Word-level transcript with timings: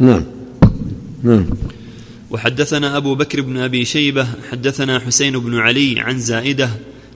نعم. 0.00 0.24
نعم. 1.22 1.46
وحدثنا 2.30 2.96
أبو 2.96 3.14
بكر 3.14 3.40
بن 3.40 3.56
أبي 3.56 3.84
شيبة 3.84 4.26
حدثنا 4.50 4.98
حسين 4.98 5.38
بن 5.38 5.58
علي 5.58 6.00
عن 6.00 6.18
زائدة 6.18 6.70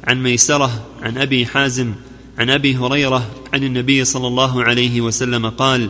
عن 0.04 0.22
ميسرة 0.22 0.86
عن 1.02 1.18
أبي 1.18 1.46
حازم 1.46 1.92
عن 2.38 2.50
أبي 2.50 2.76
هريرة 2.76 3.28
عن 3.52 3.64
النبي 3.64 4.04
صلى 4.04 4.26
الله 4.26 4.62
عليه 4.62 5.00
وسلم 5.00 5.48
قال 5.48 5.88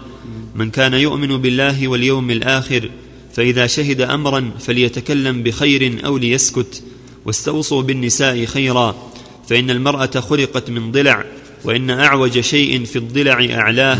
من 0.54 0.70
كان 0.70 0.94
يؤمن 0.94 1.36
بالله 1.36 1.88
واليوم 1.88 2.30
الآخر 2.30 2.90
فإذا 3.34 3.66
شهد 3.66 4.00
أمرا 4.00 4.50
فليتكلم 4.58 5.42
بخير 5.42 6.06
أو 6.06 6.18
ليسكت 6.18 6.82
واستوصوا 7.24 7.82
بالنساء 7.82 8.44
خيرا 8.44 9.12
فإن 9.48 9.70
المرأة 9.70 10.20
خلقت 10.20 10.70
من 10.70 10.92
ضلع 10.92 11.24
وإن 11.64 11.90
أعوج 11.90 12.40
شيء 12.40 12.84
في 12.84 12.96
الضلع 12.96 13.46
أعلاه 13.50 13.98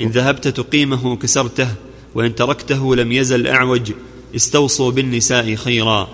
إن 0.00 0.08
ذهبت 0.08 0.48
تقيمه 0.48 1.16
كسرته 1.16 1.68
وإن 2.14 2.34
تركته 2.34 2.96
لم 2.96 3.12
يزل 3.12 3.46
أعوج 3.46 3.92
استوصوا 4.36 4.90
بالنساء 4.90 5.54
خيرا. 5.54 6.08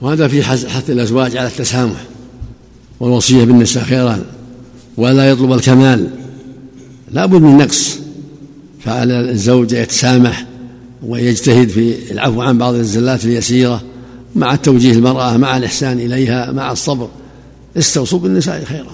وهذا 0.00 0.28
في 0.28 0.42
حث 0.42 0.90
الأزواج 0.90 1.36
على 1.36 1.48
التسامح 1.48 2.04
والوصية 3.00 3.44
بالنساء 3.44 3.84
خيرا 3.84 4.24
ولا 4.96 5.30
يطلب 5.30 5.52
الكمال. 5.52 6.10
لا 7.10 7.26
بد 7.26 7.42
من 7.42 7.58
نقص. 7.58 7.98
فعلى 8.80 9.30
الزوج 9.30 9.72
يتسامح 9.72 10.46
ويجتهد 11.02 11.68
في 11.68 12.12
العفو 12.12 12.42
عن 12.42 12.58
بعض 12.58 12.74
الزلات 12.74 13.24
اليسيرة 13.24 13.82
مع 14.34 14.54
توجيه 14.56 14.92
المرأة 14.92 15.36
مع 15.36 15.56
الإحسان 15.56 15.98
إليها 15.98 16.52
مع 16.52 16.72
الصبر. 16.72 17.08
استوصوا 17.76 18.18
بالنساء 18.18 18.64
خيرا. 18.64 18.92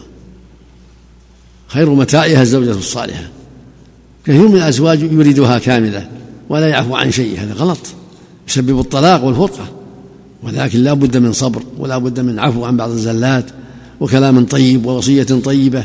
خير 1.67 1.91
متاعها 1.91 2.43
الزوجة 2.43 2.71
الصالحة. 2.71 3.29
كثير 4.25 4.49
من 4.49 4.57
الأزواج 4.57 5.03
يريدها 5.03 5.59
كاملة. 5.59 6.09
ولا 6.49 6.69
يعفو 6.69 6.97
عن 6.97 7.11
شيء. 7.11 7.41
هذا 7.41 7.53
غلط. 7.53 7.79
يسبب 8.49 8.81
الطلاق 8.81 9.25
والفرقة. 9.25 9.69
ولكن 10.43 10.79
لا 10.79 10.95
بد 10.95 11.17
من 11.17 11.33
صبر 11.33 11.63
ولا 11.79 11.99
بد 11.99 12.21
من 12.21 12.39
عفو 12.39 12.65
عن 12.65 12.77
بعض 12.77 12.91
الزلات 12.91 13.45
وكلام 14.01 14.47
طيب 14.47 14.87
ووصية 14.87 15.23
طيبة. 15.23 15.85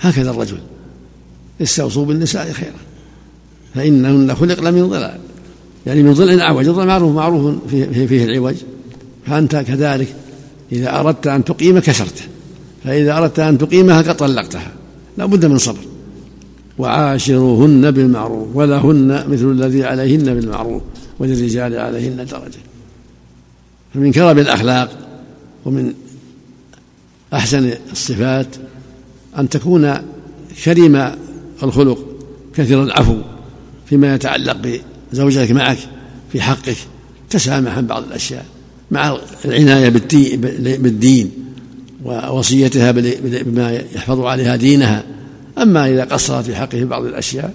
هكذا 0.00 0.30
الرجل. 0.30 0.58
استوصوا 1.62 2.04
بالنساء 2.04 2.52
خيرا. 2.52 2.72
فإنهن 3.74 4.34
خلقن 4.34 4.74
من 4.74 4.88
ضلع 4.88 5.16
يعني 5.86 6.02
من 6.02 6.12
ضلع 6.12 6.44
أعوج 6.44 6.68
الضلع 6.68 6.84
معروف 6.84 7.14
معروف 7.14 7.54
فيه, 7.70 8.06
فيه 8.06 8.24
العوج. 8.24 8.54
فأنت 9.26 9.56
كذلك 9.56 10.14
إذا 10.72 11.00
أردت 11.00 11.26
أن 11.26 11.44
تقيم 11.44 11.78
كسرته. 11.78 12.22
فإذا 12.84 13.18
أردت 13.18 13.38
أن 13.38 13.58
تقيمها 13.58 14.02
قد 14.02 14.16
طلقتها 14.16 14.72
لا 15.18 15.26
بد 15.26 15.46
من 15.46 15.58
صبر. 15.58 15.91
وعاشروهن 16.78 17.90
بالمعروف 17.90 18.48
ولهن 18.56 19.24
مثل 19.28 19.50
الذي 19.50 19.84
عليهن 19.84 20.34
بالمعروف 20.34 20.82
وللرجال 21.18 21.78
عليهن 21.78 22.16
درجة. 22.16 22.58
فمن 23.94 24.12
كرم 24.12 24.38
الأخلاق 24.38 24.98
ومن 25.64 25.92
أحسن 27.34 27.72
الصفات 27.92 28.46
أن 29.38 29.48
تكون 29.48 29.96
كريم 30.64 31.10
الخلق 31.62 32.06
كثير 32.54 32.82
العفو 32.82 33.16
فيما 33.86 34.14
يتعلق 34.14 34.80
بزوجتك 35.12 35.50
معك 35.50 35.78
في 36.32 36.40
حقك 36.40 36.76
تسامح 37.30 37.76
عن 37.76 37.86
بعض 37.86 38.02
الأشياء 38.02 38.46
مع 38.90 39.18
العناية 39.44 39.88
بالدين 40.78 41.30
ووصيتها 42.04 42.90
بما 42.90 43.72
يحفظ 43.94 44.20
عليها 44.20 44.56
دينها. 44.56 45.04
أما 45.58 45.90
إذا 45.90 46.04
قصرت 46.04 46.44
في 46.44 46.56
حقه 46.56 46.84
بعض 46.84 47.04
الأشياء 47.04 47.54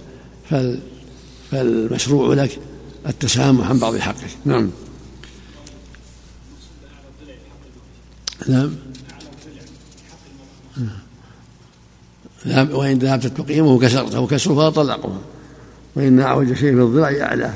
فالمشروع 1.51 2.33
لك 2.33 2.59
التسامح 3.07 3.69
عن 3.69 3.79
بعض 3.79 3.97
حقك 3.97 4.29
نعم. 4.45 4.69
نعم. 8.47 8.71
وإن 12.71 12.99
ذهبت 12.99 13.27
تقيمه 13.27 13.79
كسرته 13.79 14.27
كسره 14.27 14.69
فطلقها 14.69 15.21
وإن 15.95 16.19
أعوج 16.19 16.47
شيء 16.47 16.75
في 16.75 16.81
الضلع 16.81 17.21
أعلاه. 17.21 17.53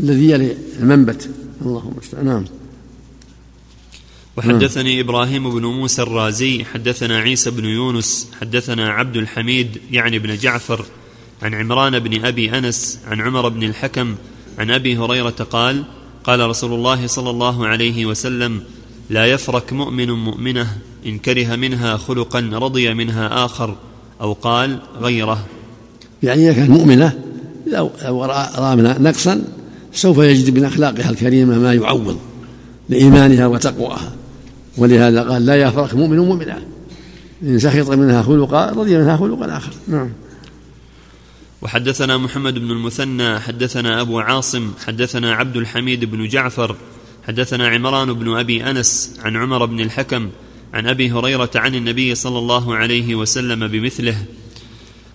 الذي 0.00 0.30
يلي 0.30 0.56
المنبت. 0.78 1.30
اللهم 1.62 1.92
المستعان 1.92 2.26
نعم. 2.26 2.44
وحدثني 4.36 5.00
إبراهيم 5.00 5.50
بن 5.50 5.66
موسى 5.66 6.02
الرازي 6.02 6.64
حدثنا 6.64 7.18
عيسى 7.18 7.50
بن 7.50 7.64
يونس 7.64 8.28
حدثنا 8.40 8.88
عبد 8.88 9.16
الحميد 9.16 9.80
يعني 9.90 10.18
بن 10.18 10.36
جعفر 10.36 10.84
عن 11.42 11.54
عمران 11.54 11.98
بن 11.98 12.24
أبي 12.24 12.58
أنس 12.58 12.98
عن 13.06 13.20
عمر 13.20 13.48
بن 13.48 13.62
الحكم 13.62 14.14
عن 14.58 14.70
أبي 14.70 14.96
هريرة 14.96 15.30
قال 15.30 15.84
قال 16.24 16.40
رسول 16.40 16.72
الله 16.72 17.06
صلى 17.06 17.30
الله 17.30 17.66
عليه 17.66 18.06
وسلم 18.06 18.62
لا 19.10 19.26
يفرك 19.26 19.72
مؤمن 19.72 20.10
مؤمنة 20.10 20.78
إن 21.06 21.18
كره 21.18 21.56
منها 21.56 21.96
خلقا 21.96 22.40
رضي 22.52 22.94
منها 22.94 23.44
آخر 23.44 23.76
أو 24.20 24.32
قال 24.32 24.78
غيره. 25.00 25.46
يعني 26.22 26.42
إذا 26.42 26.52
كانت 26.52 26.70
مؤمنة 26.70 27.18
لو 27.66 27.90
راى 28.58 28.76
منها 28.76 28.98
نقصا 28.98 29.44
سوف 29.92 30.18
يجد 30.18 30.58
من 30.58 30.64
أخلاقها 30.64 31.10
الكريمة 31.10 31.58
ما 31.58 31.74
يعوض 31.74 32.18
لإيمانها 32.88 33.46
وتقواها 33.46 34.12
ولهذا 34.76 35.22
قال 35.22 35.46
لا 35.46 35.56
يفرق 35.56 35.94
مؤمن 35.94 36.18
مؤمنة 36.18 36.62
إن 37.42 37.58
سخط 37.58 37.90
منها 37.90 38.22
خلقا 38.22 38.70
رضي 38.70 38.98
منها 38.98 39.16
خلقا 39.16 39.56
آخر 39.56 39.72
نعم. 39.88 40.10
وحدثنا 41.62 42.16
محمد 42.16 42.54
بن 42.58 42.70
المثنى 42.70 43.40
حدثنا 43.40 44.00
أبو 44.00 44.20
عاصم 44.20 44.72
حدثنا 44.86 45.34
عبد 45.34 45.56
الحميد 45.56 46.04
بن 46.04 46.28
جعفر 46.28 46.76
حدثنا 47.28 47.68
عمران 47.68 48.12
بن 48.12 48.38
أبي 48.38 48.70
أنس 48.70 49.16
عن 49.22 49.36
عمر 49.36 49.64
بن 49.64 49.80
الحكم 49.80 50.30
عن 50.74 50.86
أبي 50.86 51.12
هريرة 51.12 51.50
عن 51.54 51.74
النبي 51.74 52.14
صلى 52.14 52.38
الله 52.38 52.74
عليه 52.74 53.14
وسلم 53.14 53.68
بمثله. 53.68 54.16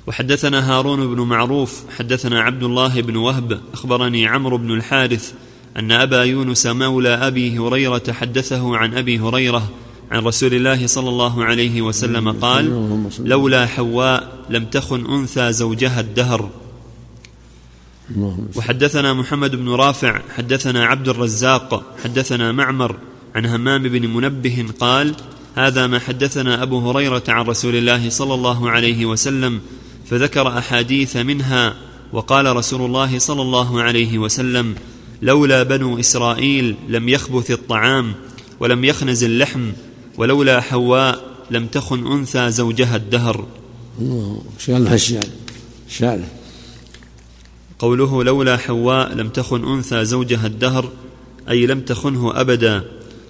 وحدثنا 0.07 0.72
هارون 0.72 1.16
بن 1.16 1.22
معروف 1.22 1.83
حدثنا 1.97 2.41
عبد 2.41 2.63
الله 2.63 3.01
بن 3.01 3.16
وهب 3.16 3.61
أخبرني 3.73 4.28
عمرو 4.28 4.57
بن 4.57 4.72
الحارث 4.72 5.33
أن 5.78 5.92
أبا 5.92 6.24
يونس 6.24 6.68
مولى 6.68 7.09
أبي 7.09 7.59
هريرة 7.59 8.04
حدثه 8.12 8.78
عن 8.78 8.94
أبي 8.94 9.20
هريرة 9.20 9.70
عن 10.12 10.24
رسول 10.24 10.54
الله 10.54 10.88
صلى 10.88 11.09
الله 11.09 11.44
عليه 11.44 11.82
وسلم 11.82 12.32
قال 12.32 12.66
لولا 13.20 13.66
حواء 13.66 14.46
لم 14.50 14.66
تخن 14.66 15.06
أنثى 15.06 15.54
زوجها 15.54 16.00
الدهر. 16.00 16.50
وحدثنا 18.56 19.14
محمد 19.14 19.56
بن 19.56 19.70
رافع 19.70 20.20
حدثنا 20.36 20.86
عبد 20.86 21.09
الرزاق 21.09 21.84
حدثنا 22.03 22.52
معمر 22.52 22.96
عن 23.36 23.46
همام 23.46 23.84
بن 23.84 24.09
منبه 24.09 24.66
قال 24.80 25.16
هذا 25.56 25.88
ما 25.88 26.00
حدثنا 26.00 26.64
أبو 26.64 26.90
هريرة 26.90 27.24
عن 27.28 27.46
رسول 27.46 27.76
الله 27.76 28.09
صلى 28.09 28.34
الله 28.34 28.70
عليه 28.70 29.06
وسلم 29.06 29.59
فذكر 30.09 30.58
أحاديث 30.58 31.18
منها 31.18 31.76
وقال 32.14 32.56
رسول 32.56 32.82
الله 32.82 33.20
صلى 33.20 33.42
الله 33.42 33.82
عليه 33.82 34.18
وسلم 34.18 34.76
لولا 35.22 35.64
بنو 35.64 36.00
إسرائيل 36.00 36.76
لم 36.90 37.09
يخبث 37.09 37.52
الطعام 37.52 38.14
ولم 38.59 38.84
يخنز 38.86 39.24
اللحم 39.24 39.72
ولولا 40.18 40.62
حواء 40.62 41.32
لم 41.52 41.68
تخن 41.68 42.08
أنثى 42.08 42.52
زوجها 42.52 42.96
الدهر. 42.96 43.46
شال 44.59 44.88
الشعر 44.88 45.24
شعر 45.90 46.20
قوله 47.80 48.24
لولا 48.24 48.58
حواء 48.58 49.14
لم 49.14 49.30
تخن 49.30 49.74
أنثى 49.74 50.06
زوجها 50.06 50.48
الدهر 50.48 50.90
أي 51.50 51.66
لم 51.66 51.80
تخنه 51.80 52.42
أبدا 52.42 52.84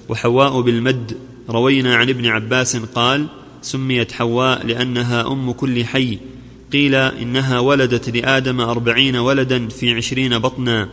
وحواء 0.10 0.62
بالمد 0.62 1.18
روينا 1.50 1.96
عن 1.96 2.10
ابن 2.10 2.26
عباس 2.26 2.76
قال 2.76 3.28
سميت 3.62 4.12
حواء 4.12 4.66
لأنها 4.66 5.28
أم 5.28 5.52
كل 5.52 5.86
حي 5.86 6.20
قيل 6.74 6.96
إنها 6.96 7.60
ولدت 7.60 8.10
لآدم 8.10 8.62
أربعين 8.62 9.16
ولدا 9.16 9.68
في 9.68 9.94
عشرين 9.94 10.40
بطنا 10.40 10.90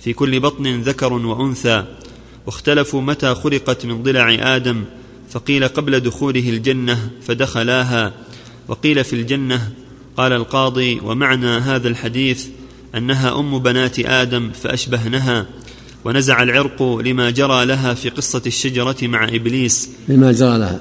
في 0.00 0.12
كل 0.12 0.40
بطن 0.40 0.80
ذكر 0.80 1.12
وأنثى 1.12 1.84
واختلفوا 2.46 3.02
متى 3.02 3.34
خلقت 3.34 3.86
من 3.86 4.02
ضلع 4.02 4.56
آدم 4.56 4.84
فقيل 5.30 5.68
قبل 5.68 6.00
دخوله 6.00 6.48
الجنة 6.48 7.10
فدخلاها 7.22 8.12
وقيل 8.68 9.04
في 9.04 9.12
الجنة 9.12 9.72
قال 10.16 10.32
القاضي 10.32 11.00
ومعنى 11.04 11.46
هذا 11.46 11.88
الحديث 11.88 12.46
أنها 12.94 13.40
أم 13.40 13.58
بنات 13.58 13.98
آدم 13.98 14.50
فأشبهنها 14.62 15.46
ونزع 16.04 16.42
العرق 16.42 16.82
لما 16.82 17.30
جرى 17.30 17.64
لها 17.64 17.94
في 17.94 18.08
قصة 18.08 18.42
الشجرة 18.46 18.96
مع 19.02 19.28
إبليس. 19.28 19.90
لما 20.08 20.32
جرى 20.32 20.58
لها. 20.58 20.80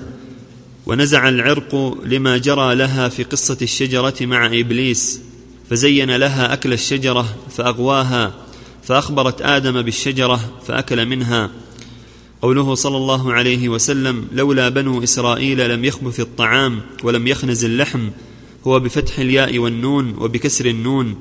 ونزع 0.87 1.29
العرق 1.29 1.97
لما 2.05 2.37
جرى 2.37 2.75
لها 2.75 3.09
في 3.09 3.23
قصة 3.23 3.57
الشجرة 3.61 4.15
مع 4.21 4.45
إبليس 4.45 5.21
فزين 5.69 6.15
لها 6.15 6.53
أكل 6.53 6.73
الشجرة 6.73 7.35
فأغواها 7.49 8.33
فأخبرت 8.87 9.41
آدم 9.41 9.81
بالشجرة 9.81 10.39
فأكل 10.67 11.05
منها. 11.05 11.49
قوله 12.41 12.75
صلى 12.75 12.97
الله 12.97 13.33
عليه 13.33 13.69
وسلم 13.69 14.27
لولا 14.31 14.69
بنو 14.69 15.03
إسرائيل 15.03 15.69
لم 15.69 15.85
يخبث 15.85 16.19
الطعام 16.19 16.81
ولم 17.03 17.27
يخنز 17.27 17.65
اللحم 17.65 18.09
هو 18.67 18.79
بفتح 18.79 19.19
الياء 19.19 19.59
والنون 19.59 20.15
وبكسر 20.17 20.65
النون 20.65 21.15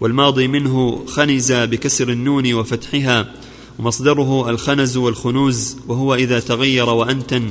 والماضي 0.00 0.48
منه 0.48 1.04
خنز 1.06 1.52
بكسر 1.52 2.08
النون 2.08 2.54
وفتحها 2.54 3.32
ومصدره 3.78 4.50
الخنز 4.50 4.96
والخنوز 4.96 5.76
وهو 5.88 6.14
إذا 6.14 6.40
تغير 6.40 6.88
وأنتن. 6.88 7.50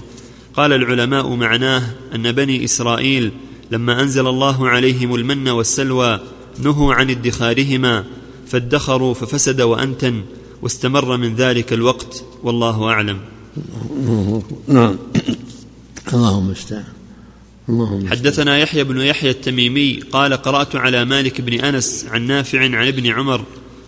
قال 0.53 0.73
العلماء 0.73 1.35
معناه 1.35 1.93
أن 2.15 2.31
بني 2.31 2.63
إسرائيل 2.65 3.31
لما 3.71 4.01
أنزل 4.01 4.27
الله 4.27 4.69
عليهم 4.69 5.15
المن 5.15 5.47
والسلوى 5.49 6.19
نهوا 6.59 6.93
عن 6.93 7.09
ادخارهما. 7.09 8.05
فادخروا 8.51 9.13
ففسد 9.13 9.61
وأنتن 9.61 10.21
واستمر 10.61 11.17
من 11.17 11.35
ذلك 11.35 11.73
الوقت 11.73 12.23
والله 12.43 12.89
أعلم. 12.89 13.19
نعم. 14.67 14.95
اللهم 16.13 16.51
استعان. 16.51 16.83
اللهم 17.69 18.07
حدثنا 18.07 18.57
يحيى 18.57 18.83
بن 18.83 19.01
يحيى 19.01 19.29
التميمي 19.29 19.99
قال 20.11 20.33
قرأت 20.33 20.75
على 20.75 21.05
مالك 21.05 21.41
بن 21.41 21.53
أنس 21.53 22.05
عن 22.11 22.27
نافع 22.27 22.59
عن 22.59 22.87
ابن 22.87 23.07
عمر 23.07 23.41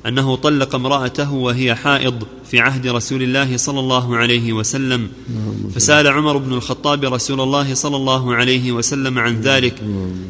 أنه 0.08 0.36
طلق 0.36 0.76
امرأته 0.76 1.34
وهي 1.34 1.76
حائض 1.76 2.24
في 2.52 2.60
عهد 2.60 2.88
رسول 2.88 3.24
الله 3.24 3.58
صلى 3.58 3.80
الله 3.80 4.16
عليه 4.16 4.54
وسلم. 4.54 5.10
فسال 5.76 6.08
عمر 6.08 6.38
بن 6.38 6.54
الخطاب 6.54 7.04
رسول 7.04 7.42
الله 7.42 7.74
صلى 7.74 7.96
الله 7.96 8.36
عليه 8.36 8.72
وسلم 8.72 9.20
عن 9.20 9.42
ذلك. 9.42 9.76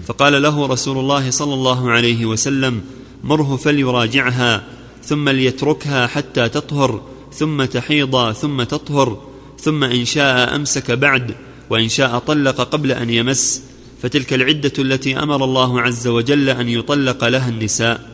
فقال 0.07 0.41
له 0.41 0.65
رسول 0.65 0.97
الله 0.97 1.29
صلى 1.29 1.53
الله 1.53 1.91
عليه 1.91 2.25
وسلم 2.25 2.81
مره 3.23 3.55
فليراجعها 3.55 4.63
ثم 5.03 5.29
ليتركها 5.29 6.07
حتى 6.07 6.49
تطهر 6.49 7.01
ثم 7.33 7.65
تحيض 7.65 8.31
ثم 8.31 8.63
تطهر 8.63 9.21
ثم 9.59 9.83
إن 9.83 10.05
شاء 10.05 10.55
أمسك 10.55 10.91
بعد 10.91 11.35
وإن 11.69 11.89
شاء 11.89 12.19
طلق 12.19 12.61
قبل 12.61 12.91
أن 12.91 13.09
يمس. 13.09 13.63
فتلك 14.01 14.33
العدة 14.33 14.73
التي 14.79 15.19
أمر 15.19 15.43
الله 15.43 15.81
عز 15.81 16.07
وجل 16.07 16.49
أن 16.49 16.69
يطلق 16.69 17.27
لها 17.27 17.49
النساء. 17.49 18.13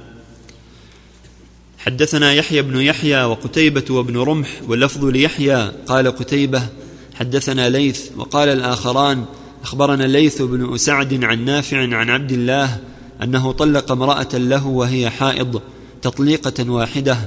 حدثنا 1.77 2.33
يحيى 2.33 2.61
بن 2.61 2.79
يحيى 2.81 3.23
وقتيبة 3.23 3.85
وابن 3.89 4.17
رمح 4.17 4.49
واللفظ 4.67 5.05
ليحيى 5.05 5.71
قال 5.87 6.07
قتيبة 6.07 6.67
حدثنا 7.15 7.69
ليث 7.69 8.09
وقال 8.17 8.49
الآخران 8.49 9.25
أخبرنا 9.63 10.05
الليث 10.05 10.41
بن 10.41 10.73
أسعد 10.73 11.23
عن 11.23 11.45
نافع 11.45 11.77
عن 11.77 12.09
عبد 12.09 12.31
الله 12.31 12.79
أنه 13.23 13.51
طلق 13.51 13.91
امرأة 13.91 14.27
له 14.33 14.67
وهي 14.67 15.09
حائض 15.09 15.61
تطليقة 16.01 16.71
واحدة 16.71 17.17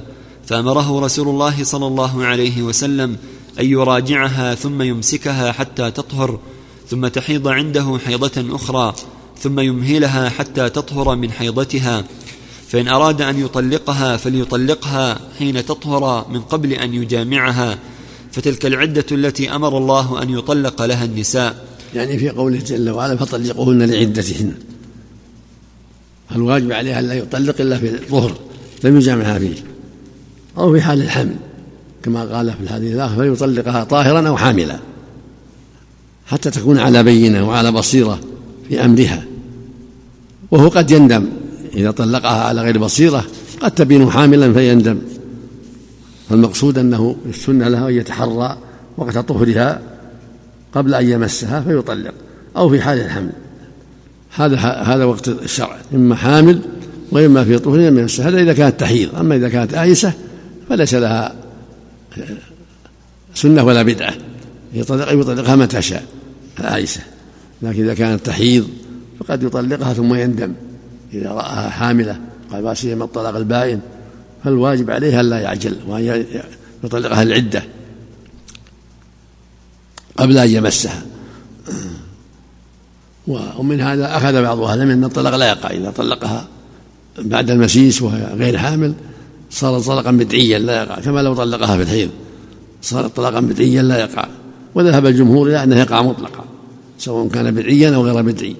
فأمره 0.45 0.99
رسول 0.99 1.27
الله 1.27 1.63
صلى 1.63 1.87
الله 1.87 2.25
عليه 2.25 2.61
وسلم 2.61 3.17
أن 3.59 3.65
يراجعها 3.65 4.55
ثم 4.55 4.81
يمسكها 4.81 5.51
حتى 5.51 5.91
تطهر 5.91 6.39
ثم 6.89 7.07
تحيض 7.07 7.47
عنده 7.47 7.99
حيضة 8.05 8.55
أخرى 8.55 8.95
ثم 9.39 9.59
يمهلها 9.59 10.29
حتى 10.29 10.69
تطهر 10.69 11.15
من 11.15 11.31
حيضتها. 11.31 12.03
فإن 12.67 12.87
أراد 12.87 13.21
أن 13.21 13.39
يطلقها 13.39 14.17
فليطلقها 14.17 15.19
حين 15.39 15.65
تطهر 15.65 16.25
من 16.29 16.41
قبل 16.41 16.73
أن 16.73 16.93
يجامعها. 16.93 17.77
فتلك 18.31 18.65
العدة 18.65 19.05
التي 19.11 19.55
أمر 19.55 19.77
الله 19.77 20.23
أن 20.23 20.29
يطلق 20.29 20.81
لها 20.85 21.05
النساء. 21.05 21.65
يعني 21.95 22.17
في 22.17 22.29
قوله 22.29 22.57
جل 22.57 22.89
وعلا 22.89 23.17
فطلقوهن 23.17 23.83
لعدتهن. 23.83 24.53
الواجب 26.35 26.71
عليها 26.71 27.01
لا 27.01 27.13
يطلق 27.13 27.61
إلا 27.61 27.77
في 27.77 27.89
الظهر 27.89 28.37
لم 28.83 28.97
يجامعها 28.97 29.39
فيه 29.39 29.55
أو 30.57 30.73
في 30.73 30.81
حال 30.81 31.01
الحمل 31.01 31.35
كما 32.03 32.23
قال 32.23 32.53
في 32.53 32.63
الحديث 32.63 32.93
الآخر 32.93 33.35
فيطلقها 33.35 33.83
طاهرا 33.83 34.27
أو 34.27 34.37
حاملا 34.37 34.79
حتى 36.25 36.51
تكون 36.51 36.77
على 36.77 37.03
بينة 37.03 37.47
وعلى 37.47 37.71
بصيرة 37.71 38.19
في 38.69 38.85
أمرها. 38.85 39.23
وهو 40.51 40.67
قد 40.67 40.91
يندم 40.91 41.29
إذا 41.75 41.91
طلقها 41.91 42.43
على 42.43 42.61
غير 42.61 42.77
بصيرة 42.77 43.25
قد 43.59 43.71
تبين 43.71 44.11
حاملا 44.11 44.53
فيندم. 44.53 44.99
فالمقصود 46.29 46.77
أنه 46.77 47.15
السنة 47.29 47.67
له 47.67 47.89
أن 47.89 47.93
يتحرى 47.93 48.57
وقت 48.97 49.17
طهرها 49.17 49.81
قبل 50.73 50.95
أن 50.95 51.09
يمسها 51.09 51.61
فيطلق 51.61 52.13
أو 52.57 52.69
في 52.69 52.81
حال 52.81 52.99
الحمل. 52.99 53.31
هذا 54.35 54.57
هذا 54.57 55.03
وقت 55.05 55.27
الشرع 55.27 55.77
إما 55.93 56.15
حامل 56.15 56.61
وإما 57.11 57.43
في 57.43 57.59
طهر 57.59 57.79
يمسها 57.79 58.29
هذا 58.29 58.41
إذا 58.41 58.53
كانت 58.53 58.79
تحيض 58.79 59.15
أما 59.15 59.35
إذا 59.35 59.49
كانت 59.49 59.73
آيسة 59.73 60.13
فليس 60.69 60.93
لها 60.93 61.35
سنة 63.33 63.63
ولا 63.63 63.81
بدعة 63.81 64.13
يطلق 64.73 65.11
يطلقها 65.11 65.55
متى 65.55 65.81
شاء 65.81 66.03
الآيسة 66.59 67.01
لكن 67.61 67.83
إذا 67.83 67.93
كانت 67.93 68.25
تحيض 68.25 68.67
فقد 69.19 69.43
يطلقها 69.43 69.93
ثم 69.93 70.15
يندم 70.15 70.53
إذا 71.13 71.29
رآها 71.29 71.69
حاملة 71.69 72.19
قال 72.51 72.63
ما 72.63 72.73
سيما 72.73 73.05
الطلاق 73.05 73.35
البائن 73.35 73.79
فالواجب 74.43 74.91
عليه 74.91 75.21
ألا 75.21 75.39
يعجل 75.39 75.75
وأن 75.87 76.25
يطلقها 76.83 77.23
العدة 77.23 77.63
قبل 80.17 80.37
أن 80.37 80.49
يمسها. 80.49 81.01
ومن 83.27 83.81
هذا 83.81 84.17
أخذ 84.17 84.41
بعض 84.41 84.61
أهل 84.61 84.81
أن 84.81 85.03
الطلاق 85.03 85.35
لا 85.35 85.49
يقع. 85.49 85.69
إذا 85.69 85.89
طلقها 85.89 86.47
بعد 87.19 87.51
المسيس 87.51 88.01
وهي 88.01 88.33
غير 88.35 88.57
حامل 88.57 88.93
صار 89.49 89.79
طلاقا 89.79 90.11
بدعيا 90.11 90.59
لا 90.59 90.83
يقع 90.83 90.99
كما 90.99 91.19
لو 91.19 91.33
طلقها 91.33 91.77
في 91.77 91.83
الحيض 91.83 92.09
صار 92.81 93.07
طلاقا 93.07 93.39
بدعيا 93.39 93.81
لا 93.81 93.99
يقع. 93.99 94.27
وذهب 94.75 95.05
الجمهور 95.05 95.47
إلى 95.47 95.63
أنه 95.63 95.79
يقع 95.79 96.01
مطلقا 96.01 96.45
سواء 96.97 97.27
كان 97.27 97.51
بدعيا 97.51 97.95
أو 97.95 98.05
غير 98.05 98.21
بدعي. 98.21 98.55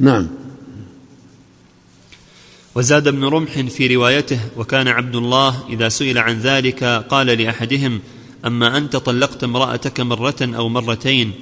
نعم. 0.00 0.28
وزاد 2.74 3.08
ابن 3.08 3.24
رمح 3.24 3.60
في 3.60 3.96
روايته 3.96 4.40
وكان 4.56 4.88
عبد 4.88 5.16
الله 5.16 5.54
إذا 5.68 5.88
سئل 5.88 6.18
عن 6.18 6.38
ذلك 6.38 6.84
قال 6.84 7.26
لأحدهم 7.26 8.00
أما 8.44 8.76
أنت 8.76 8.96
طلقت 8.96 9.44
امرأتك 9.44 10.00
مرة 10.00 10.34
أو 10.40 10.68
مرتين 10.68 11.32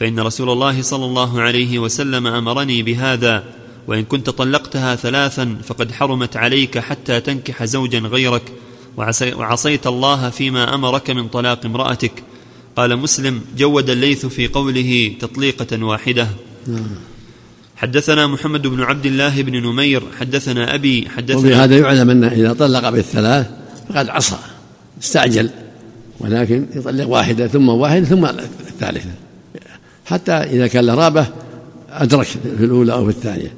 فإن 0.00 0.20
رسول 0.20 0.50
الله 0.50 0.82
صلى 0.82 1.04
الله 1.04 1.40
عليه 1.40 1.78
وسلم 1.78 2.26
أمرني 2.26 2.82
بهذا 2.82 3.44
وإن 3.86 4.04
كنت 4.04 4.30
طلقتها 4.30 4.96
ثلاثا 4.96 5.56
فقد 5.64 5.92
حرمت 5.92 6.36
عليك 6.36 6.78
حتى 6.78 7.20
تنكح 7.20 7.64
زوجا 7.64 7.98
غيرك 7.98 8.42
وعصيت 9.36 9.86
الله 9.86 10.30
فيما 10.30 10.74
أمرك 10.74 11.10
من 11.10 11.28
طلاق 11.28 11.66
امرأتك. 11.66 12.12
قال 12.76 12.96
مسلم 12.96 13.40
جود 13.56 13.90
الليث 13.90 14.26
في 14.26 14.48
قوله 14.48 15.14
تطليقة 15.20 15.84
واحدة. 15.84 16.28
نعم. 16.66 16.86
حدثنا 17.76 18.26
محمد 18.26 18.66
بن 18.66 18.82
عبد 18.82 19.06
الله 19.06 19.42
بن 19.42 19.62
نمير 19.62 20.02
حدثنا 20.20 20.74
أبي 20.74 21.08
حدثنا 21.08 21.38
وبهذا 21.38 21.78
يعلم 21.78 22.10
أنه 22.10 22.28
إذا 22.28 22.52
طلق 22.52 22.88
بالثلاث 22.88 23.46
فقد 23.88 24.08
عصى 24.08 24.38
استعجل 25.02 25.50
ولكن 26.20 26.66
يطلق 26.74 27.08
واحدة 27.08 27.46
ثم 27.46 27.68
واحدة 27.68 28.04
ثم 28.04 28.24
الثالثة. 28.24 29.29
حتى 30.10 30.32
إذا 30.32 30.66
كان 30.66 30.86
له 30.86 30.94
رابة 30.94 31.26
أدرك 31.88 32.26
في 32.26 32.64
الأولى 32.64 32.92
أو 32.92 33.04
في 33.04 33.10
الثانية. 33.10 33.54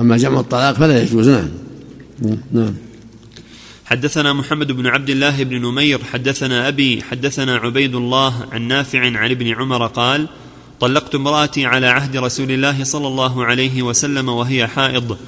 أما 0.00 0.16
جمع 0.16 0.40
الطلاق 0.40 0.74
فلا 0.74 1.02
يجوز. 1.02 1.28
نعم. 1.28 1.48
نعم. 2.52 2.74
حدثنا 3.84 4.32
محمد 4.32 4.72
بن 4.72 4.86
عبد 4.86 5.10
الله 5.10 5.42
بن 5.42 5.62
نمير 5.62 6.04
حدثنا 6.04 6.68
أبي 6.68 7.02
حدثنا 7.02 7.56
عبيد 7.56 7.94
الله 7.94 8.46
عن 8.52 8.62
نافع 8.62 9.00
عن 9.00 9.30
ابن 9.30 9.54
عمر 9.54 9.86
قال 9.86 10.28
طلقت 10.80 11.14
امرأتي 11.14 11.66
على 11.66 11.86
عهد 11.86 12.16
رسول 12.16 12.50
الله 12.50 12.84
صلى 12.84 13.06
الله 13.06 13.44
عليه 13.44 13.82
وسلم 13.82 14.28
وهي 14.28 14.66
حائض 14.66 15.18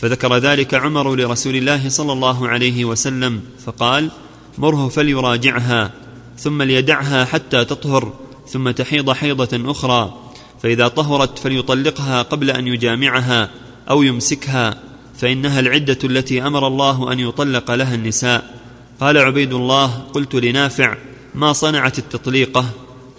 فذكر 0.00 0.36
ذلك 0.36 0.74
عمر 0.74 1.14
لرسول 1.14 1.56
الله 1.56 1.88
صلى 1.88 2.12
الله 2.12 2.48
عليه 2.48 2.84
وسلم 2.84 3.40
فقال 3.66 4.10
مره 4.58 4.88
فليراجعها 4.88 5.92
ثم 6.38 6.62
ليدعها 6.62 7.24
حتى 7.24 7.64
تطهر. 7.64 8.25
ثم 8.48 8.70
تحيض 8.70 9.10
حيضة 9.10 9.70
أخرى 9.70 10.14
فإذا 10.62 10.88
طهرت 10.88 11.38
فليطلقها 11.38 12.22
قبل 12.22 12.50
أن 12.50 12.66
يجامعها 12.66 13.50
أو 13.90 14.02
يمسكها 14.02 14.74
فإنها 15.16 15.60
العدة 15.60 15.98
التي 16.04 16.46
أمر 16.46 16.66
الله 16.66 17.12
أن 17.12 17.20
يطلق 17.20 17.70
لها 17.70 17.94
النساء. 17.94 18.54
قال 19.00 19.18
عبيد 19.18 19.52
الله 19.52 19.86
قلت 19.86 20.34
لنافع 20.34 20.96
ما 21.34 21.52
صنعت 21.52 21.98
التطليقة؟ 21.98 22.64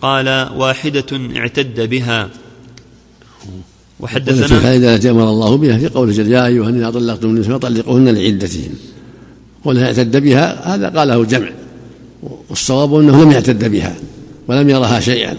قال 0.01 0.49
واحدة 0.55 1.37
اعتد 1.37 1.89
بها. 1.89 2.29
وحدثنا 3.99 4.45
الفائدة 4.45 4.95
التي 4.95 5.09
أمر 5.09 5.29
الله 5.29 5.57
بها 5.57 5.77
في 5.77 5.87
قوله 5.87 6.11
جل 6.11 6.31
يا 6.31 6.45
أيها 6.45 6.69
الذين 6.69 6.91
طلقتم 6.91 7.29
النساء 7.29 7.57
فطلقوهن 7.57 8.09
لعدتهن. 8.09 8.73
قولها 9.65 9.85
اعتد 9.85 10.17
بها؟ 10.17 10.75
هذا 10.75 10.89
قاله 10.89 11.21
الجمع 11.21 11.49
والصواب 12.49 12.95
أنه 12.95 13.23
لم 13.23 13.31
يعتد 13.31 13.71
بها. 13.71 13.95
ولم 14.47 14.69
يرها 14.69 14.99
شيئا 14.99 15.37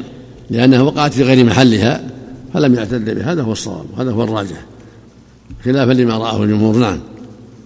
لأنها 0.51 0.83
وقعت 0.83 1.13
في 1.15 1.23
غير 1.23 1.45
محلها 1.45 2.11
فلم 2.55 2.75
يعتد 2.75 3.15
بها. 3.15 3.33
هذا 3.33 3.43
هو 3.43 3.53
الصواب 3.53 3.87
هذا 3.99 4.13
هو 4.13 4.25
الراجح. 4.25 4.65
خلافا 5.65 5.93
لما 5.93 6.19
رآه 6.19 6.43
الجمهور 6.43 6.77
نعم. 6.77 7.01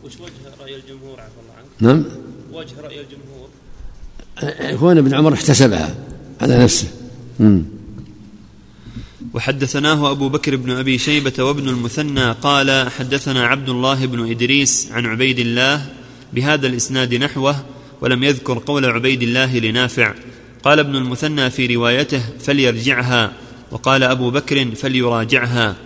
وش 0.04 0.12
وجه 0.14 0.32
رأي 0.62 0.76
الجمهور 0.76 1.20
عفى 1.20 1.38
الله 1.42 1.54
عنك؟ 1.58 1.66
نعم. 1.80 2.04
وجه 2.52 2.74
رأي 2.82 3.00
الجمهور. 3.00 4.78
كون 4.78 4.98
ابن 4.98 5.14
عمر 5.14 5.32
احتسبها 5.34 5.94
على 6.40 6.58
نفسه. 6.64 6.88
مم. 7.40 7.62
وحدثناه 9.34 10.10
أبو 10.10 10.28
بكر 10.28 10.56
بن 10.56 10.70
أبي 10.70 10.98
شيبة 10.98 11.44
وابن 11.44 11.68
المثنى 11.68 12.32
قال 12.32 12.90
حدثنا 12.90 13.46
عبد 13.46 13.68
الله 13.68 14.06
بن 14.06 14.30
إدريس 14.30 14.88
عن 14.92 15.06
عبيد 15.06 15.38
الله 15.38 15.86
بهذا 16.32 16.66
الإسناد 16.66 17.14
نحوه 17.14 17.56
ولم 18.00 18.24
يذكر 18.24 18.58
قول 18.58 18.84
عبيد 18.84 19.22
الله 19.22 19.58
لنافع. 19.58 20.14
قال 20.64 20.78
ابن 20.78 20.96
المثنى 20.96 21.50
في 21.50 21.66
روايته 21.66 22.22
فليرجعها 22.40 23.32
وقال 23.70 24.02
أبو 24.02 24.30
بكر 24.30 24.74
فليراجعها. 24.74 25.76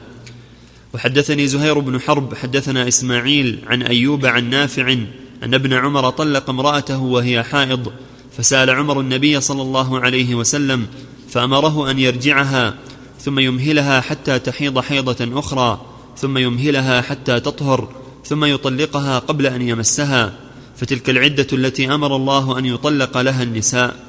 وحدثني 0.95 1.47
زهير 1.47 1.79
بن 1.79 2.01
حرب 2.01 2.35
حدثنا 2.35 2.89
إسماعيل 2.89 3.59
عن 3.67 3.83
أيوب 3.83 4.27
عن 4.27 4.51
نافع 4.51 4.93
أن 5.43 5.55
ابن 5.55 5.73
عمر 5.73 6.11
طلق 6.11 6.51
امرأته 6.51 6.99
وهي 6.99 7.43
حائض 7.43 7.93
فسأل 8.39 8.71
عمر 8.71 9.01
النبي 9.01 9.41
صلى 9.41 9.63
الله 9.63 10.01
عليه 10.01 10.35
وسلم 10.35 10.87
فأمره 11.29 11.91
أن 11.91 11.99
يرجعها 11.99 12.75
ثم 13.21 13.39
يمهلها 13.39 14.01
حتى 14.01 14.39
تحيض 14.39 14.81
حيضة 14.81 15.39
أخرى 15.39 15.81
ثم 16.17 16.39
يمهلها 16.39 17.01
حتى 17.01 17.41
تطهر 17.41 17.89
ثم 18.25 18.45
يطلقها 18.45 19.19
قبل 19.19 19.47
أن 19.47 19.63
يمسها. 19.63 20.33
فتلك 20.77 21.11
العدة 21.11 21.47
التي 21.53 21.95
أمر 21.95 22.17
الله 22.17 22.59
أن 22.59 22.67
يطلق 22.67 23.19
لها 23.19 23.43
النساء. 23.43 24.06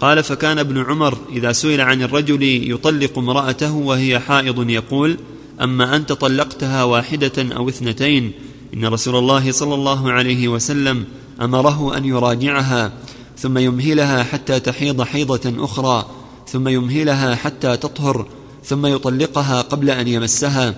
قال 0.00 0.22
فكان 0.22 0.58
ابن 0.58 0.84
عمر 0.84 1.18
إذا 1.32 1.52
سئل 1.52 1.80
عن 1.80 2.02
الرجل 2.02 2.70
يطلق 2.70 3.18
امرأته 3.18 3.72
وهي 3.72 4.20
حائض 4.20 4.70
يقول 4.70 5.18
أما 5.60 5.96
أنت 5.96 6.12
طلقتها 6.12 6.84
واحدة 6.84 7.56
أو 7.56 7.68
اثنتين 7.68 8.32
إن 8.74 8.84
رسول 8.84 9.16
الله 9.16 9.52
صلى 9.52 9.74
الله 9.74 10.12
عليه 10.12 10.48
وسلم 10.48 11.04
أمره 11.40 11.96
أن 11.96 12.04
يراجعها 12.04 12.92
ثم 13.38 13.58
يمهلها 13.58 14.22
حتى 14.22 14.60
تحيض 14.60 15.02
حيضة 15.02 15.64
أخرى 15.64 16.06
ثم 16.48 16.68
يمهلها 16.68 17.34
حتى 17.34 17.76
تطهر 17.76 18.26
ثم 18.64 18.86
يطلقها 18.86 19.60
قبل 19.60 19.90
أن 19.90 20.08
يمسها 20.08 20.74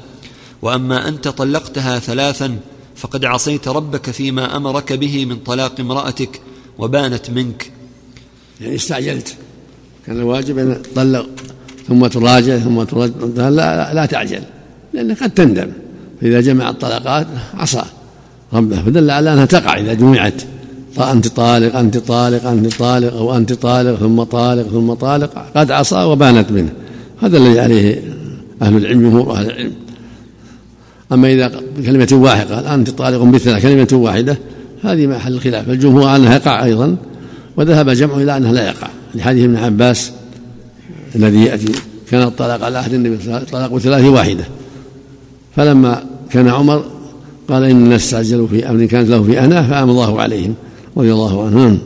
وأما 0.62 1.08
أنت 1.08 1.28
طلقتها 1.28 1.98
ثلاثا 1.98 2.58
فقد 2.96 3.24
عصيت 3.24 3.68
ربك 3.68 4.10
فيما 4.10 4.56
أمرك 4.56 4.92
به 4.92 5.24
من 5.24 5.36
طلاق 5.36 5.80
امرأتك 5.80 6.40
وبانت 6.78 7.30
منك 7.30 7.71
يعني 8.62 8.74
استعجلت. 8.74 9.34
كان 10.06 10.18
الواجب 10.18 10.58
أن 10.58 10.82
تطلق 10.82 11.26
ثم 11.88 12.06
تراجع 12.06 12.58
ثم 12.58 12.82
تراجع. 12.82 13.12
لا, 13.36 13.94
لا, 13.94 14.06
تعجل 14.06 14.42
لأنك 14.92 15.22
قد 15.22 15.30
تندم. 15.30 15.68
فإذا 16.20 16.40
جمع 16.40 16.70
الطلقات 16.70 17.26
عصى 17.54 17.82
ربه 18.52 18.82
فدل 18.82 19.10
على 19.10 19.32
أنها 19.32 19.44
تقع 19.44 19.78
إذا 19.78 19.94
جمعت. 19.94 20.42
أنت 20.98 21.28
طالق 21.28 21.76
أنت 21.76 21.96
طالق 21.98 22.46
أنت 22.46 22.74
طالق 22.74 23.16
أو 23.16 23.36
أنت 23.36 23.52
طالق 23.52 23.94
ثم 23.94 24.22
طالق 24.22 24.68
ثم 24.68 24.92
طالق 24.92 25.46
قد 25.56 25.70
عصى 25.70 26.02
وبانت 26.02 26.52
منه. 26.52 26.72
هذا 27.22 27.38
الذي 27.38 27.60
عليه 27.60 28.02
أهل 28.62 28.76
العلم 28.76 29.00
جمهور 29.00 29.32
أهل 29.32 29.46
العلم. 29.46 29.72
أما 31.12 31.32
إذا 31.32 31.60
بكلمة 31.78 32.08
واحدة 32.12 32.54
قال 32.56 32.66
أنت 32.66 32.90
طالق 32.90 33.22
بثلاث 33.22 33.62
كلمة 33.62 33.88
واحدة 33.92 34.38
هذه 34.82 35.06
محل 35.06 35.34
الخلاف 35.34 35.68
الجمهور 35.68 36.16
أنها 36.16 36.34
يقع 36.34 36.64
أيضا. 36.64 36.96
وذهب 37.56 37.90
جمع 37.90 38.16
إلى 38.16 38.36
أنها 38.36 38.52
لا 38.52 38.66
يقع. 38.66 38.88
لحديث 39.14 39.44
ابن 39.44 39.56
عباس 39.56 40.12
الذي 41.14 41.44
يأتي 41.44 41.72
كان 42.10 42.22
الطلاق 42.22 42.64
على 42.64 42.78
عهد 42.78 42.94
النبي 42.94 43.36
الطلاق 43.36 43.72
بثلاث 43.72 44.04
واحدة. 44.04 44.44
فلما 45.56 46.04
كان 46.30 46.48
عمر 46.48 46.84
قال 47.48 47.64
إن 47.64 47.76
الناس 47.76 48.04
استعجلوا 48.04 48.46
في 48.48 48.70
أمر 48.70 48.84
كانت 48.84 49.08
له 49.08 49.22
في 49.22 49.40
أنا 49.40 49.62
فأم 49.62 49.90
الله 49.90 50.20
عليهم 50.20 50.54
رضي 50.96 51.12
الله 51.12 51.46
عنهم. 51.46 51.78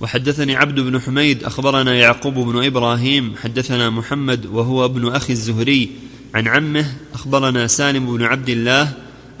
وحدثني 0.00 0.56
عبد 0.56 0.80
بن 0.80 1.00
حميد 1.00 1.44
أخبرنا 1.44 1.94
يعقوب 1.94 2.34
بن 2.34 2.64
إبراهيم 2.64 3.32
حدثنا 3.42 3.90
محمد 3.90 4.46
وهو 4.46 4.84
ابن 4.84 5.08
أخي 5.08 5.32
الزهري 5.32 5.90
عن 6.34 6.48
عمه 6.48 6.86
أخبرنا 7.14 7.66
سالم 7.66 8.16
بن 8.16 8.22
عبد 8.22 8.48
الله 8.48 8.92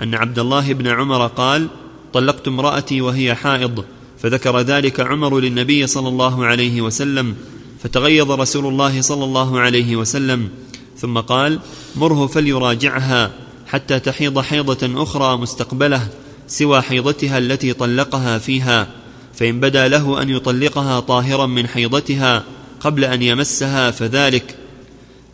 أن 0.02 0.14
عبد 0.14 0.38
الله 0.38 0.72
بن 0.72 0.86
عمر 0.86 1.26
قال 1.26 1.68
طلقت 2.12 2.48
امرأتي 2.48 3.00
وهي 3.00 3.34
حائض. 3.34 3.84
فذكر 4.22 4.60
ذلك 4.60 5.00
عمر 5.00 5.40
للنبي 5.40 5.86
صلى 5.86 6.08
الله 6.08 6.46
عليه 6.46 6.80
وسلم 6.80 7.34
فتغيظ 7.82 8.30
رسول 8.30 8.66
الله 8.66 9.00
صلى 9.00 9.24
الله 9.24 9.60
عليه 9.60 9.96
وسلم 9.96 10.48
ثم 10.98 11.18
قال 11.18 11.58
مره 11.96 12.26
فليراجعها 12.26 13.30
حتى 13.66 14.00
تحيض 14.00 14.40
حيضة 14.40 15.02
أخرى 15.02 15.36
مستقبلة 15.36 16.08
سوى 16.46 16.82
حيضتها 16.82 17.38
التي 17.38 17.72
طلقها 17.72 18.38
فيها 18.38 18.88
فإن 19.34 19.60
بدا 19.60 19.88
له 19.88 20.22
أن 20.22 20.30
يطلقها 20.30 21.00
طاهرا 21.00 21.46
من 21.46 21.66
حيضتها 21.66 22.44
قبل 22.80 23.04
أن 23.04 23.22
يمسها 23.22 23.90
فذلك 23.90 24.56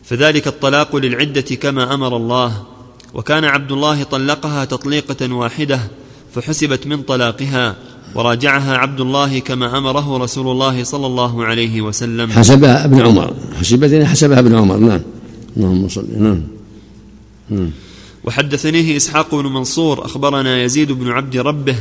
فذلك 0.03 0.47
الطلاق 0.47 0.95
للعدة 0.95 1.41
كما 1.41 1.93
أمر 1.93 2.17
الله 2.17 2.63
وكان 3.13 3.45
عبد 3.45 3.71
الله 3.71 4.03
طلقها 4.03 4.65
تطليقة 4.65 5.33
واحدة 5.33 5.79
فحسبت 6.35 6.87
من 6.87 7.01
طلاقها 7.01 7.75
وراجعها 8.15 8.77
عبد 8.77 9.01
الله 9.01 9.39
كما 9.39 9.77
أمره 9.77 10.17
رسول 10.17 10.47
الله 10.51 10.83
صلى 10.83 11.07
الله 11.07 11.45
عليه 11.45 11.81
وسلم. 11.81 12.31
حسبها 12.31 12.85
ابن 12.85 13.01
عمر. 13.01 13.33
حسبت 13.59 14.05
حسبها 14.05 14.39
ابن 14.39 14.55
عمر. 14.55 14.77
نعم. 14.77 15.01
اللهم 15.57 15.87
صل 15.87 16.05
نعم. 16.17 16.41
نعم. 17.49 17.69
وحدثنيه 18.23 18.97
إسحاق 18.97 19.35
بن 19.35 19.45
منصور 19.45 20.05
أخبرنا 20.05 20.63
يزيد 20.63 20.91
بن 20.91 21.07
عبد 21.07 21.37
ربه 21.37 21.75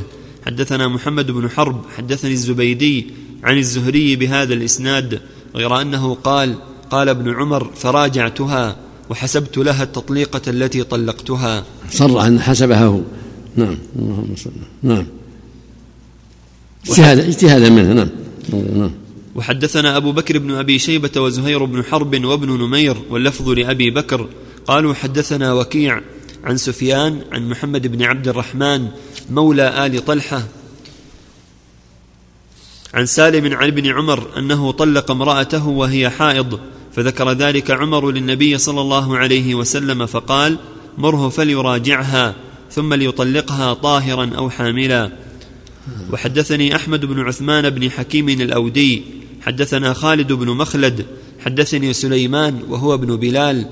حدثنا 0.46 0.88
محمد 0.88 1.30
بن 1.30 1.50
حرب 1.50 1.80
حدثني 1.96 2.32
الزبيدي 2.32 3.06
عن 3.44 3.58
الزهري 3.58 4.16
بهذا 4.16 4.54
الإسناد 4.54 5.20
غير 5.56 5.80
أنه 5.80 6.14
قال 6.14 6.54
قال 6.90 7.08
ابن 7.08 7.34
عمر 7.34 7.70
فراجعتها 7.76 8.76
وحسبت 9.10 9.58
لها 9.58 9.82
التطليقة 9.82 10.50
التي 10.50 10.84
طلقتها. 10.84 11.64
صرح 11.90 12.24
أن 12.24 12.40
حسبها 12.40 12.84
هو. 12.84 13.00
نعم. 13.56 13.78
اللهم 13.98 14.34
صل 14.36 14.50
نعم. 14.82 15.06
اجتهاد 16.88 17.18
اجتهادا 17.18 17.70
منه 17.70 17.92
نعم. 17.92 18.08
نعم. 18.52 18.90
وحدثنا 19.34 19.96
أبو 19.96 20.12
بكر 20.12 20.38
بن 20.38 20.50
أبي 20.50 20.78
شيبة 20.78 21.20
وزهير 21.20 21.64
بن 21.64 21.84
حرب 21.84 22.24
وابن 22.24 22.48
نمير 22.48 22.96
واللفظ 23.10 23.48
لأبي 23.48 23.90
بكر. 23.90 24.28
قالوا 24.66 24.94
حدثنا 24.94 25.52
وكيع 25.52 26.00
عن 26.44 26.56
سفيان 26.56 27.20
عن 27.32 27.48
محمد 27.48 27.86
بن 27.86 28.02
عبد 28.02 28.28
الرحمن 28.28 28.88
مولى 29.30 29.86
آل 29.86 30.04
طلحة 30.04 30.42
عن 32.94 33.06
سالم 33.06 33.56
عن 33.56 33.66
ابن 33.66 33.86
عمر 33.86 34.38
أنه 34.38 34.70
طلق 34.70 35.10
امرأته 35.10 35.68
وهي 35.68 36.10
حائض 36.10 36.60
فذكر 36.92 37.32
ذلك 37.32 37.70
عمر 37.70 38.10
للنبي 38.10 38.58
صلى 38.58 38.80
الله 38.80 39.18
عليه 39.18 39.54
وسلم 39.54 40.06
فقال 40.06 40.58
مره 40.98 41.28
فليراجعها 41.28 42.34
ثم 42.70 42.94
ليطلقها 42.94 43.74
طاهرا 43.74 44.30
أو 44.38 44.50
حاملا. 44.50 45.12
وحدثني 46.12 46.76
أحمد 46.76 47.04
بن 47.04 47.20
عثمان 47.20 47.70
بن 47.70 47.90
حكيم 47.90 48.28
الأودي 48.28 49.02
حدثنا 49.42 49.92
خالد 49.92 50.32
بن 50.32 50.48
مخلد 50.48 51.06
حدثني 51.44 51.92
سليمان 51.92 52.62
وهو 52.68 52.94
ابن 52.94 53.16
بلال 53.16 53.66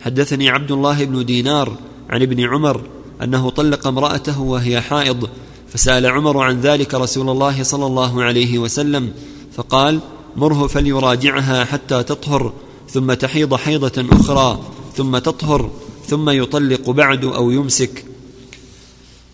حدثني 0.00 0.48
عبد 0.48 0.72
الله 0.72 1.04
بن 1.04 1.24
دينار 1.24 1.76
عن 2.10 2.22
ابن 2.22 2.40
عمر 2.40 2.80
أنه 3.22 3.50
طلق 3.50 3.86
امرأته 3.86 4.40
وهي 4.40 4.80
حائض 4.80 5.28
فسأل 5.72 6.06
عمر 6.06 6.38
عن 6.38 6.60
ذلك 6.60 6.94
رسول 6.94 7.28
الله 7.28 7.62
صلى 7.62 7.86
الله 7.86 8.22
عليه 8.22 8.58
وسلم 8.58 9.12
فقال 9.52 10.00
مره 10.36 10.66
فليراجعها 10.66 11.64
حتى 11.64 12.02
تطهر 12.02 12.52
ثم 12.88 13.12
تحيض 13.12 13.54
حيضة 13.54 14.06
أخرى 14.12 14.60
ثم 14.96 15.18
تطهر 15.18 15.70
ثم 16.06 16.30
يطلق 16.30 16.90
بعد 16.90 17.24
أو 17.24 17.50
يمسك 17.50 18.04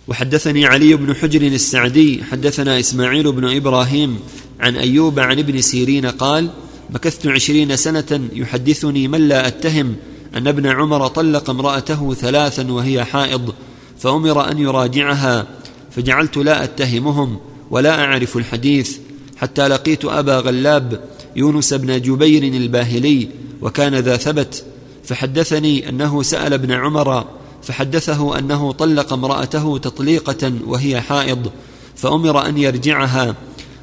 وحدثني 0.09 0.67
علي 0.67 0.95
بن 0.95 1.15
حجر 1.15 1.43
السعدي 1.43 2.25
حدثنا 2.25 2.79
إسماعيل 2.81 3.33
بن 3.33 3.57
إبراهيم 3.57 4.19
عن 4.61 4.77
أيوب 4.77 5.19
عن 5.19 5.39
ابن 5.39 5.61
سيرين 5.61 6.07
قال 6.07 6.51
مكثت 6.91 7.27
عشرين 7.27 7.77
سنة 7.77 8.29
يحدثني 8.33 9.09
من 9.09 9.29
لا 9.29 9.47
أتهم 9.47 9.97
أن 10.35 10.47
ابن 10.47 10.67
عمر 10.67 11.07
طلق 11.07 11.51
امرأته 11.51 12.15
ثلاثا 12.15 12.73
وهي 12.73 13.05
حائض 13.05 13.55
فأمر 13.99 14.51
أن 14.51 14.59
يراجعها 14.59 15.47
فجعلت 15.91 16.37
لا 16.37 16.65
أتهمهم 16.65 17.39
ولا 17.71 18.05
أعرف 18.05 18.37
الحديث 18.37 18.99
حتى 19.37 19.69
لقيت 19.69 20.05
أبا 20.05 20.39
غلاب 20.39 21.05
يونس 21.37 21.75
بن 21.75 22.01
جبير 22.01 22.43
الباهلي 22.43 23.29
وكان 23.63 23.95
ذا 23.95 24.17
ثبت 24.17 24.65
فحدثني 25.05 25.89
أنه 25.89 26.23
سأل 26.23 26.53
ابن 26.53 26.73
عمر 26.73 27.25
فحدثه 27.67 28.39
أنه 28.39 28.73
طلق 28.73 29.13
امرأته 29.13 29.79
تطليقة 29.79 30.53
وهي 30.67 31.01
حائض 31.01 31.51
فأمر 31.97 32.47
أن 32.47 32.59
يرجعها. 32.59 33.35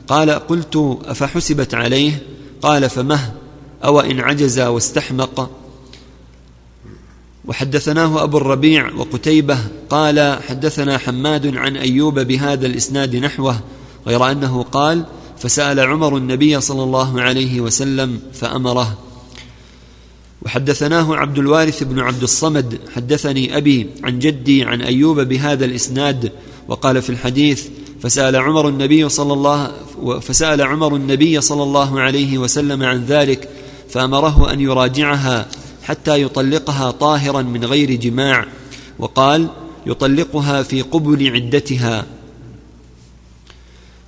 قال 0.07 0.29
قلت 0.31 0.99
أفحسبت 1.05 1.73
عليه؟ 1.73 2.23
قال 2.61 2.89
فمه 2.89 3.33
أو 3.83 3.99
إن 3.99 4.19
عجز 4.19 4.59
واستحمق. 4.59 5.49
وحدثناه 7.45 8.23
أبو 8.23 8.37
الربيع 8.37 8.93
وقتيبة. 8.93 9.57
قال 9.89 10.39
حدثنا 10.47 10.97
حماد 10.97 11.57
عن 11.57 11.77
أيوب 11.77 12.19
بهذا 12.19 12.65
الإسناد 12.65 13.15
نحوه 13.15 13.59
غير 14.07 14.31
أنه 14.31 14.63
قال 14.63 15.03
فسأل 15.37 15.79
عمر 15.79 16.17
النبي 16.17 16.61
صلى 16.61 16.83
الله 16.83 17.21
عليه 17.21 17.61
وسلم 17.61 18.19
فأمره. 18.33 18.97
وحدثناه 20.45 21.15
عبد 21.15 21.39
الوارث 21.39 21.83
بن 21.83 21.99
عبد 21.99 22.23
الصمد 22.23 22.79
حدثني 22.95 23.57
أبي 23.57 23.89
عن 24.03 24.19
جدي 24.19 24.63
عن 24.63 24.81
أيوب 24.81 25.19
بهذا 25.19 25.65
الإسناد 25.65 26.31
وقال 26.67 27.01
في 27.01 27.09
الحديث 27.09 27.67
فسأل 28.01 28.35
عمر 28.35 28.69
النبي 28.69 29.09
صلى 29.09 29.33
الله 29.33 29.71
فسأل 30.21 30.61
عمر 30.61 30.95
النبي 30.95 31.41
صلى 31.41 31.63
الله 31.63 32.01
عليه 32.01 32.37
وسلم 32.37 32.83
عن 32.83 33.05
ذلك 33.05 33.49
فأمره 33.89 34.53
أن 34.53 34.61
يراجعها 34.61 35.47
حتى 35.83 36.21
يطلقها 36.21 36.91
طاهرا 36.91 37.41
من 37.41 37.65
غير 37.65 37.91
جماع 37.95 38.45
وقال 38.99 39.47
يطلقها 39.85 40.63
في 40.63 40.81
قبل 40.81 41.31
عدتها. 41.31 42.05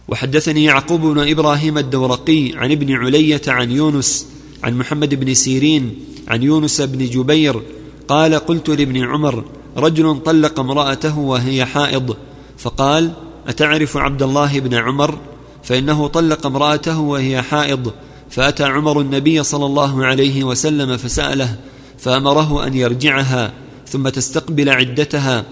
وحدثني 0.07 0.63
يعقوب 0.63 1.01
بن 1.01 1.29
إبراهيم 1.29 1.77
الدورقي 1.77 2.51
عن 2.55 2.71
ابن 2.71 2.93
علية 2.93 3.41
عن 3.47 3.71
يونس 3.71 4.27
عن 4.65 4.77
محمد 4.77 5.15
بن 5.15 5.33
سيرين 5.33 5.99
عن 6.27 6.43
يونس 6.43 6.81
بن 6.81 7.05
جبير 7.05 7.61
قال 8.07 8.35
قلت 8.35 8.69
لابن 8.69 9.03
عمر 9.03 9.43
رجل 9.77 10.19
طلق 10.25 10.59
امرأته 10.59 11.19
وهي 11.19 11.65
حائض 11.65 12.15
فقال 12.57 13.11
أتعرف 13.47 13.97
عبد 13.97 14.23
الله 14.23 14.59
بن 14.59 14.73
عمر؟ 14.73 15.17
فإنه 15.63 16.07
طلق 16.07 16.45
امرأته 16.45 16.99
وهي 16.99 17.41
حائض 17.41 17.93
فأتى 18.29 18.63
عمر 18.63 19.01
النبي 19.01 19.43
صلى 19.43 19.65
الله 19.65 20.05
عليه 20.05 20.43
وسلم 20.43 20.97
فسأله 20.97 21.55
فأمره 21.99 22.67
أن 22.67 22.73
يرجعها 22.73 23.53
ثم 23.87 24.09
تستقبل 24.09 24.69
عدتها. 24.69 25.45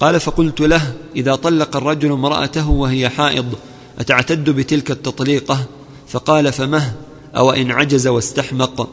قال 0.00 0.20
فقلت 0.20 0.60
له 0.60 0.94
إذا 1.16 1.34
طلق 1.34 1.76
الرجل 1.76 2.12
امرأته 2.12 2.70
وهي 2.70 3.08
حائض 3.08 3.54
أتعتد 3.98 4.50
بتلك 4.50 4.90
التطليقة؟ 4.90 5.64
فقال 6.08 6.52
فمه؟ 6.52 6.94
أو 7.36 7.50
إن 7.50 7.70
عجز 7.70 8.06
واستحمق. 8.06 8.88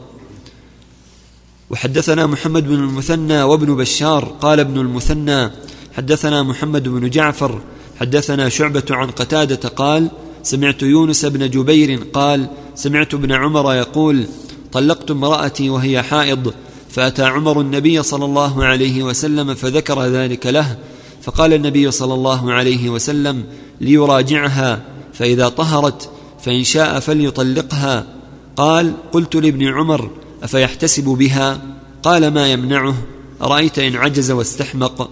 وحدثنا 1.70 2.26
محمد 2.26 2.68
بن 2.68 2.74
المثنى 2.74 3.42
وابن 3.42 3.76
بشار 3.76 4.24
قال 4.24 4.60
ابن 4.60 4.80
المثنى 4.80 5.50
حدثنا 5.96 6.42
محمد 6.42 6.88
بن 6.88 7.10
جعفر 7.10 7.60
حدثنا 8.00 8.48
شعبة 8.48 8.82
عن 8.90 9.10
قتادة 9.10 9.68
قال 9.68 10.10
سمعت 10.42 10.82
يونس 10.82 11.24
بن 11.24 11.50
جبير 11.50 12.00
قال 12.12 12.46
سمعت 12.74 13.14
ابن 13.14 13.32
عمر 13.32 13.74
يقول 13.74 14.26
طلقت 14.72 15.10
امرأتي 15.10 15.70
وهي 15.70 16.02
حائض 16.02 16.54
فأتى 16.90 17.22
عمر 17.22 17.60
النبي 17.60 18.02
صلى 18.02 18.24
الله 18.24 18.64
عليه 18.64 19.02
وسلم 19.02 19.54
فذكر 19.54 20.02
ذلك 20.02 20.46
له 20.46 20.76
فقال 21.22 21.52
النبي 21.52 21.90
صلى 21.90 22.14
الله 22.14 22.52
عليه 22.52 22.90
وسلم 22.90 23.44
ليراجعها 23.80 24.80
فإذا 25.12 25.48
طهرت 25.48 26.10
فإن 26.44 26.64
شاء 26.64 27.00
فليطلقها. 27.00 28.06
قال 28.56 28.92
قلت 29.12 29.34
لابن 29.34 29.66
عمر 29.66 30.10
أفيحتسب 30.42 31.04
بها؟ 31.04 31.62
قال 32.02 32.28
ما 32.28 32.52
يمنعه؟ 32.52 32.94
أرأيت 33.42 33.78
إن 33.78 33.96
عجز 33.96 34.30
واستحمق؟ 34.30 35.10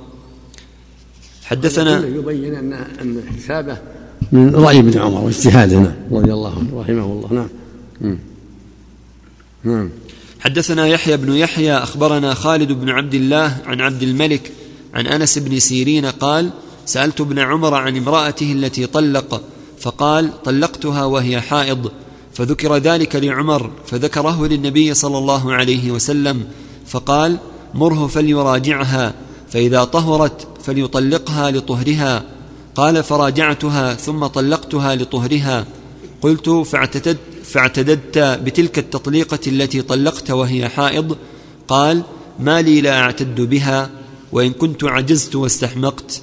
حدثنا 1.45 2.07
يبين 2.07 2.55
ان 2.55 2.73
أن 2.73 3.23
احتسابه 3.29 3.79
من 4.33 4.55
رأي 4.55 4.79
ابن 4.79 4.99
عمر 4.99 5.21
واجتهاده. 5.21 5.95
رضي 6.13 6.33
الله 6.33 6.59
عنه 6.59 6.81
رحمه 6.81 7.05
الله. 7.05 7.49
نعم. 8.01 8.19
نعم 9.65 9.91
حدثنا 10.41 10.87
يحيى 10.87 11.17
بن 11.17 11.33
يحيى 11.33 11.73
أخبرنا 11.73 12.35
خالد 12.35 12.73
بن 12.73 12.89
عبد 12.89 13.15
الله 13.15 13.57
عن 13.67 13.81
عبد 13.81 14.03
الملك 14.03 14.53
عن 14.95 15.07
أنس 15.07 15.39
بن 15.39 15.59
سيرين 15.59 16.07
قال 16.07 16.51
سألت 16.87 17.21
ابن 17.21 17.39
عمر 17.39 17.75
عن 17.75 17.97
امرأته 17.97 18.53
التي 18.53 18.87
طلق 18.87 19.43
فقال 19.81 20.43
طلقتها 20.43 21.05
وهي 21.05 21.41
حائض. 21.41 21.91
فذكر 22.41 22.77
ذلك 22.77 23.17
لعمر 23.17 23.71
فذكره 23.87 24.47
للنبي 24.47 24.95
صلى 24.95 25.19
الله 25.19 25.53
عليه 25.53 25.91
وسلم 25.91 26.45
فقال 26.87 27.39
مره 27.75 28.07
فليراجعها 28.07 29.15
فإذا 29.51 29.85
طهرت 29.85 30.49
فليطلقها 30.65 31.51
لطهرها 31.51 32.25
قال 32.75 33.03
فراجعتها 33.03 33.95
ثم 33.95 34.27
طلقتها 34.27 34.95
لطهرها. 34.95 35.67
قلت 36.23 36.49
فاعتدت 36.49 37.19
فاعتددت 37.45 38.19
بتلك 38.19 38.79
التطليقة 38.79 39.39
التي 39.47 39.83
طلقت 39.83 40.31
وهي 40.31 40.69
حائض. 40.69 41.17
قال 41.69 42.03
ما 42.39 42.63
لي 42.63 42.81
لا 42.81 43.01
أعتد 43.01 43.41
بها 43.41 43.91
وإن 44.33 44.53
كنت 44.53 44.85
عجزت 44.85 45.37
واستحمقت. 45.37 46.23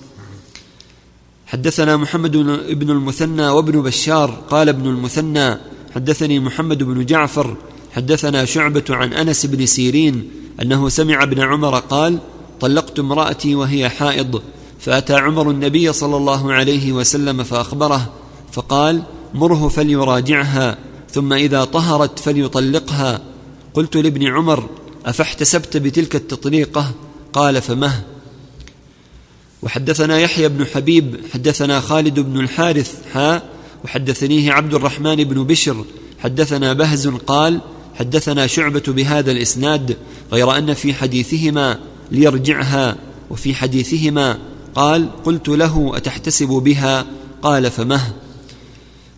حدثنا 1.48 1.98
محمد 1.98 2.32
بن 2.70 2.90
المثنى 2.90 3.48
وابن 3.48 3.82
بشار 3.82 4.44
قال 4.50 4.70
ابن 4.70 4.90
المثنى 4.90 5.77
حدثني 5.96 6.40
محمد 6.40 6.84
بن 6.84 7.06
جعفر 7.06 7.56
حدثنا 7.92 8.46
شعبة 8.46 8.84
عن 8.90 9.14
أنس 9.14 9.46
بن 9.46 9.66
سيرين 9.66 10.30
أنه 10.62 10.90
سمع 10.90 11.24
ابن 11.24 11.40
عمر 11.40 11.80
قال 11.80 12.20
طلقت 12.60 13.00
امرأتي 13.00 13.56
وهي 13.56 13.90
حائض 13.90 14.42
فأتى 14.80 15.14
عمر 15.14 15.52
النبي 15.52 15.94
صلى 15.94 16.18
الله 16.18 16.54
عليه 16.54 16.92
وسلم 16.92 17.44
فأخبره 17.44 18.14
فقال 18.52 19.04
مره 19.34 19.68
فليراجعها 19.68 20.78
ثم 21.12 21.34
إذا 21.34 21.64
طهرت 21.64 22.20
فليطلقها. 22.20 23.22
قلت 23.74 23.98
لابن 23.98 24.28
عمر 24.28 24.70
أفاحتسبت 25.06 25.78
بتلك 25.78 26.16
التطليقة؟ 26.16 26.92
قال 27.34 27.62
فمه. 27.62 28.04
وحدثنا 29.62 30.20
يحيى 30.20 30.50
بن 30.50 30.66
حبيب 30.66 31.16
حدثنا 31.34 31.80
خالد 31.80 32.20
بن 32.20 32.40
الحارث 32.40 32.96
حا 33.14 33.42
وحدثنيه 33.88 34.52
عبد 34.52 34.74
الرحمن 34.74 35.16
بن 35.16 35.44
بشر 35.44 35.86
حدثنا 36.20 36.74
بهز 36.74 37.08
قال 37.08 37.62
حدثنا 37.96 38.48
شعبة 38.48 38.84
بهذا 38.88 39.32
الإسناد 39.32 39.98
غير 40.32 40.58
أن 40.58 40.74
في 40.74 40.94
حديثهما 40.94 41.80
ليرجعها 42.12 42.96
وفي 43.30 43.56
حديثهما 43.56 44.40
قال 44.76 45.10
قلت 45.26 45.50
له 45.50 45.92
أتحتسب 45.96 46.48
بها؟ 46.48 47.06
قال 47.42 47.72
فمه. 47.72 48.14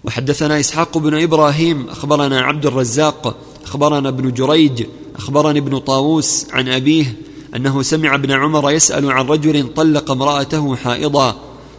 وحدثنا 0.04 0.60
إسحاق 0.60 0.98
بن 0.98 1.22
إبراهيم 1.22 1.90
أخبرنا 1.90 2.42
عبد 2.42 2.66
الرزاق 2.66 3.38
أخبرنا 3.66 4.10
ابن 4.10 4.34
جريج 4.34 4.86
أخبرني 5.16 5.60
ابن 5.60 5.78
طاووس 5.78 6.46
عن 6.52 6.70
أبيه 6.70 7.16
أنه 7.56 7.82
سمع 7.82 8.16
ابن 8.16 8.32
عمر 8.32 8.72
يسأل 8.72 9.12
عن 9.12 9.26
رجل 9.26 9.74
طلق 9.74 10.12
امرأته 10.12 10.76
حائضا 10.76 11.36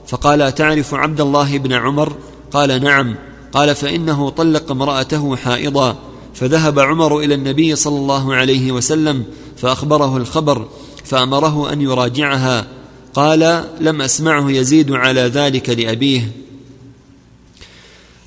فقال 0.07 0.42
أتعرف 0.42 0.94
عبد 0.94 1.20
الله 1.20 1.59
بن 1.59 1.72
عمر؟ 1.72 2.12
قال 2.52 2.82
نعم. 2.82 3.14
قال 3.52 3.74
فإنه 3.74 4.30
طلق 4.30 4.70
امرأته 4.70 5.36
حائضا 5.36 5.98
فذهب 6.34 6.78
عمر 6.78 7.18
إلى 7.18 7.34
النبي 7.34 7.76
صلى 7.76 7.96
الله 7.96 8.34
عليه 8.34 8.72
وسلم 8.72 9.24
فأخبره 9.56 10.16
الخبر 10.16 10.68
فأمره 11.04 11.72
أن 11.72 11.80
يراجعها. 11.80 12.66
قال 13.14 13.64
لم 13.80 14.02
أسمعه 14.02 14.50
يزيد 14.50 14.92
على 14.92 15.20
ذلك 15.20 15.68
لأبيه. 15.70 16.30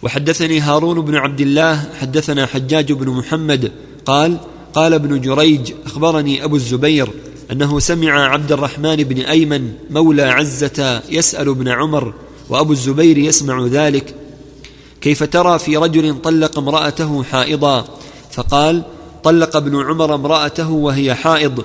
وحدثني 0.03 0.59
هارون 0.59 1.01
بن 1.01 1.15
عبد 1.15 1.41
الله 1.41 1.89
حدثنا 1.99 2.45
حجاج 2.45 2.91
بن 2.91 3.09
محمد 3.09 3.71
قال 4.05 4.37
قال 4.73 4.93
ابن 4.93 5.21
جريج 5.21 5.73
أخبرني 5.85 6.43
أبو 6.43 6.55
الزبير 6.55 7.09
أنه 7.51 7.79
سمع 7.79 8.29
عبد 8.29 8.51
الرحمن 8.51 8.95
بن 8.95 9.21
أيمن 9.21 9.73
مولى 9.89 10.23
عزة 10.23 11.01
يسأل 11.09 11.49
ابن 11.49 11.67
عمر 11.67 12.13
وأبو 12.49 12.71
الزبير 12.71 13.17
يسمع 13.17 13.65
ذلك. 13.65 14.15
كيف 15.01 15.23
ترى 15.23 15.59
في 15.59 15.77
رجل 15.77 16.21
طلق 16.21 16.59
امرأته 16.59 17.23
حائضا؟ 17.23 17.85
فقال 18.31 18.83
طلق 19.23 19.55
ابن 19.55 19.81
عمر 19.81 20.15
امرأته 20.15 20.71
وهي 20.71 21.15
حائض. 21.15 21.63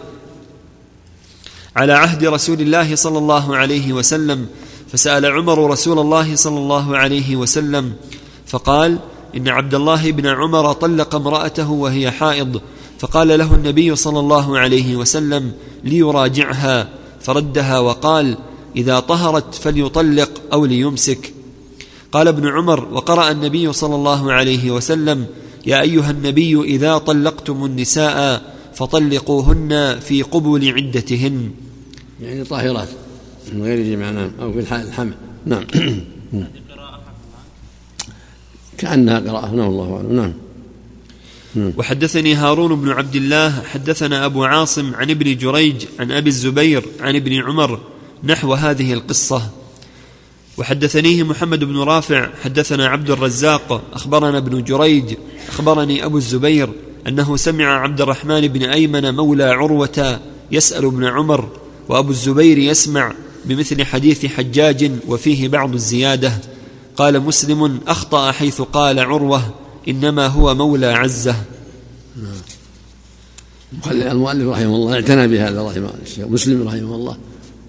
على 1.77 1.93
عهد 1.93 2.25
رسول 2.25 2.61
الله 2.61 2.95
صلى 2.95 3.19
الله 3.19 3.57
عليه 3.57 3.93
وسلم 3.93 4.47
فسأل 4.93 5.27
عمر 5.27 5.71
رسول 5.71 5.99
الله 5.99 6.37
صلى 6.37 6.59
الله 6.59 6.97
عليه 6.97 7.37
وسلم 7.37 7.93
فقال 8.47 8.99
إن 9.37 9.49
عبد 9.49 9.75
الله 9.75 10.11
بن 10.13 10.27
عمر 10.27 10.73
طلق 10.73 11.15
امرأته 11.15 11.71
وهي 11.71 12.11
حائض. 12.11 12.61
فقال 12.99 13.29
له 13.29 13.55
النبي 13.55 13.97
صلى 13.97 14.21
الله 14.21 14.59
عليه 14.59 14.97
وسلم 14.97 15.53
ليراجعها. 15.85 16.89
فردها 17.21 17.79
وقال 17.79 18.39
إذا 18.77 19.01
طهرت 19.01 19.55
فليطلق 19.55 20.31
أو 20.53 20.65
ليمسك. 20.67 21.33
قال 22.13 22.29
ابن 22.29 22.49
عمر 22.49 22.89
وقرأ 22.93 23.31
النبي 23.31 23.73
صلى 23.73 23.95
الله 23.95 24.33
عليه 24.33 24.71
وسلم 24.71 25.27
يا 25.67 25.81
أيها 25.81 26.11
النبي 26.11 26.61
إذا 26.61 26.99
طلقتم 26.99 27.65
النساء 27.65 28.43
فطلقوهن 28.75 29.99
في 30.01 30.23
قبول 30.23 30.69
عدتهن. 30.69 31.51
يعني 32.21 32.45
طاهرات 32.45 32.89
من 33.53 33.63
غير 33.63 33.95
جمع 33.95 34.11
نعم. 34.11 34.31
أو 34.41 34.53
في 34.53 34.59
الحمل. 34.59 35.15
نعم. 35.47 35.65
كأنها 38.79 39.21
قراءة 39.21 39.55
نعم 39.55 39.69
الله 39.69 39.97
أعلم. 39.97 40.13
نعم. 40.17 40.33
وحدثني 41.77 42.35
هارون 42.35 42.81
بن 42.81 42.89
عبد 42.89 43.17
الله 43.17 43.63
حدثنا 43.63 44.27
أبو 44.27 44.45
عاصم 44.45 44.95
عن 44.95 45.11
ابن 45.11 45.37
جريج 45.37 45.87
عن 45.99 46.13
أبي 46.13 46.29
الزبير 46.29 46.85
عن 47.01 47.17
ابن 47.17 47.33
عمر 47.33 47.81
نحو 48.25 48.55
هذه 48.55 48.93
القصة. 48.93 49.51
وحدثنيه 50.59 51.23
محمد 51.23 51.65
بن 51.65 51.79
رافع 51.79 52.29
حدثنا 52.45 52.87
عبد 52.87 53.11
الرزاق 53.11 53.83
أخبرنا 53.93 54.39
ابن 54.39 54.65
جريج 54.65 55.15
أخبرني 55.49 56.05
أبو 56.05 56.17
الزبير 56.19 56.71
أنه 57.07 57.37
سمع 57.37 57.65
عبد 57.65 58.01
الرحمن 58.01 58.49
بن 58.49 58.63
أيمن 58.63 59.15
مولى 59.15 59.45
عروة 59.45 60.21
يسأل 60.53 60.85
ابن 60.85 61.05
عمر 61.05 61.49
وأبو 61.89 62.11
الزبير 62.11 62.59
يسمع 62.59 63.13
بمثل 63.45 63.85
حديث 63.85 64.27
حجاج 64.27 64.93
وفيه 65.09 65.49
بعض 65.49 65.75
الزيادة. 65.75 66.33
قال 66.97 67.21
مسلم 67.21 67.81
أخطأ 67.87 68.33
حيث 68.33 68.61
قال 68.61 68.99
عروة 68.99 69.55
إنما 69.89 70.27
هو 70.27 70.55
مولى 70.55 70.87
عزة. 70.87 71.37
المؤلف 73.91 74.49
رحمه 74.49 74.77
الله 74.77 74.95
اعتنى 74.95 75.29
بهذا 75.29 75.63
رحمه 75.63 75.91
الشيخ 76.03 76.27
مسلم 76.27 76.69
رحمه 76.69 76.95
الله. 76.95 77.17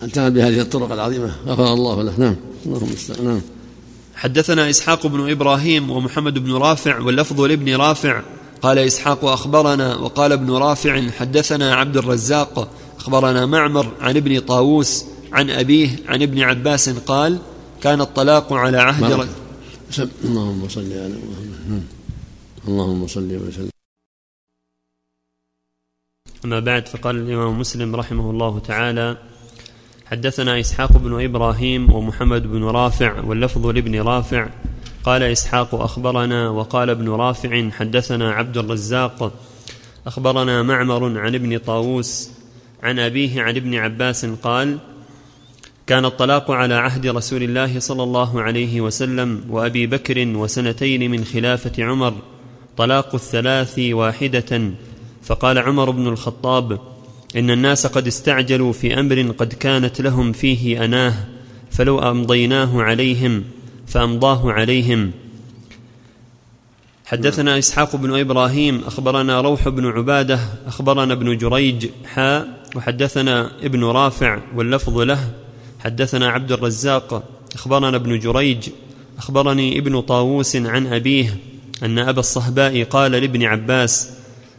اعتنى 0.01 0.29
بهذه 0.29 0.61
الطرق 0.61 0.91
العظيمة. 0.91 1.35
غفر 1.45 1.73
الله 1.73 2.03
له. 2.03 2.19
نعم. 2.19 2.35
اللهم 2.65 2.95
نعم. 3.23 3.41
حدثنا 4.15 4.69
إسحاق 4.69 5.07
بن 5.07 5.31
إبراهيم 5.31 5.91
ومحمد 5.91 6.39
بن 6.39 6.53
رافع 6.53 6.99
واللفظ 6.99 7.41
لابن 7.41 7.75
رافع. 7.75 8.21
قال 8.61 8.77
إسحاق 8.77 9.25
أخبرنا 9.25 9.95
وقال 9.95 10.31
ابن 10.31 10.51
رافع 10.51 11.09
حدثنا 11.09 11.75
عبد 11.75 11.97
الرزاق 11.97 12.71
أخبرنا 12.97 13.45
معمر 13.45 13.91
عن 14.01 14.17
ابن 14.17 14.39
طاووس 14.39 15.05
عن 15.31 15.49
أبيه 15.49 15.89
عن 16.07 16.21
ابن 16.21 16.41
عباس 16.41 16.89
قال 16.89 17.39
كان 17.81 18.01
الطلاق 18.01 18.53
على 18.53 18.77
عهد 18.77 19.27
اللهم 20.23 20.69
صل 20.69 20.91
على 20.91 21.15
محمد. 21.29 21.83
اللهم 22.67 23.07
صل 23.07 23.35
وسلم. 23.35 23.69
أما 26.45 26.59
بعد 26.59 26.87
فقال 26.87 27.15
الإمام 27.15 27.59
مسلم 27.59 27.95
رحمه 27.95 28.31
الله 28.31 28.59
تعالى 28.59 29.17
حدثنا 30.11 30.59
إسحاق 30.59 30.97
بن 30.97 31.23
إبراهيم 31.23 31.93
ومحمد 31.93 32.47
بن 32.47 32.63
رافع 32.63 33.21
واللفظ 33.21 33.67
لابن 33.67 34.01
رافع. 34.01 34.47
قال 35.03 35.23
إسحاق 35.23 35.75
أخبرنا 35.75 36.49
وقال 36.49 36.89
ابن 36.89 37.09
رافع 37.09 37.69
حدثنا 37.69 38.31
عبد 38.31 38.57
الرزاق. 38.57 39.33
أخبرنا 40.07 40.63
معمر 40.63 41.19
عن 41.19 41.35
ابن 41.35 41.57
طاووس 41.57 42.31
عن 42.83 42.99
أبيه 42.99 43.41
عن 43.41 43.55
ابن 43.55 43.75
عباس 43.75 44.25
قال 44.25 44.77
كان 45.87 46.05
الطلاق 46.05 46.51
على 46.51 46.73
عهد 46.73 47.07
رسول 47.07 47.43
الله 47.43 47.79
صلى 47.79 48.03
الله 48.03 48.41
عليه 48.41 48.81
وسلم 48.81 49.43
وأبي 49.49 49.87
بكر 49.87 50.27
وسنتين 50.27 51.11
من 51.11 51.25
خلافة 51.25 51.83
عمر 51.83 52.13
طلاق 52.77 53.15
الثلاث 53.15 53.79
واحدة. 53.79 54.71
فقال 55.23 55.57
عمر 55.57 55.89
بن 55.89 56.07
الخطاب 56.07 56.79
إن 57.35 57.51
الناس 57.51 57.87
قد 57.87 58.07
استعجلوا 58.07 58.73
في 58.73 58.99
أمر 58.99 59.31
قد 59.37 59.53
كانت 59.53 60.01
لهم 60.01 60.31
فيه 60.31 60.85
أناه 60.85 61.13
فلو 61.71 61.99
أمضيناه 61.99 62.81
عليهم 62.81 63.43
فأمضاه 63.87 64.51
عليهم. 64.51 65.11
حدثنا 67.05 67.57
إسحاق 67.57 67.95
بن 67.95 68.19
إبراهيم 68.19 68.81
أخبرنا 68.87 69.41
روح 69.41 69.69
بن 69.69 69.85
عبادة 69.85 70.39
أخبرنا 70.67 71.13
ابن 71.13 71.37
جريج 71.37 71.87
حاء 72.05 72.47
وحدثنا 72.75 73.51
ابن 73.63 73.83
رافع 73.83 74.39
واللفظ 74.55 74.97
له. 74.97 75.31
حدثنا 75.79 76.29
عبد 76.29 76.51
الرزاق 76.51 77.23
أخبرنا 77.55 77.95
ابن 77.97 78.19
جريج 78.19 78.69
أخبرني 79.17 79.77
ابن 79.77 80.01
طاووس 80.01 80.55
عن 80.55 80.87
أبيه 80.87 81.37
أن 81.83 81.99
أبا 81.99 82.19
الصهباء 82.19 82.83
قال 82.83 83.11
لابن 83.11 83.43
عباس 83.43 84.09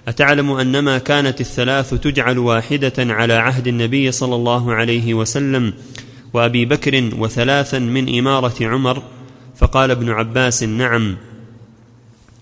أتعلم 0.08 0.50
أنما 0.50 0.98
كانت 0.98 1.40
الثلاث 1.40 1.94
تجعل 1.94 2.38
واحدة 2.38 2.92
على 2.98 3.34
عهد 3.34 3.66
النبي 3.66 4.12
صلى 4.12 4.34
الله 4.34 4.74
عليه 4.74 5.14
وسلم 5.14 5.72
وأبي 6.32 6.64
بكر 6.64 7.10
وثلاثا 7.18 7.78
من 7.78 8.18
إمارة 8.18 8.54
عمر 8.60 9.02
فقال 9.56 9.90
ابن 9.90 10.10
عباس 10.10 10.62
نعم. 10.62 11.16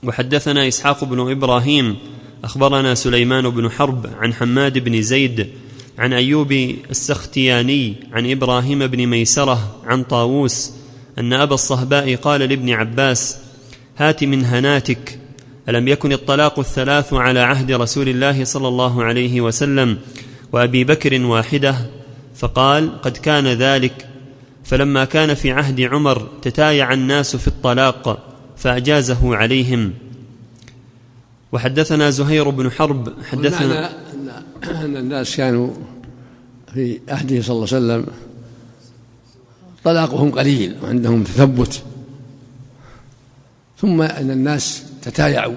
وحدثنا 0.02 0.68
إسحاق 0.68 1.04
بن 1.04 1.30
إبراهيم 1.30 1.96
أخبرنا 2.44 2.94
سليمان 2.94 3.50
بن 3.50 3.70
حرب 3.70 4.06
عن 4.20 4.34
حماد 4.34 4.78
بن 4.78 5.02
زيد 5.02 5.48
عن 5.98 6.12
أيوب 6.12 6.52
السختياني 6.90 7.94
عن 8.12 8.30
إبراهيم 8.30 8.86
بن 8.86 9.06
ميسرة 9.06 9.76
عن 9.84 10.02
طاووس 10.02 10.72
أن 11.18 11.32
أبا 11.32 11.54
الصهباء 11.54 12.14
قال 12.14 12.40
لابن 12.40 12.70
عباس 12.70 13.38
هات 13.96 14.24
من 14.24 14.44
هناتك 14.44 15.18
ألم 15.68 15.88
يكن 15.88 16.12
الطلاق 16.12 16.58
الثلاث 16.58 17.12
على 17.12 17.40
عهد 17.40 17.72
رسول 17.72 18.08
الله 18.08 18.44
صلى 18.44 18.68
الله 18.68 19.04
عليه 19.04 19.40
وسلم 19.40 19.98
وأبي 20.52 20.84
بكر 20.84 21.20
واحدة؟ 21.22 21.76
فقال 22.34 23.02
قد 23.02 23.16
كان 23.16 23.46
ذلك. 23.46 24.08
فلما 24.64 25.04
كان 25.04 25.34
في 25.34 25.52
عهد 25.52 25.80
عمر 25.80 26.28
تتايع 26.42 26.92
الناس 26.92 27.36
في 27.36 27.48
الطلاق 27.48 28.18
فأجازه 28.56 29.36
عليهم. 29.36 29.92
وحدثنا 31.52 32.10
زهير 32.10 32.50
بن 32.50 32.70
حرب 32.70 33.12
حدثنا 33.30 33.90
أن 34.64 34.96
الناس 34.96 35.36
كانوا 35.36 35.70
في 36.74 37.00
عهده 37.08 37.42
صلى 37.42 37.54
الله 37.54 37.68
عليه 37.72 37.76
وسلم 37.76 38.06
طلاقهم 39.84 40.30
قليل 40.30 40.76
وعندهم 40.82 41.24
تثبت. 41.24 41.82
ثم 43.80 44.02
أن 44.02 44.30
الناس 44.30 44.87
تتايعوا 45.02 45.56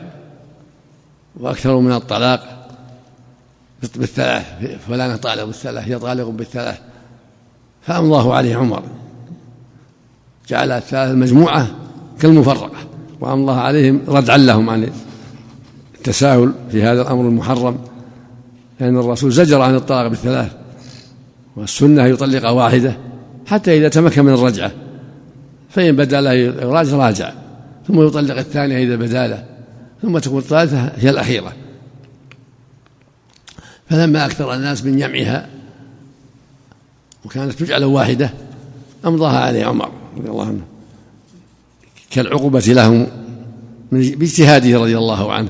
واكثروا 1.40 1.82
من 1.82 1.92
الطلاق 1.92 2.68
بالثلاث 3.96 4.46
فلان 4.88 5.18
طالق 5.18 5.44
بالثلاث 5.44 5.88
هي 5.88 6.00
طالق 6.00 6.28
بالثلاث. 6.28 6.80
فأمضاه 7.82 8.34
عليه 8.34 8.56
عمر. 8.56 8.84
جعل 10.48 10.72
الثلاث 10.72 11.12
المجموعة 11.12 11.68
كالمفرقة 12.20 12.78
وأمضاه 13.20 13.60
عليهم 13.60 14.02
ردعا 14.08 14.38
لهم 14.38 14.70
عن 14.70 14.92
التساهل 15.96 16.54
في 16.72 16.84
هذا 16.84 17.02
الأمر 17.02 17.28
المحرم. 17.28 17.80
لأن 18.80 18.98
الرسول 18.98 19.32
زجر 19.32 19.62
عن 19.62 19.76
الطلاق 19.76 20.08
بالثلاث 20.08 20.52
والسنة 21.56 22.06
يطلق 22.06 22.50
واحدة 22.50 22.98
حتى 23.46 23.78
إذا 23.78 23.90
تمكن 23.90 24.26
من 24.26 24.34
الرجعة 24.34 24.72
فإن 25.70 25.96
بدا 25.96 26.22
له 26.22 26.34
يراجع 26.34 26.98
راجع. 26.98 27.41
ثم 27.92 28.08
يطلق 28.08 28.38
الثانية 28.38 28.84
إذا 28.84 28.96
بدا 28.96 29.28
له 29.28 29.46
ثم 30.02 30.18
تكون 30.18 30.38
الثالثة 30.38 30.92
هي 30.98 31.10
الأخيرة. 31.10 31.54
فلما 33.90 34.26
أكثر 34.26 34.54
الناس 34.54 34.86
من 34.86 34.98
جمعها 34.98 35.50
وكانت 37.26 37.54
تجعل 37.54 37.84
واحدة 37.84 38.34
أمضاها 39.06 39.40
عليه 39.40 39.66
عمر 39.66 39.92
رضي 40.18 40.30
الله 40.30 40.48
عنه 40.48 40.62
كالعقوبة 42.12 42.60
لهم 42.60 43.08
باجتهاده 43.92 44.80
رضي 44.80 44.98
الله 44.98 45.34
عنه. 45.34 45.50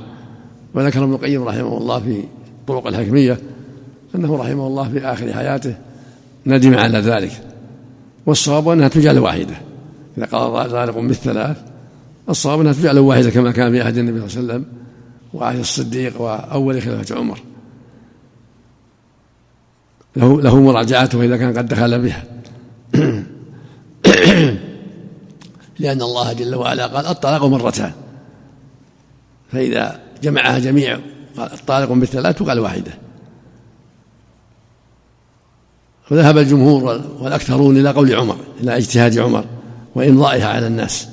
وذكر 0.73 1.03
ابن 1.03 1.13
القيم 1.13 1.43
رحمه 1.43 1.77
الله 1.77 1.99
في 1.99 2.23
طرق 2.67 2.87
الحكمية 2.87 3.39
أنه 4.15 4.35
رحمه 4.35 4.67
الله 4.67 4.89
في 4.89 4.99
آخر 5.05 5.33
حياته 5.33 5.75
ندم 6.45 6.77
على 6.77 6.99
ذلك. 6.99 7.31
والصواب 8.25 8.69
أنها 8.69 8.87
تجعل 8.87 9.19
واحدة. 9.19 9.55
إذا 10.17 10.25
قال 10.25 10.69
ذلك 10.69 10.97
بالثلاث 10.97 11.70
الصواب 12.29 12.59
أنها 12.59 12.73
تجعل 12.73 12.99
واحدة 12.99 13.29
كما 13.29 13.51
كان 13.51 13.71
في 13.71 13.81
عهد 13.81 13.97
النبي 13.97 14.29
صلى 14.29 14.39
الله 14.39 14.53
عليه 14.53 14.63
وسلم 14.63 14.81
وعهد 15.33 15.59
الصديق 15.59 16.21
وأول 16.21 16.81
خلافة 16.81 17.15
عمر. 17.15 17.39
له 20.15 20.41
له 20.41 20.59
مراجعته 20.59 21.23
إذا 21.23 21.37
كان 21.37 21.57
قد 21.57 21.67
دخل 21.67 22.01
بها. 22.01 22.23
لأن 25.79 26.01
الله 26.01 26.33
جل 26.33 26.55
وعلا 26.55 26.87
قال 26.87 27.05
الطلاق 27.05 27.45
مرتان. 27.45 27.91
فإذا 29.51 29.99
جمعها 30.23 30.59
جميع 30.59 30.99
قال 31.37 31.53
الطالق 31.53 31.91
بالثلاث 31.91 32.37
تقال 32.37 32.59
واحدة. 32.59 32.91
وذهب 36.11 36.37
الجمهور 36.37 37.01
والأكثرون 37.19 37.77
إلى 37.77 37.91
قول 37.91 38.15
عمر 38.15 38.37
إلى 38.59 38.77
اجتهاد 38.77 39.17
عمر 39.17 39.45
وإمضائها 39.95 40.47
على 40.47 40.67
الناس. 40.67 41.10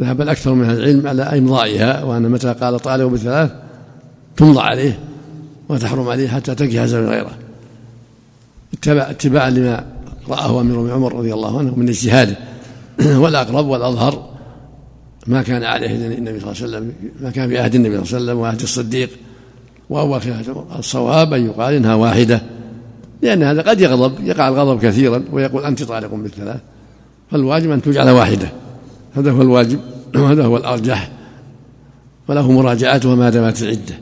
ذهب 0.00 0.20
الأكثر 0.20 0.54
من 0.54 0.70
العلم 0.70 1.06
على 1.06 1.22
إمضائها 1.22 2.04
وأن 2.04 2.22
متى 2.22 2.52
قال 2.52 2.80
طالب 2.80 3.10
بالثلاث 3.10 3.50
تمضى 4.36 4.60
عليه 4.60 4.98
وتحرم 5.68 6.08
عليه 6.08 6.28
حتى 6.28 6.54
تنكح 6.54 6.84
زوج 6.84 7.04
غيره. 7.04 7.30
اتباع 8.72 9.10
اتباعا 9.10 9.50
لما 9.50 9.86
رآه 10.28 10.60
أمير 10.60 10.94
عمر 10.94 11.14
رضي 11.14 11.34
الله 11.34 11.58
عنه 11.58 11.74
من 11.76 11.88
اجتهاده. 11.88 12.36
والأقرب 13.22 13.66
والأظهر 13.66 14.30
ما 15.26 15.42
كان 15.42 15.64
عليه 15.64 15.94
النبي 16.18 16.40
صلى 16.40 16.52
الله 16.52 16.62
عليه 16.62 16.76
وسلم 16.76 16.92
ما 17.20 17.30
كان 17.30 17.48
في 17.48 17.58
عهد 17.58 17.74
النبي 17.74 17.94
صلى 17.94 18.02
الله 18.02 18.14
عليه 18.14 18.24
وسلم 18.24 18.38
وعهد 18.38 18.62
الصديق. 18.62 19.10
وأول 19.90 20.22
خلافة 20.22 20.64
الصواب 20.78 21.32
أن 21.32 21.46
يقال 21.46 21.74
إنها 21.74 21.94
واحدة 21.94 22.42
لأن 23.22 23.42
هذا 23.42 23.62
قد 23.62 23.80
يغضب 23.80 24.24
يقع 24.24 24.48
الغضب 24.48 24.82
كثيرا 24.82 25.24
ويقول 25.32 25.64
أنت 25.64 25.82
طالق 25.82 26.14
بالثلاث 26.14 26.60
فالواجب 27.30 27.70
أن 27.70 27.82
تجعل 27.82 28.10
واحدة. 28.10 28.63
هذا 29.16 29.30
هو 29.30 29.42
الواجب 29.42 29.80
وهذا 30.16 30.44
هو 30.44 30.56
الأرجح. 30.56 31.10
وله 32.28 32.52
مراجعتها 32.52 33.14
ما 33.14 33.30
دامت 33.30 33.62
العدة 33.62 33.94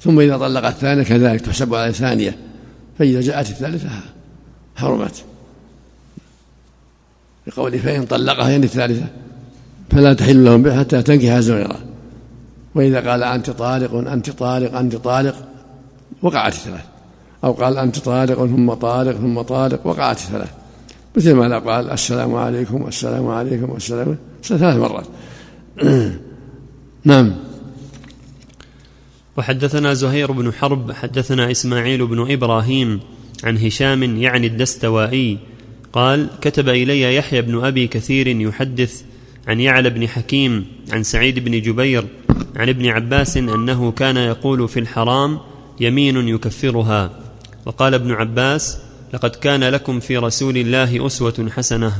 ثم 0.00 0.20
إذا 0.20 0.36
طلق 0.36 0.66
الثانية 0.66 1.02
كذلك 1.02 1.40
تحسب 1.40 1.74
على 1.74 1.92
ثانية 1.92 2.36
فإذا 2.98 3.20
جاءت 3.20 3.50
الثالثة 3.50 3.88
حرمت. 4.76 5.24
بقوله 7.46 7.78
فإن 7.78 8.06
طلقها 8.06 8.50
يعني 8.50 8.64
الثالثة 8.64 9.06
فلا 9.90 10.14
تحل 10.14 10.44
لهم 10.44 10.62
بها 10.62 10.80
حتى 10.80 11.02
تنكح 11.02 11.38
زوجها. 11.38 11.80
وإذا 12.74 13.10
قال 13.10 13.22
أنت 13.22 13.50
طالق 13.50 13.94
أنت 13.94 14.30
طالق 14.30 14.78
أنت 14.78 14.96
طالق 14.96 15.34
وقعت 16.22 16.52
الثلاث. 16.52 16.84
أو 17.44 17.52
قال 17.52 17.78
أنت 17.78 17.98
طالق 17.98 18.46
ثم 18.46 18.72
طالق 18.72 19.12
ثم 19.12 19.40
طالق 19.40 19.86
وقعت 19.86 20.16
الثلاث. 20.16 20.59
مثل 21.16 21.32
ما 21.32 21.58
قال 21.58 21.90
السلام 21.90 22.34
عليكم 22.34 22.86
السلام 22.86 23.26
عليكم 23.26 23.76
السلام 23.76 24.18
ثلاث 24.42 24.76
مرات. 24.76 25.06
نعم. 27.04 27.34
وحدثنا 29.36 29.94
زهير 29.94 30.32
بن 30.32 30.52
حرب 30.52 30.92
حدثنا 30.92 31.50
إسماعيل 31.50 32.06
بن 32.06 32.32
إبراهيم 32.32 33.00
عن 33.44 33.58
هشام 33.58 34.02
يعني 34.02 34.46
الدستوائي 34.46 35.38
قال 35.92 36.28
كتب 36.40 36.68
إلي 36.68 37.14
يحيى 37.14 37.42
بن 37.42 37.64
أبي 37.64 37.86
كثير 37.86 38.26
يحدث 38.28 39.02
عن 39.48 39.60
يعلى 39.60 39.90
بن 39.90 40.08
حكيم 40.08 40.66
عن 40.92 41.02
سعيد 41.02 41.38
بن 41.38 41.62
جبير 41.62 42.04
عن 42.56 42.68
ابن 42.68 42.86
عباس 42.86 43.36
أنه 43.36 43.92
كان 43.92 44.16
يقول 44.16 44.68
في 44.68 44.80
الحرام 44.80 45.38
يمين 45.80 46.28
يكفرها. 46.28 47.10
وقال 47.66 47.94
ابن 47.94 48.12
عباس 48.12 48.78
لقد 49.12 49.30
كان 49.30 49.64
لكم 49.64 50.00
في 50.00 50.16
رسول 50.16 50.56
الله 50.56 51.06
أسوة 51.06 51.50
حسنة. 51.56 51.92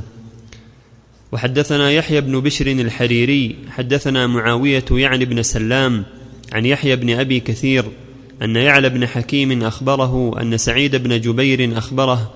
وحدثنا 1.33 1.91
يحيى 1.91 2.21
بن 2.21 2.41
بشر 2.41 2.67
الحريري 2.67 3.57
حدثنا 3.69 4.27
معاوية 4.27 4.85
يعني 4.91 5.25
بن 5.25 5.43
سلام 5.43 6.05
عن 6.53 6.67
يحيى 6.67 6.97
بن 6.97 7.11
أبي 7.11 7.41
كثير 7.41 7.85
أن 8.43 8.57
يعلى 8.57 8.89
بن 8.89 9.07
حكيم 9.07 9.63
أخبره 9.63 10.43
أن 10.43 10.57
سعيد 10.57 10.97
بن 10.97 11.21
جبير 11.21 11.79
أخبره 11.79 12.35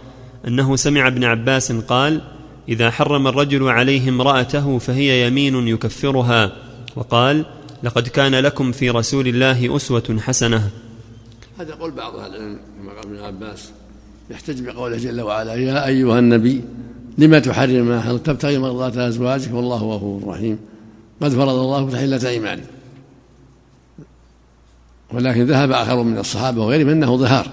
أنه 0.48 0.76
سمع 0.76 1.06
ابن 1.06 1.24
عباس 1.24 1.72
قال 1.72 2.20
إذا 2.68 2.90
حرم 2.90 3.26
الرجل 3.26 3.68
عليه 3.68 4.08
امرأته 4.08 4.78
فهي 4.78 5.26
يمين 5.26 5.68
يكفرها 5.68 6.56
وقال 6.96 7.44
لقد 7.82 8.08
كان 8.08 8.34
لكم 8.34 8.72
في 8.72 8.90
رسول 8.90 9.28
الله 9.28 9.76
أسوة 9.76 10.18
حسنة 10.20 10.70
هذا 11.58 11.74
قول 11.74 11.90
بعض 11.90 12.16
أهل 12.16 12.34
العلم 12.34 12.58
ابن 13.04 13.18
عباس. 13.18 13.70
يحتج 14.30 14.60
بقوله 14.60 14.96
جل 14.96 15.20
وعلا 15.20 15.54
يا 15.54 15.86
أيها 15.86 16.18
النبي 16.18 16.62
لما 17.18 17.38
تحرم 17.38 17.88
ما 17.88 17.98
هل 17.98 18.22
تبتغي 18.22 18.58
مرضات 18.58 18.96
أزواجك؟ 18.96 19.54
والله 19.54 19.76
غفور 19.76 20.24
رحيم. 20.26 20.58
قد 21.20 21.30
فرض 21.30 21.48
الله 21.48 21.90
تحلة 21.90 22.28
أيمانك. 22.28 22.64
ولكن 25.12 25.46
ذهب 25.46 25.72
آخر 25.72 26.02
من 26.02 26.18
الصحابة 26.18 26.62
وغيرهم 26.62 26.88
إنه 26.88 27.16
ظهار. 27.16 27.52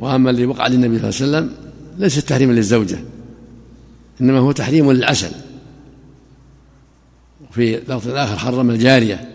وأما 0.00 0.30
اللي 0.30 0.46
وقع 0.46 0.66
للنبي 0.66 0.98
صلى 0.98 1.26
الله 1.26 1.36
عليه 1.36 1.46
وسلم 1.46 1.66
ليس 1.98 2.24
تحريما 2.24 2.52
للزوجة 2.52 2.98
إنما 4.20 4.38
هو 4.38 4.52
تحريم 4.52 4.92
للعسل. 4.92 5.30
في 7.50 7.76
لفظ 7.76 8.08
آخر 8.08 8.36
حرم 8.36 8.70
الجارية. 8.70 9.28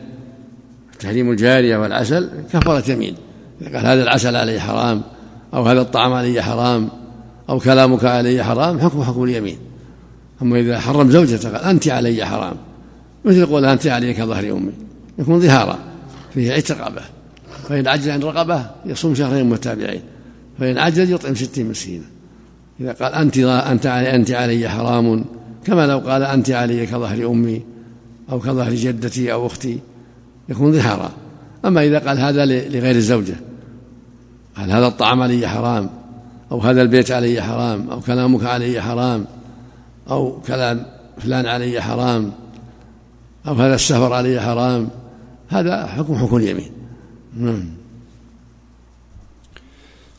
تحريم 1.00 1.32
الجارية 1.32 1.78
والعسل 1.78 2.30
كفاره 2.54 2.92
يمين. 2.92 3.16
قال 3.62 3.86
هذا 3.86 4.04
العسل 4.04 4.36
علي 4.36 4.60
حرام 4.60 5.02
أو 5.54 5.64
هذا 5.64 5.82
الطعام 5.82 6.14
علي 6.14 6.42
حرام 6.42 6.90
أو 7.50 7.60
كلامك 7.60 8.06
علي 8.06 8.44
حرام 8.44 8.80
حكم 8.80 9.04
حكم 9.04 9.24
اليمين. 9.24 9.58
أما 10.42 10.60
إذا 10.60 10.80
حرم 10.80 11.12
زوجته 11.12 11.50
قال 11.50 11.64
أنت 11.64 11.88
علي 11.88 12.26
حرام. 12.26 12.56
مثل 13.26 13.38
يقول 13.38 13.66
أنت 13.66 13.88
علي 13.88 14.14
كظهر 14.14 14.52
أمي. 14.52 14.74
يكون 15.20 15.40
ظهارا 15.40 15.80
فيه 16.34 16.54
عتق 16.54 16.78
رقبه 16.82 17.02
فإن 17.70 17.88
عجز 17.88 18.10
عن 18.10 18.20
رقبة 18.20 18.66
يصوم 18.86 19.16
شهرين 19.16 19.50
متابعين. 19.50 20.02
فإن 20.60 20.78
عجز 20.78 21.10
يطعم 21.10 21.36
ستين 21.36 21.70
مسكينا 21.70 22.06
إذا 22.80 22.92
قال 22.92 23.14
أنت 23.14 23.38
أنت 23.38 23.86
علي 23.86 24.16
أنت 24.16 24.32
علي 24.32 24.70
حرام 24.70 25.26
كما 25.66 25.88
لو 25.88 26.00
قال 26.00 26.24
أنت 26.24 26.52
علي 26.52 26.86
كظهر 26.86 27.28
أمي 27.32 27.62
أو 28.32 28.40
كظهر 28.40 28.74
جدتي 28.74 29.34
أو 29.34 29.48
أختي 29.48 29.80
يكون 30.50 30.74
ظهارا 30.74 31.12
أما 31.66 31.86
إذا 31.86 32.00
قال 32.00 32.20
هذا 32.20 32.46
لغير 32.46 32.96
الزوجة 32.96 33.36
قال 34.58 34.72
هذا 34.72 34.88
الطعام 34.88 35.22
علي 35.22 35.48
حرام 35.48 35.90
أو 36.52 36.60
هذا 36.60 36.82
البيت 36.82 37.12
علي 37.12 37.42
حرام 37.42 37.90
أو 37.90 38.00
كلامك 38.00 38.44
علي 38.44 38.82
حرام 38.82 39.26
أو 40.10 40.42
كلام 40.48 40.86
فلان 41.18 41.46
علي 41.46 41.82
حرام 41.82 42.32
أو 43.48 43.54
هذا 43.54 43.76
السفر 43.76 44.14
علي 44.14 44.42
حرام. 44.42 44.90
هذا 45.52 45.86
حكم 45.86 46.16
حكم 46.16 46.38
اليمين 46.38 46.72
نعم. 47.38 47.66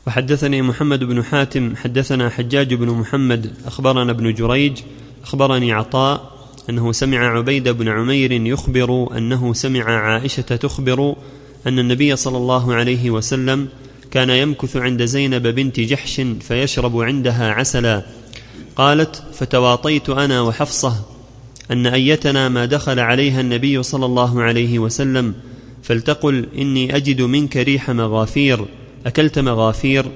وحدثني 0.06 0.62
محمد 0.62 1.04
بن 1.04 1.24
حاتم 1.24 1.76
حدثنا 1.76 2.28
حجاج 2.28 2.74
بن 2.74 2.88
محمد 2.90 3.54
أخبرنا 3.66 4.10
ابن 4.10 4.34
جريج 4.34 4.78
أخبرني 5.22 5.72
عطاء 5.72 6.32
أنه 6.70 6.92
سمع 6.92 7.18
عبيد 7.18 7.68
بن 7.68 7.88
عمير 7.88 8.32
يخبر 8.32 9.18
أنه 9.18 9.52
سمع 9.52 9.84
عائشة 9.84 10.42
تخبر 10.42 11.16
أن 11.66 11.78
النبي 11.78 12.16
صلى 12.16 12.36
الله 12.36 12.74
عليه 12.74 13.10
وسلم 13.10 13.68
كان 14.12 14.30
يمكث 14.30 14.76
عند 14.76 15.04
زينب 15.04 15.46
بنت 15.46 15.80
جحش 15.80 16.22
فيشرب 16.40 17.00
عندها 17.00 17.50
عسلا. 17.50 18.02
قالت 18.76 19.22
فتواطيت 19.32 20.10
أنا 20.10 20.40
وحفصة 20.40 20.94
أن 21.70 21.86
أيتنا 21.86 22.48
ما 22.48 22.64
دخل 22.64 23.00
عليها 23.00 23.40
النبي 23.40 23.82
صلى 23.82 24.06
الله 24.06 24.42
عليه 24.42 24.78
وسلم 24.78 25.34
فلتقل 25.82 26.46
إني 26.58 26.96
أجد 26.96 27.22
منك 27.22 27.56
ريح 27.56 27.90
مغافير 27.90 28.64
أكلت 29.06 29.38
مغافير. 29.38 30.06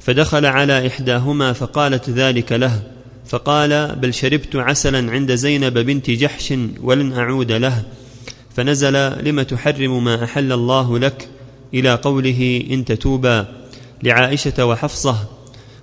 فدخل 0.00 0.46
على 0.46 0.86
إحداهما 0.86 1.52
فقالت 1.52 2.10
ذلك 2.10 2.52
له 2.52 2.82
فقال 3.26 3.96
بل 3.96 4.14
شربت 4.14 4.56
عسلا 4.56 5.12
عند 5.12 5.34
زينب 5.34 5.78
بنت 5.78 6.10
جحش 6.10 6.54
ولن 6.82 7.12
أعود 7.12 7.52
له. 7.52 7.82
فنزل 8.56 9.24
لم 9.28 9.42
تحرم 9.42 10.04
ما 10.04 10.24
أحل 10.24 10.52
الله 10.52 10.98
لك؟ 10.98 11.28
إلى 11.74 11.94
قوله 11.94 12.64
إن 12.70 12.84
تتوبا 12.84 13.46
لعائشة 14.02 14.66
وحفصة 14.66 15.16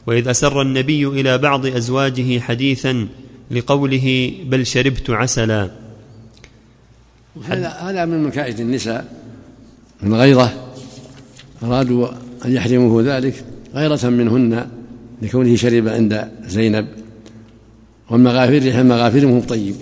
وإذ 0.07 0.27
أسر 0.27 0.61
النبي 0.61 1.07
إلى 1.07 1.37
بعض 1.37 1.65
أزواجه 1.65 2.39
حديثا 2.39 3.07
لقوله 3.51 4.33
بل 4.45 4.65
شربت 4.65 5.09
عسلا. 5.09 5.71
هذا 7.43 7.69
هذا 7.69 8.05
من 8.05 8.23
مكائد 8.23 8.59
النساء 8.59 9.23
من 10.01 10.13
غيرة 10.13 10.53
أرادوا 11.63 12.07
أن 12.45 12.51
يحرموه 12.51 13.03
ذلك 13.17 13.43
غيرة 13.75 14.09
منهن 14.09 14.67
لكونه 15.21 15.55
شرب 15.55 15.87
عند 15.87 16.31
زينب 16.45 16.87
والمغافير 18.09 18.63
ريح 18.63 18.75
المغافير 18.75 19.27
مو 19.27 19.41
طيب. 19.41 19.75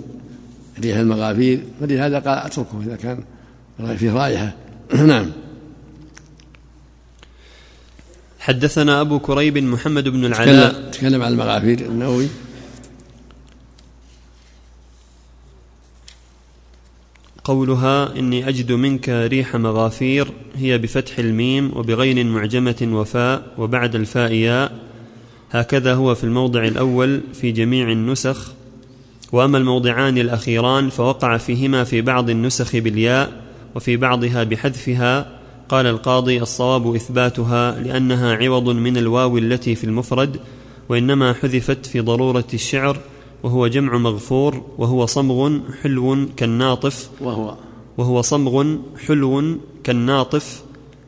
ريح 0.80 0.96
المغافير 0.96 1.60
فلهذا 1.80 2.18
قال 2.18 2.38
أتركه 2.38 2.82
إذا 2.86 2.96
كان 2.96 3.24
فيه 3.96 4.12
رائحة. 4.12 4.54
نعم. 5.06 5.30
حدثنا 8.42 9.00
أبو 9.00 9.18
كريب 9.18 9.58
محمد 9.58 10.08
بن 10.08 10.24
العلاء. 10.24 10.72
تكلم, 10.72 10.90
تكلم 10.90 11.22
عن 11.22 11.32
المغافير 11.32 11.80
النووي. 11.80 12.28
قولها 17.44 18.18
إني 18.18 18.48
أجد 18.48 18.72
منك 18.72 19.08
ريح 19.08 19.56
مغافير 19.56 20.32
هي 20.54 20.78
بفتح 20.78 21.18
الميم 21.18 21.76
وبغين 21.76 22.26
معجمة 22.26 22.88
وفاء 22.92 23.54
وبعد 23.58 23.94
الفاء 23.94 24.32
ياء. 24.32 24.78
هكذا 25.50 25.94
هو 25.94 26.14
في 26.14 26.24
الموضع 26.24 26.64
الأول 26.64 27.20
في 27.34 27.52
جميع 27.52 27.92
النسخ. 27.92 28.52
وأما 29.32 29.58
الموضعان 29.58 30.18
الأخيران 30.18 30.90
فوقع 30.90 31.36
فيهما 31.36 31.84
في 31.84 32.00
بعض 32.00 32.30
النسخ 32.30 32.76
بالياء 32.76 33.42
وفي 33.74 33.96
بعضها 33.96 34.44
بحذفها. 34.44 35.41
قال 35.72 35.86
القاضي 35.86 36.42
الصواب 36.42 36.94
إثباتها 36.94 37.80
لأنها 37.80 38.34
عوض 38.34 38.68
من 38.68 38.96
الواو 38.96 39.38
التي 39.38 39.74
في 39.74 39.84
المفرد 39.84 40.36
وإنما 40.88 41.32
حذفت 41.32 41.86
في 41.86 42.00
ضرورة 42.00 42.44
الشعر 42.54 42.96
وهو 43.42 43.66
جمع 43.66 43.98
مغفور 43.98 44.62
وهو 44.78 45.06
صمغ 45.06 45.58
حلو 45.82 46.28
كالناطف 46.36 47.10
وهو. 47.20 47.56
وهو 47.98 48.22
صمغ 48.22 48.76
حلو 49.06 49.58
كالناطف 49.84 50.62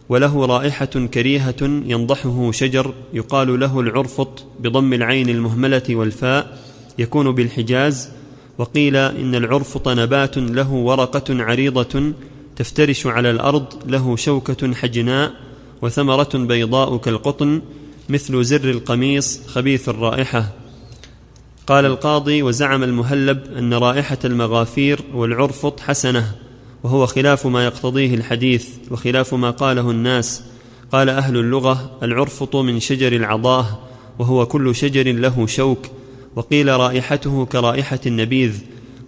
وله 0.09 0.47
رائحة 0.47 0.87
كريهة 0.87 1.63
ينضحه 1.63 2.51
شجر 2.51 2.95
يقال 3.13 3.61
له 3.61 3.81
العرفط 3.81 4.45
بضم 4.61 4.93
العين 4.93 5.29
المهملة 5.29 5.83
والفاء 5.91 6.59
يكون 6.99 7.33
بالحجاز 7.33 8.11
وقيل 8.59 8.97
إن 8.97 9.35
العرفط 9.35 9.89
نبات 9.89 10.39
له 10.39 10.73
ورقة 10.73 11.43
عريضة 11.43 12.13
تفترش 12.57 13.07
على 13.07 13.31
الأرض 13.31 13.67
له 13.87 14.17
شوكة 14.17 14.75
حجناء 14.75 15.33
وثمرة 15.83 16.31
بيضاء 16.35 16.97
كالقطن 16.97 17.63
مثل 18.09 18.45
زر 18.45 18.71
القميص 18.71 19.41
خبيث 19.47 19.89
الرائحة. 19.89 20.53
قال 21.67 21.87
القاضي 21.87 22.43
وزعم 22.43 22.83
المهلب 22.83 23.45
أن 23.59 23.75
رائحة 23.75 24.19
المغافير 24.25 25.01
والعرفط 25.15 25.81
حسنة 25.81 26.35
وهو 26.83 27.07
خلاف 27.07 27.47
ما 27.47 27.65
يقتضيه 27.65 28.15
الحديث 28.15 28.69
وخلاف 28.91 29.35
ما 29.35 29.51
قاله 29.51 29.91
الناس. 29.91 30.43
قال 30.93 31.09
أهل 31.09 31.37
اللغة 31.37 31.99
العرفط 32.03 32.57
من 32.57 32.81
شجر 32.81 33.13
العضاه 33.13 33.79
وهو 34.19 34.47
كل 34.47 34.75
شجر 34.75 35.13
له 35.13 35.47
شوك. 35.47 35.87
وقيل 36.37 36.69
رائحته 36.69 37.47
كرائحة 37.47 38.01
النبيذ 38.07 38.61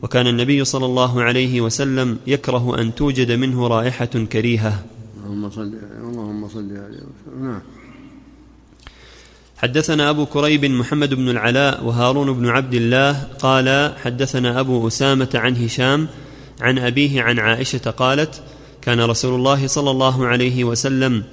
وكان 0.07 0.27
النبي 0.27 0.64
صلى 0.64 0.87
الله 0.87 1.23
عليه 1.23 1.61
وسلم 1.61 2.19
يكره 2.27 2.81
أن 2.81 2.95
توجد 2.95 3.33
منه 3.33 3.66
رائحة 3.66 4.07
كريهة. 4.07 4.83
اللهم 5.19 5.51
صل 5.51 5.75
اللهم 6.01 6.49
صل 6.49 6.71
عليه 6.71 7.03
وسلم 7.03 7.42
نعم. 7.42 7.61
حدثنا 9.59 10.11
أبو 10.11 10.27
كريب 10.27 10.64
محمد 10.64 11.14
بن 11.14 11.29
العلاء 11.29 11.85
وهارون 11.85 12.33
بن 12.33 12.49
عبد 12.49 12.75
الله 12.75 13.23
قال 13.38 13.92
حدثنا 14.03 14.61
أبو 14.61 14.87
أسامة 14.87 15.29
عن 15.35 15.57
هشام 15.57 16.09
عن 16.61 16.79
أبيه 16.79 17.23
عن 17.23 17.38
عائشة 17.38 17.90
قالت 17.90 18.42
كان 18.83 19.01
رسول 19.01 19.35
الله 19.35 19.66
صلى 19.66 19.90
الله 19.90 20.27
عليه 20.27 20.64
وسلم 20.64 21.25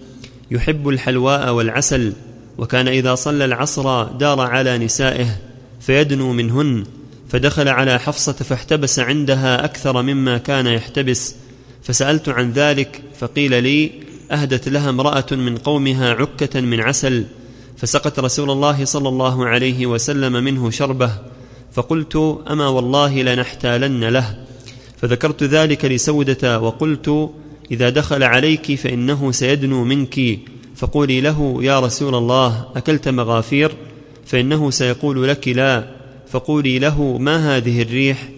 يحب 0.51 0.89
الحلواء 0.89 1.53
والعسل 1.53 2.13
وكان 2.57 2.87
إذا 2.87 3.15
صلى 3.15 3.45
العصر 3.45 4.03
دار 4.03 4.41
على 4.41 4.77
نسائه 4.77 5.27
فيدنو 5.79 6.33
منهن 6.33 6.85
فدخل 7.33 7.67
على 7.67 7.99
حفصة 7.99 8.33
فاحتبس 8.33 8.99
عندها 8.99 9.65
أكثر 9.65 10.01
مما 10.01 10.37
كان 10.37 10.67
يحتبس. 10.67 11.35
فسألت 11.83 12.29
عن 12.29 12.51
ذلك 12.51 13.01
فقيل 13.19 13.63
لي 13.63 13.91
أهدت 14.31 14.69
لها 14.69 14.89
امرأة 14.89 15.25
من 15.31 15.57
قومها 15.57 16.13
عكة 16.13 16.61
من 16.61 16.79
عسل. 16.79 17.25
فسقت 17.77 18.19
رسول 18.19 18.51
الله 18.51 18.85
صلى 18.85 19.09
الله 19.09 19.45
عليه 19.45 19.85
وسلم 19.85 20.43
منه 20.43 20.69
شربه. 20.69 21.11
فقلت 21.71 22.15
أما 22.51 22.67
والله 22.67 23.21
لنحتالن 23.21 24.03
له. 24.03 24.37
فذكرت 24.97 25.43
ذلك 25.43 25.85
لسودة 25.85 26.59
وقلت 26.59 27.29
إذا 27.71 27.89
دخل 27.89 28.23
عليك 28.23 28.75
فإنه 28.75 29.31
سيدنو 29.31 29.83
منك. 29.83 30.39
فقولي 30.75 31.21
له 31.21 31.59
يا 31.61 31.79
رسول 31.79 32.15
الله 32.15 32.65
أكلت 32.75 33.07
مغافير؟ 33.07 33.71
فإنه 34.25 34.71
سيقول 34.71 35.27
لك 35.27 35.47
لا. 35.47 36.02
فقولي 36.33 36.79
له 36.79 37.17
ما 37.17 37.57
هذه 37.57 37.81
الريح؟ 37.81 38.29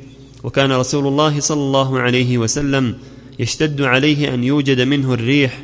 وكان 0.43 0.71
رسول 0.71 1.08
الله 1.08 1.39
صلى 1.39 1.62
الله 1.62 1.99
عليه 1.99 2.38
وسلم 2.38 2.95
يشتد 3.39 3.81
عليه 3.81 4.34
أن 4.34 4.43
يوجد 4.43 4.81
منه 4.81 5.13
الريح 5.13 5.63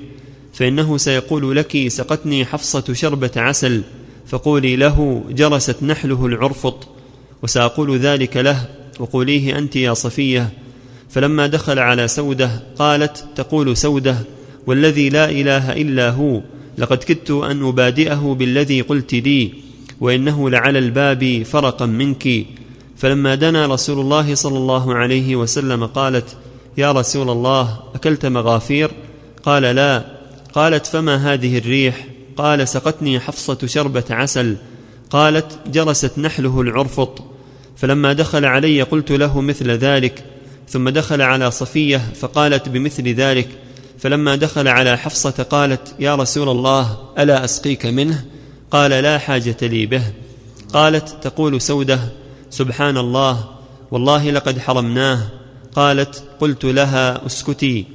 فإنه 0.54 0.98
سيقول 0.98 1.56
لك 1.56 1.88
سقتني 1.88 2.46
حفصة 2.46 2.94
شربة 2.94 3.32
عسل. 3.36 3.82
فقولي 4.28 4.76
له 4.76 5.24
جرست 5.30 5.84
نحله 5.84 6.26
العرفط. 6.26 6.88
وسأقول 7.44 7.98
ذلك 7.98 8.38
له 8.38 8.66
وقوليه 9.00 9.58
أنت 9.58 9.76
يا 9.76 9.94
صفية. 9.94 10.50
فلما 11.10 11.48
دخل 11.48 11.80
على 11.80 12.08
سودة 12.08 12.64
قالت 12.80 13.26
تقول 13.36 13.78
سودة 13.78 14.18
والذي 14.68 15.10
لا 15.10 15.30
إله 15.30 15.74
إلا 15.74 16.10
هو 16.10 16.42
لقد 16.78 16.98
كدت 16.98 17.32
أن 17.32 17.68
أبادئه 17.68 18.36
بالذي 18.40 18.82
قلت 18.82 19.14
لي. 19.14 19.71
وإنه 20.02 20.50
لعلى 20.50 20.80
الباب 20.80 21.44
فرقا 21.44 21.86
منك. 21.86 22.46
فلما 22.98 23.36
دنا 23.36 23.66
رسول 23.66 24.00
الله 24.00 24.36
صلى 24.36 24.58
الله 24.58 24.96
عليه 24.96 25.36
وسلم 25.36 25.86
قالت 25.86 26.38
يا 26.78 26.92
رسول 26.92 27.30
الله 27.30 27.80
أكلت 27.96 28.26
مغافير؟ 28.26 28.92
قال 29.44 29.64
لا. 29.64 30.06
قالت 30.54 30.86
فما 30.86 31.34
هذه 31.34 31.58
الريح؟ 31.58 32.08
قال 32.38 32.68
سقتني 32.68 33.20
حفصة 33.20 33.58
شربة 33.66 34.04
عسل. 34.10 34.56
قالت 35.10 35.60
جرست 35.68 36.20
نحله 36.20 36.62
العرفط. 36.62 37.24
فلما 37.78 38.14
دخل 38.14 38.46
علي 38.46 38.82
قلت 38.82 39.12
له 39.12 39.42
مثل 39.42 39.72
ذلك. 39.72 40.24
ثم 40.70 40.90
دخل 40.90 41.22
على 41.22 41.52
صفية 41.52 41.98
فقالت 41.98 42.70
بمثل 42.70 43.08
ذلك. 43.08 43.50
فلما 44.00 44.36
دخل 44.36 44.68
على 44.68 44.98
حفصة 44.98 45.44
قالت 45.44 45.96
يا 46.00 46.16
رسول 46.16 46.50
الله 46.50 46.98
ألا 47.20 47.46
أسقيك 47.46 47.86
منه؟ 47.86 48.26
قال 48.72 48.92
لا 48.92 49.18
حاجة 49.18 49.58
لي 49.62 49.86
به. 49.86 50.04
قالت 50.74 51.18
تقول 51.22 51.62
سودة 51.62 52.00
سبحان 52.50 52.98
الله 52.98 53.50
والله 53.92 54.32
لقد 54.32 54.60
حرمناه. 54.60 55.30
قالت 55.76 56.24
قلت 56.40 56.66
لها 56.66 57.26
اسكتي. 57.26 57.86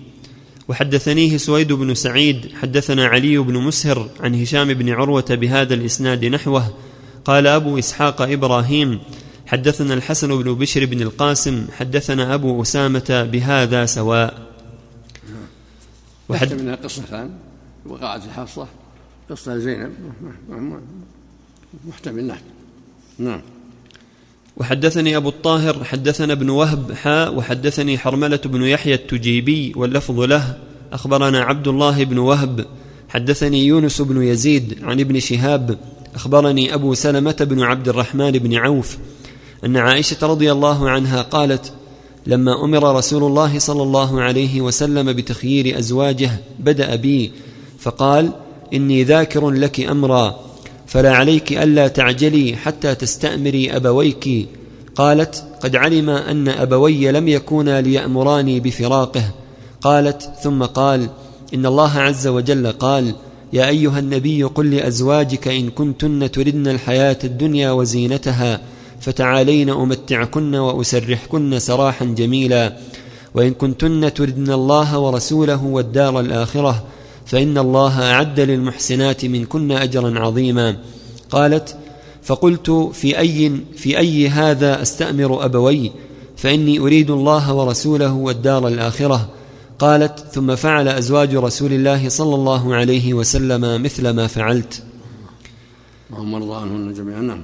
وحدثنيه 0.68 1.36
سويد 1.36 1.72
بن 1.72 1.94
سعيد 1.94 2.52
حدثنا 2.62 3.06
علي 3.06 3.38
بن 3.38 3.54
مسهر 3.54 4.08
عن 4.20 4.42
هشام 4.42 4.74
بن 4.74 4.88
عروة 4.90 5.24
بهذا 5.30 5.74
الإسناد 5.74 6.24
نحوه. 6.24 6.74
قال 7.24 7.46
أبو 7.46 7.78
إسحاق 7.78 8.22
إبراهيم 8.22 9.00
حدثنا 9.46 9.94
الحسن 9.94 10.42
بن 10.42 10.54
بشر 10.54 10.84
بن 10.84 11.02
القاسم 11.02 11.66
حدثنا 11.78 12.34
أبو 12.34 12.62
أسامة 12.62 13.28
بهذا 13.32 13.86
سواء. 13.86 14.46
وحد 16.28 16.52
منها 16.52 16.74
قصتان 16.74 17.30
وقعت 17.86 18.22
في 18.22 18.30
حفصه 18.30 18.66
قصه 19.30 19.58
زينب. 19.58 19.92
محتمل 21.88 22.24
نعم. 22.24 22.38
نعم. 23.18 23.40
وحدثني 24.56 25.16
أبو 25.16 25.28
الطاهر 25.28 25.84
حدثنا 25.84 26.32
ابن 26.32 26.50
وهب 26.50 26.92
حاء 26.92 27.34
وحدثني 27.34 27.98
حرملة 27.98 28.40
بن 28.44 28.62
يحيى 28.62 28.94
التجيبي 28.94 29.72
واللفظ 29.76 30.20
له 30.20 30.58
أخبرنا 30.92 31.40
عبد 31.40 31.68
الله 31.68 32.04
بن 32.04 32.18
وهب. 32.18 32.66
حدثني 33.08 33.66
يونس 33.66 34.00
بن 34.00 34.22
يزيد 34.22 34.84
عن 34.84 35.00
ابن 35.00 35.20
شهاب 35.20 35.78
أخبرني 36.14 36.74
أبو 36.74 36.94
سلمة 36.94 37.36
بن 37.40 37.62
عبد 37.62 37.88
الرحمن 37.88 38.30
بن 38.30 38.54
عوف 38.54 38.98
أن 39.64 39.76
عائشة 39.76 40.26
رضي 40.26 40.52
الله 40.52 40.90
عنها 40.90 41.22
قالت 41.22 41.72
لما 42.26 42.64
أمر 42.64 42.96
رسول 42.96 43.24
الله 43.24 43.58
صلى 43.58 43.82
الله 43.82 44.20
عليه 44.20 44.60
وسلم 44.60 45.12
بتخيير 45.12 45.78
أزواجه 45.78 46.30
بدأ 46.58 46.96
بي 46.96 47.32
فقال 47.78 48.32
إني 48.74 49.04
ذاكر 49.04 49.50
لك 49.50 49.80
أمرا 49.80 50.40
فلا 50.86 51.12
عليك 51.12 51.52
ألا 51.52 51.88
تعجلي 51.88 52.56
حتى 52.56 52.94
تستأمري 52.94 53.76
أبويك. 53.76 54.48
قالت 54.94 55.44
قد 55.60 55.76
علم 55.76 56.10
أن 56.10 56.48
أبوي 56.48 57.12
لم 57.12 57.28
يكونا 57.28 57.80
ليأمراني 57.80 58.60
بفراقه. 58.60 59.30
قالت 59.80 60.30
ثم 60.42 60.62
قال 60.62 61.08
إن 61.54 61.66
الله 61.66 61.98
عز 61.98 62.26
وجل 62.26 62.72
قال 62.72 63.14
يا 63.52 63.68
أيها 63.68 63.98
النبي 63.98 64.42
قل 64.42 64.70
لأزواجك 64.70 65.48
إن 65.48 65.70
كنتن 65.70 66.30
تردن 66.30 66.68
الحياة 66.68 67.18
الدنيا 67.24 67.70
وزينتها 67.70 68.60
فتعالين 69.00 69.70
أمتعكن 69.70 70.54
وأسرحكن 70.54 71.58
سراحا 71.58 72.04
جميلا. 72.04 72.76
وإن 73.34 73.54
كنتن 73.54 74.14
تردن 74.14 74.52
الله 74.52 74.98
ورسوله 74.98 75.64
والدار 75.64 76.20
الآخرة 76.20 76.84
فإن 77.26 77.58
الله 77.58 78.12
أعد 78.12 78.40
للمحسنات 78.40 79.24
منكن 79.24 79.72
أجرا 79.72 80.18
عظيما. 80.18 80.76
قالت 81.30 81.76
فقلت 82.22 82.70
في 82.70 83.18
أي 83.18 83.60
في 83.76 83.98
أي 83.98 84.28
هذا 84.28 84.82
أستأمر 84.82 85.44
أبوي؟ 85.44 85.92
فإني 86.36 86.78
أريد 86.78 87.10
الله 87.10 87.54
ورسوله 87.54 88.12
والدار 88.12 88.68
الآخرة. 88.68 89.28
قالت 89.78 90.18
ثم 90.32 90.54
فعل 90.54 90.88
أزواج 90.88 91.34
رسول 91.34 91.72
الله 91.72 92.08
صلى 92.08 92.34
الله 92.34 92.74
عليه 92.74 93.14
وسلم 93.14 93.82
مثل 93.82 94.10
ما 94.10 94.26
فعلت. 94.26 94.82
اللهم 96.10 96.34
ارضى 96.34 96.54
عنهن 96.54 96.94
جميعا. 96.94 97.20
نعم 97.20 97.40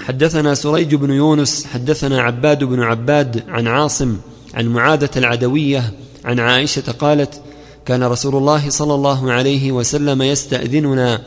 حدثنا 0.00 0.54
سريج 0.54 0.94
بن 0.94 1.10
يونس 1.10 1.66
حدثنا 1.66 2.22
عباد 2.22 2.64
بن 2.64 2.80
عباد 2.80 3.44
عن 3.48 3.66
عاصم 3.66 4.16
عن 4.54 4.66
معاذة 4.66 5.10
العدوية 5.16 5.92
عن 6.24 6.40
عائشة 6.40 6.92
قالت 6.92 7.40
كان 7.88 8.02
رسول 8.02 8.36
الله 8.36 8.70
صلى 8.70 8.94
الله 8.94 9.32
عليه 9.32 9.72
وسلم 9.72 10.22
يستأذننا 10.22 11.22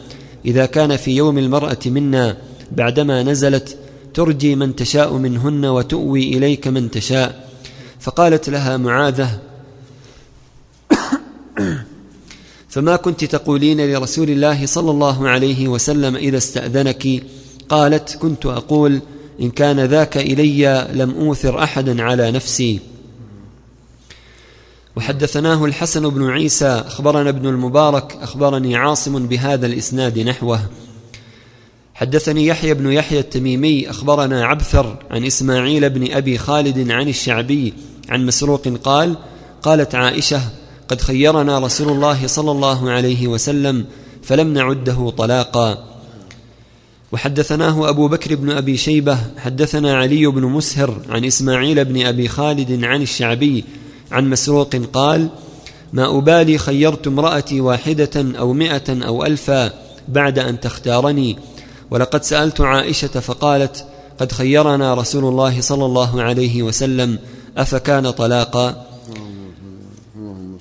إذا 0.46 0.66
كان 0.66 0.98
في 0.98 1.12
يوم 1.12 1.38
المرأة 1.38 1.80
منا 1.86 2.38
بعدما 2.72 3.24
نزلت 3.24 3.78
ترجي 4.14 4.56
من 4.56 4.76
تشاء 4.76 5.14
منهن 5.14 5.66
وتؤوي 5.66 6.38
إليك 6.38 6.68
من 6.68 6.92
تشاء. 6.92 7.50
فقالت 8.00 8.50
لها 8.50 8.78
معاذة 8.78 9.40
فما 12.70 12.96
كنت 12.96 13.26
تقولين 13.26 13.92
لرسول 13.92 14.30
الله 14.30 14.66
صلى 14.66 14.92
الله 14.92 15.30
عليه 15.30 15.68
وسلم 15.68 16.16
إذا 16.16 16.38
استأذنك؟ 16.38 17.24
قالت 17.70 18.18
كنت 18.22 18.46
أقول 18.46 19.02
إن 19.42 19.50
كان 19.50 19.80
ذاك 19.80 20.18
إلي 20.18 20.88
لم 20.94 21.12
أوثر 21.12 21.64
أحدا 21.64 22.04
على 22.04 22.32
نفسي. 22.32 22.91
وحدثناه 24.96 25.66
الحسن 25.66 26.10
بن 26.10 26.30
عيسى 26.30 26.84
أخبرنا 26.88 27.30
ابن 27.30 27.48
المبارك 27.48 28.18
أخبرني 28.22 28.76
عاصم 28.76 29.28
بهذا 29.28 29.66
الإسناد 29.66 30.20
نحوه. 30.20 30.60
حدثني 31.94 32.46
يحيى 32.46 32.74
بن 32.74 32.92
يحيى 32.92 33.20
التميمي 33.20 33.90
أخبرنا 33.90 34.46
عبثر 34.46 34.98
عن 35.12 35.26
إسماعيل 35.26 35.90
بن 35.90 36.12
أبي 36.12 36.38
خالد 36.38 36.92
عن 36.92 37.08
الشعبي 37.08 37.74
عن 38.10 38.26
مسروق 38.26 38.68
قال 38.68 39.16
قالت 39.62 39.96
عائشة 39.96 40.42
قد 40.88 41.02
خيرنا 41.02 41.60
رسول 41.60 41.90
الله 41.90 42.28
صلى 42.28 42.52
الله 42.52 42.92
عليه 42.92 43.28
وسلم 43.28 43.86
فلم 44.24 44.54
نعده 44.54 45.10
طلاقا. 45.18 45.92
وحدثناه 47.12 47.90
أبو 47.90 48.08
بكر 48.08 48.36
بن 48.36 48.50
أبي 48.50 48.78
شيبة 48.78 49.18
حدثنا 49.38 49.98
علي 49.98 50.28
بن 50.28 50.42
مسهر 50.42 51.02
عن 51.10 51.26
إسماعيل 51.26 51.86
بن 51.86 52.06
أبي 52.06 52.28
خالد 52.28 52.84
عن 52.84 53.02
الشعبي 53.02 53.64
عن 54.12 54.30
مسروق 54.30 54.76
قال 54.94 55.30
ما 55.94 56.18
أبالي 56.18 56.58
خيرت 56.58 57.08
امرأتي 57.08 57.62
واحدة 57.62 58.40
أو 58.40 58.54
مئة 58.54 59.08
أو 59.08 59.26
ألفا 59.26 59.74
بعد 60.08 60.40
أن 60.40 60.60
تختارني. 60.60 61.38
ولقد 61.92 62.24
سألت 62.24 62.62
عائشة 62.62 63.08
فقالت 63.08 63.86
قد 64.20 64.32
خيرنا 64.32 64.94
رسول 64.94 65.26
الله 65.26 65.62
صلى 65.62 65.86
الله 65.86 66.22
عليه 66.22 66.64
وسلم 66.64 67.20
أفكان 67.58 68.12
طلاقا؟ 68.12 68.86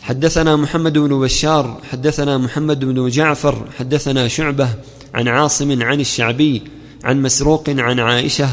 حدثنا 0.00 0.56
محمد 0.56 0.98
بن 0.98 1.20
بشار 1.20 1.80
حدثنا 1.90 2.38
محمد 2.38 2.84
بن 2.84 3.08
جعفر 3.08 3.68
حدثنا 3.78 4.28
شعبة 4.28 4.68
عن 5.14 5.28
عاصم 5.28 5.82
عن 5.82 6.00
الشعبي 6.00 6.62
عن 7.04 7.22
مسروق 7.22 7.64
عن 7.68 8.00
عائشة 8.00 8.48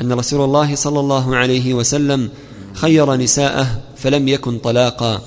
أن 0.00 0.12
رسول 0.12 0.44
الله 0.44 0.74
صلى 0.74 1.00
الله 1.00 1.36
عليه 1.36 1.74
وسلم 1.74 2.28
خير 2.74 3.14
نساءه 3.14 3.66
فلم 3.96 4.28
يكن 4.28 4.58
طلاقا. 4.58 5.20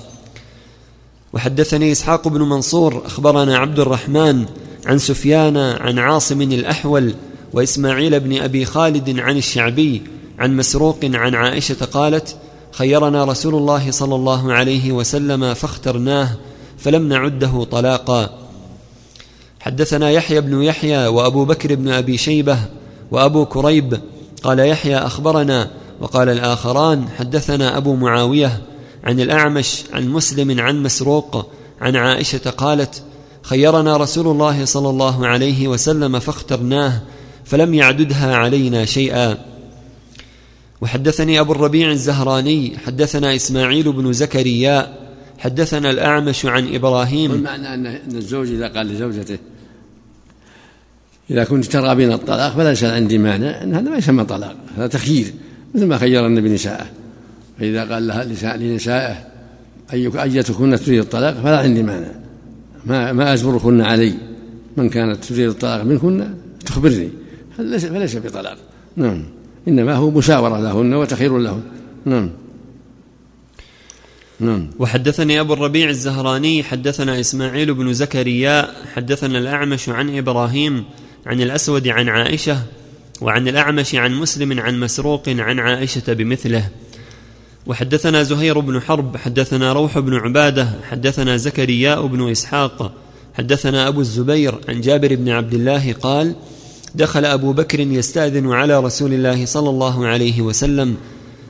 وحدثني 1.32 1.92
إسحاق 1.92 2.28
بن 2.28 2.42
منصور 2.42 3.02
أخبرنا 3.06 3.58
عبد 3.58 3.78
الرحمن 3.80 4.46
عن 4.86 4.98
سفيان 4.98 5.56
عن 5.56 5.98
عاصم 5.98 6.42
الأحول 6.42 7.14
وإسماعيل 7.52 8.20
بن 8.20 8.42
أبي 8.42 8.64
خالد 8.64 9.18
عن 9.18 9.36
الشعبي 9.36 10.02
عن 10.38 10.56
مسروق 10.56 10.98
عن 11.04 11.34
عائشة 11.34 11.84
قالت 11.84 12.36
خيرنا 12.72 13.24
رسول 13.24 13.54
الله 13.54 13.90
صلى 13.90 14.14
الله 14.14 14.52
عليه 14.52 14.92
وسلم 14.92 15.54
فاخترناه 15.54 16.28
فلم 16.78 17.08
نعده 17.08 17.64
طلاقا. 17.64 18.38
حدثنا 19.60 20.10
يحيى 20.10 20.40
بن 20.40 20.62
يحيى 20.62 21.06
وأبو 21.06 21.44
بكر 21.44 21.74
بن 21.74 21.88
أبي 21.88 22.16
شيبة 22.16 22.58
وأبو 23.10 23.44
كريب 23.44 24.00
قال 24.42 24.58
يحيى 24.58 24.96
أخبرنا 24.96 25.70
وقال 26.00 26.28
الآخران 26.28 27.08
حدثنا 27.18 27.76
أبو 27.76 27.94
معاوية 27.94 28.62
عن 29.04 29.20
الأعمش 29.20 29.84
عن 29.92 30.08
مسلم 30.08 30.60
عن 30.60 30.82
مسروق 30.82 31.50
عن 31.80 31.96
عائشة 31.96 32.50
قالت 32.50 33.02
خيرنا 33.42 33.96
رسول 33.96 34.26
الله 34.26 34.64
صلى 34.64 34.90
الله 34.90 35.26
عليه 35.26 35.68
وسلم 35.68 36.18
فاخترناه 36.18 37.00
فلم 37.44 37.74
يعددها 37.74 38.36
علينا 38.36 38.84
شيئا. 38.84 39.38
وحدثني 40.80 41.40
أبو 41.40 41.52
الربيع 41.52 41.90
الزهراني 41.90 42.78
حدثنا 42.86 43.34
إسماعيل 43.36 43.92
بن 43.92 44.12
زكريا 44.12 44.98
حدثنا 45.38 45.90
الأعمش 45.90 46.46
عن 46.46 46.74
إبراهيم. 46.74 47.30
والمعنى 47.30 47.74
أن 47.74 47.86
الزوج 48.14 48.48
إذا 48.50 48.68
قال 48.68 48.86
لزوجته 48.86 49.38
إذا 51.30 51.44
كنت 51.44 51.64
ترغبين 51.64 52.12
الطلاق 52.12 52.56
فليس 52.56 52.84
عندي 52.84 53.18
مانع 53.18 53.62
أن 53.62 53.74
هذا 53.74 53.90
ما 53.90 53.96
يسمى 53.96 54.24
طلاق 54.24 54.56
هذا 54.76 54.86
تخيير. 54.86 55.32
مثل 55.74 55.86
ما 55.86 55.98
خير 55.98 56.26
النبي 56.26 56.48
نساءه. 56.48 56.86
فإذا 57.58 57.94
قال 57.94 58.06
لها 58.06 58.24
لنسائه 58.56 59.26
أي 59.92 60.22
أيتكن 60.22 60.76
تريد 60.76 61.00
الطلاق؟ 61.00 61.34
فلا 61.34 61.58
عندي 61.58 61.82
مانع. 61.82 62.12
ما 62.84 63.12
ما 63.12 63.32
أجبركن 63.32 63.80
علي. 63.80 64.14
من 64.76 64.88
كانت 64.88 65.24
تريد 65.24 65.48
الطلاق 65.48 65.82
منكن 65.82 66.34
تخبرني. 66.66 67.08
فليس 67.56 68.16
بطلاق. 68.16 68.56
نعم. 68.96 69.24
إنما 69.68 69.94
هو 69.94 70.10
مشاورة 70.10 70.60
لهن 70.60 70.94
وتخير 70.94 71.38
لهن. 71.38 71.62
نعم. 72.04 72.30
نعم. 74.40 74.70
وحدثني 74.78 75.40
أبو 75.40 75.52
الربيع 75.52 75.88
الزهراني 75.88 76.62
حدثنا 76.62 77.20
إسماعيل 77.20 77.74
بن 77.74 77.92
زكريا 77.92 78.68
حدثنا 78.94 79.38
الأعمش 79.38 79.88
عن 79.88 80.16
إبراهيم 80.18 80.84
عن 81.26 81.40
الأسود 81.40 81.88
عن 81.88 82.08
عائشة 82.08 82.62
وعن 83.20 83.48
الأعمش 83.48 83.94
عن 83.94 84.14
مسلم 84.14 84.60
عن 84.60 84.80
مسروق 84.80 85.28
عن 85.28 85.58
عائشة 85.58 86.12
بمثله. 86.12 86.68
وحدثنا 87.66 88.22
زهير 88.22 88.60
بن 88.60 88.80
حرب 88.80 89.16
حدثنا 89.16 89.72
روح 89.72 89.98
بن 89.98 90.14
عبادة 90.14 90.68
حدثنا 90.90 91.36
زكرياء 91.36 92.06
بن 92.06 92.30
إسحاق 92.30 92.92
حدثنا 93.34 93.88
أبو 93.88 94.00
الزبير 94.00 94.54
عن 94.68 94.80
جابر 94.80 95.14
بن 95.14 95.28
عبد 95.28 95.54
الله 95.54 95.92
قال 95.92 96.34
دخل 96.94 97.24
أبو 97.24 97.52
بكر 97.52 97.80
يستأذن 97.80 98.52
على 98.52 98.80
رسول 98.80 99.12
الله 99.12 99.46
صلى 99.46 99.70
الله 99.70 100.06
عليه 100.06 100.42
وسلم 100.42 100.96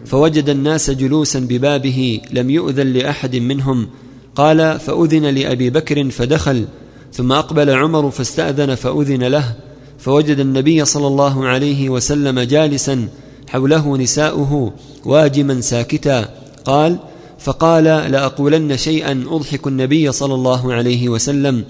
فوجد 0.06 0.48
الناس 0.48 0.90
جلوسا 0.90 1.40
ببابه 1.40 2.20
لم 2.32 2.50
يؤذن 2.50 2.86
لأحد 2.86 3.36
منهم. 3.36 3.88
قال 4.34 4.80
فأذن 4.80 5.26
لأبي 5.26 5.70
بكر 5.70 6.10
فدخل 6.10 6.64
ثم 7.12 7.32
أقبل 7.32 7.70
عمر 7.70 8.10
فاستأذن 8.10 8.74
فأذن 8.74 9.22
له. 9.22 9.69
فوجد 10.00 10.38
النبي 10.40 10.84
صلى 10.84 11.06
الله 11.06 11.46
عليه 11.46 11.88
وسلم 11.88 12.40
جالسا 12.40 13.08
حوله 13.48 13.96
نساؤه 13.96 14.72
واجما 15.04 15.60
ساكتا. 15.60 16.28
قال 16.64 16.98
فقال 17.38 17.84
لأقولن 17.84 18.76
شيئا 18.76 19.24
أضحك 19.28 19.66
النبي 19.66 20.12
صلى 20.12 20.34
الله 20.34 20.74
عليه 20.74 21.08
وسلم. 21.08 21.64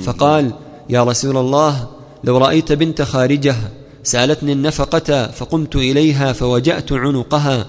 فقال 0.00 0.52
يا 0.90 1.04
رسول 1.04 1.36
الله 1.36 1.88
لو 2.24 2.38
رأيت 2.38 2.72
بنت 2.72 3.02
خارجة 3.02 3.56
سألتني 4.02 4.52
النفقة 4.52 5.26
فقمت 5.26 5.76
إليها 5.76 6.32
فوجأت 6.32 6.92
عنقها. 6.92 7.66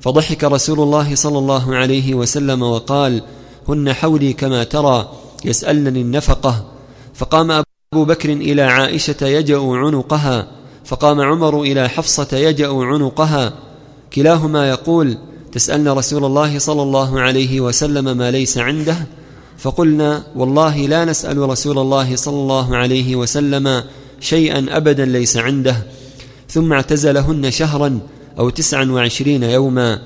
فضحك 0.00 0.44
رسول 0.44 0.80
الله 0.80 1.14
صلى 1.14 1.38
الله 1.38 1.74
عليه 1.76 2.14
وسلم 2.14 2.62
وقال 2.62 3.22
هن 3.68 3.92
حولي 3.92 4.32
كما 4.32 4.64
ترى 4.64 5.08
يسألني 5.44 6.00
النفقة. 6.00 6.64
فقام 7.14 7.50
أبو 7.50 7.73
بكر 7.98 8.32
إلى 8.32 8.62
عائشة 8.62 9.26
يجأ 9.26 9.58
عنقها 9.58 10.46
فقام 10.84 11.20
عمر 11.20 11.62
إلى 11.62 11.88
حفصة 11.88 12.36
يجأ 12.36 12.68
عنقها. 12.68 13.52
كلاهما 14.12 14.68
يقول 14.68 15.18
تسألن 15.52 15.88
رسول 15.88 16.24
الله 16.24 16.58
صلى 16.58 16.82
الله 16.82 17.20
عليه 17.20 17.60
وسلم 17.60 18.16
ما 18.16 18.30
ليس 18.30 18.58
عنده؟ 18.58 18.96
فقلنا 19.58 20.22
والله 20.36 20.76
لا 20.76 21.04
نسأل 21.04 21.38
رسول 21.38 21.78
الله 21.78 22.16
صلى 22.16 22.36
الله 22.36 22.76
عليه 22.76 23.16
وسلم 23.16 23.82
شيئا 24.20 24.66
أبدا 24.70 25.04
ليس 25.04 25.36
عنده. 25.36 25.76
ثم 26.48 26.72
اعتزلهن 26.72 27.50
شهرا 27.50 27.98
أو 28.38 28.50
تسعا 28.50 28.84
وعشرين 28.84 29.42
يوما. 29.42 30.00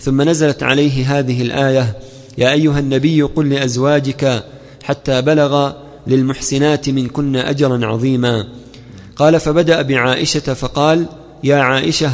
ثم 0.00 0.22
نزلت 0.22 0.62
عليه 0.62 1.18
هذه 1.18 1.42
الآية 1.42 1.96
يا 2.38 2.52
أيها 2.52 2.78
النبي 2.78 3.22
قل 3.22 3.50
لأزواجك 3.50 4.44
حتى 4.82 5.22
بلغ 5.22 5.72
للمحسنات 6.06 6.88
منكن 6.88 7.36
أجرا 7.36 7.86
عظيما. 7.86 8.48
قال 9.16 9.40
فبدأ 9.40 9.82
بعائشة 9.82 10.54
فقال 10.54 11.06
يا 11.44 11.56
عائشة 11.56 12.10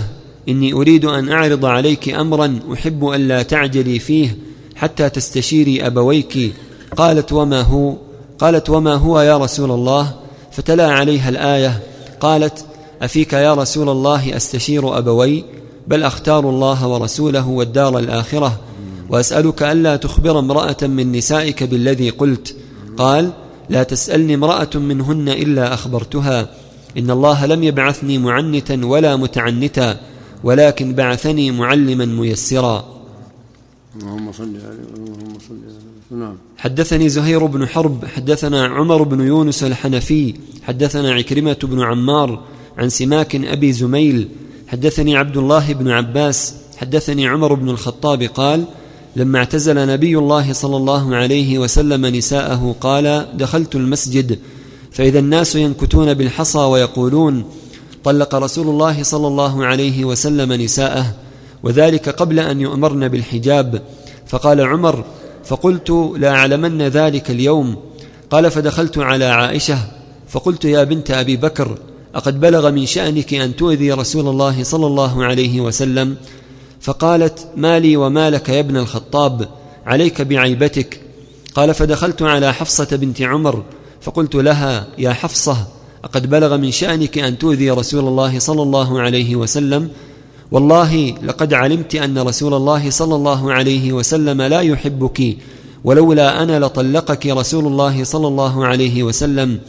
إني 0.49 0.73
أريد 0.73 1.05
أن 1.05 1.29
أعرض 1.29 1.65
عليك 1.65 2.09
أمرا 2.09 2.61
أحب 2.73 3.05
أن 3.05 3.29
لا 3.29 3.43
تعجلي 3.43 3.99
فيه 3.99 4.37
حتى 4.77 5.09
تستشيري 5.09 5.87
أبويك. 5.87 6.53
قالت 6.97 7.33
وما 7.33 7.63
هو؟ 7.63 7.97
قالت 8.39 8.71
وما 8.71 8.95
هو 8.95 9.21
يا 9.21 9.39
رسول 9.39 9.71
الله؟ 9.71 10.15
فتلا 10.53 10.91
عليها 10.91 11.29
الآية. 11.29 11.83
قالت 12.21 12.65
أفيك 13.03 13.33
يا 13.33 13.55
رسول 13.55 13.89
الله 13.89 14.37
أستشير 14.37 14.99
أبوي؟ 14.99 15.45
بل 15.87 16.03
أختار 16.03 16.51
الله 16.51 16.89
ورسوله 16.89 17.49
والدار 17.49 17.99
الآخرة. 17.99 18.61
وأسألك 19.11 19.63
ألا 19.63 19.97
تخبر 19.97 20.39
امرأة 20.39 20.77
من 20.83 21.13
نسائك 21.13 21.63
بالذي 21.63 22.11
قلت. 22.11 22.57
قال 22.97 23.31
لا 23.71 23.83
تسألني 23.83 24.35
امرأة 24.35 24.71
منهن 24.75 25.29
إلا 25.29 25.75
أخبرتها. 25.75 26.51
إن 26.99 27.11
الله 27.11 27.47
لم 27.47 27.63
يبعثني 27.63 28.19
معنتا 28.19 28.87
ولا 28.87 29.17
متعنتا 29.17 30.01
ولكن 30.45 30.95
بعثني 30.95 31.51
معلما 31.51 32.05
ميسرا. 32.05 32.99
اللهم 33.97 34.33
صل 34.33 34.43
عليه 34.43 34.89
اللهم 34.97 35.39
صل 35.49 35.55
عليه 35.55 35.89
نعم. 36.11 36.37
حدثني 36.59 37.09
زهير 37.09 37.47
بن 37.47 37.69
حرب 37.69 38.05
حدثنا 38.05 38.67
عمر 38.67 39.03
بن 39.03 39.21
يونس 39.21 39.65
الحنفي 39.65 40.35
حدثنا 40.63 41.13
عكرمة 41.13 41.57
بن 41.63 41.81
عمار 41.81 42.45
عن 42.79 42.89
سماك 42.89 43.37
أبي 43.37 43.73
زميل 43.73 44.29
حدثني 44.69 45.17
عبد 45.17 45.37
الله 45.37 45.73
بن 45.73 45.91
عباس 45.91 46.55
حدثني 46.77 47.27
عمر 47.27 47.55
بن 47.55 47.69
الخطاب 47.69 48.23
قال 48.23 48.65
لما 49.19 49.39
اعتزل 49.39 49.87
نبي 49.87 50.19
الله 50.19 50.53
صلى 50.53 50.77
الله 50.77 51.17
عليه 51.17 51.59
وسلم 51.59 52.07
نساءه 52.07 52.77
قال 52.81 53.27
دخلت 53.35 53.75
المسجد. 53.75 54.39
فإذا 54.93 55.19
الناس 55.19 55.57
ينكتون 55.57 56.15
بالحصى 56.15 56.59
ويقولون 56.59 57.45
طلق 58.05 58.35
رسول 58.35 58.69
الله 58.69 59.03
صلى 59.03 59.27
الله 59.27 59.67
عليه 59.67 60.05
وسلم 60.05 60.53
نساءه 60.53 61.15
وذلك 61.63 62.09
قبل 62.09 62.39
أن 62.39 62.61
يؤمرن 62.61 63.09
بالحجاب. 63.09 63.83
فقال 64.27 64.61
عمر 64.61 65.05
فقلت 65.45 65.91
لا 66.17 66.31
أعلمن 66.31 66.83
ذلك 66.83 67.31
اليوم. 67.31 67.77
قال 68.31 68.51
فدخلت 68.51 68.99
على 68.99 69.25
عائشة. 69.25 69.79
فقلت 70.29 70.65
يا 70.65 70.85
بنت 70.85 71.11
أبي 71.11 71.37
بكر 71.37 71.79
أقد 72.15 72.41
بلغ 72.41 72.71
من 72.71 72.87
شأنك 72.87 73.35
أن 73.35 73.57
تؤذي 73.57 73.93
رسول 73.93 74.29
الله 74.29 74.63
صلى 74.63 74.87
الله 74.87 75.25
عليه 75.25 75.61
وسلم؟ 75.61 76.17
فقالت 76.81 77.49
ما 77.57 77.79
لي 77.79 77.97
وما 77.97 78.31
لك 78.31 78.49
يا 78.49 78.61
ابن 78.61 78.77
الخطاب 78.77 79.49
عليك 79.87 80.23
بعيبتك. 80.23 81.01
قال 81.55 81.75
فدخلت 81.75 82.23
على 82.23 82.55
حفصة 82.55 82.89
بنت 82.93 83.23
عمر 83.23 83.63
فقلت 84.01 84.35
لها 84.35 84.87
يا 84.99 85.13
حفصة 85.13 85.57
أقد 86.05 86.31
بلغ 86.31 86.57
من 86.57 86.71
شأنك 86.71 87.19
أن 87.19 87.39
تؤذي 87.39 87.71
رسول 87.71 88.09
الله 88.09 88.39
صلى 88.39 88.63
الله 88.63 89.01
عليه 89.01 89.37
وسلم؟ 89.37 89.91
والله 90.51 91.15
لقد 91.23 91.55
علمت 91.55 91.95
أن 91.95 92.19
رسول 92.19 92.55
الله 92.55 92.91
صلى 92.91 93.15
الله 93.15 93.53
عليه 93.53 93.93
وسلم 93.93 94.43
لا 94.43 94.61
يحبك 94.61 95.37
ولولا 95.85 96.43
أنا 96.43 96.59
لطلقك 96.59 97.27
رسول 97.27 97.67
الله 97.67 98.05
صلى 98.05 98.29
الله 98.29 98.67
عليه 98.67 99.03
وسلم. 99.03 99.61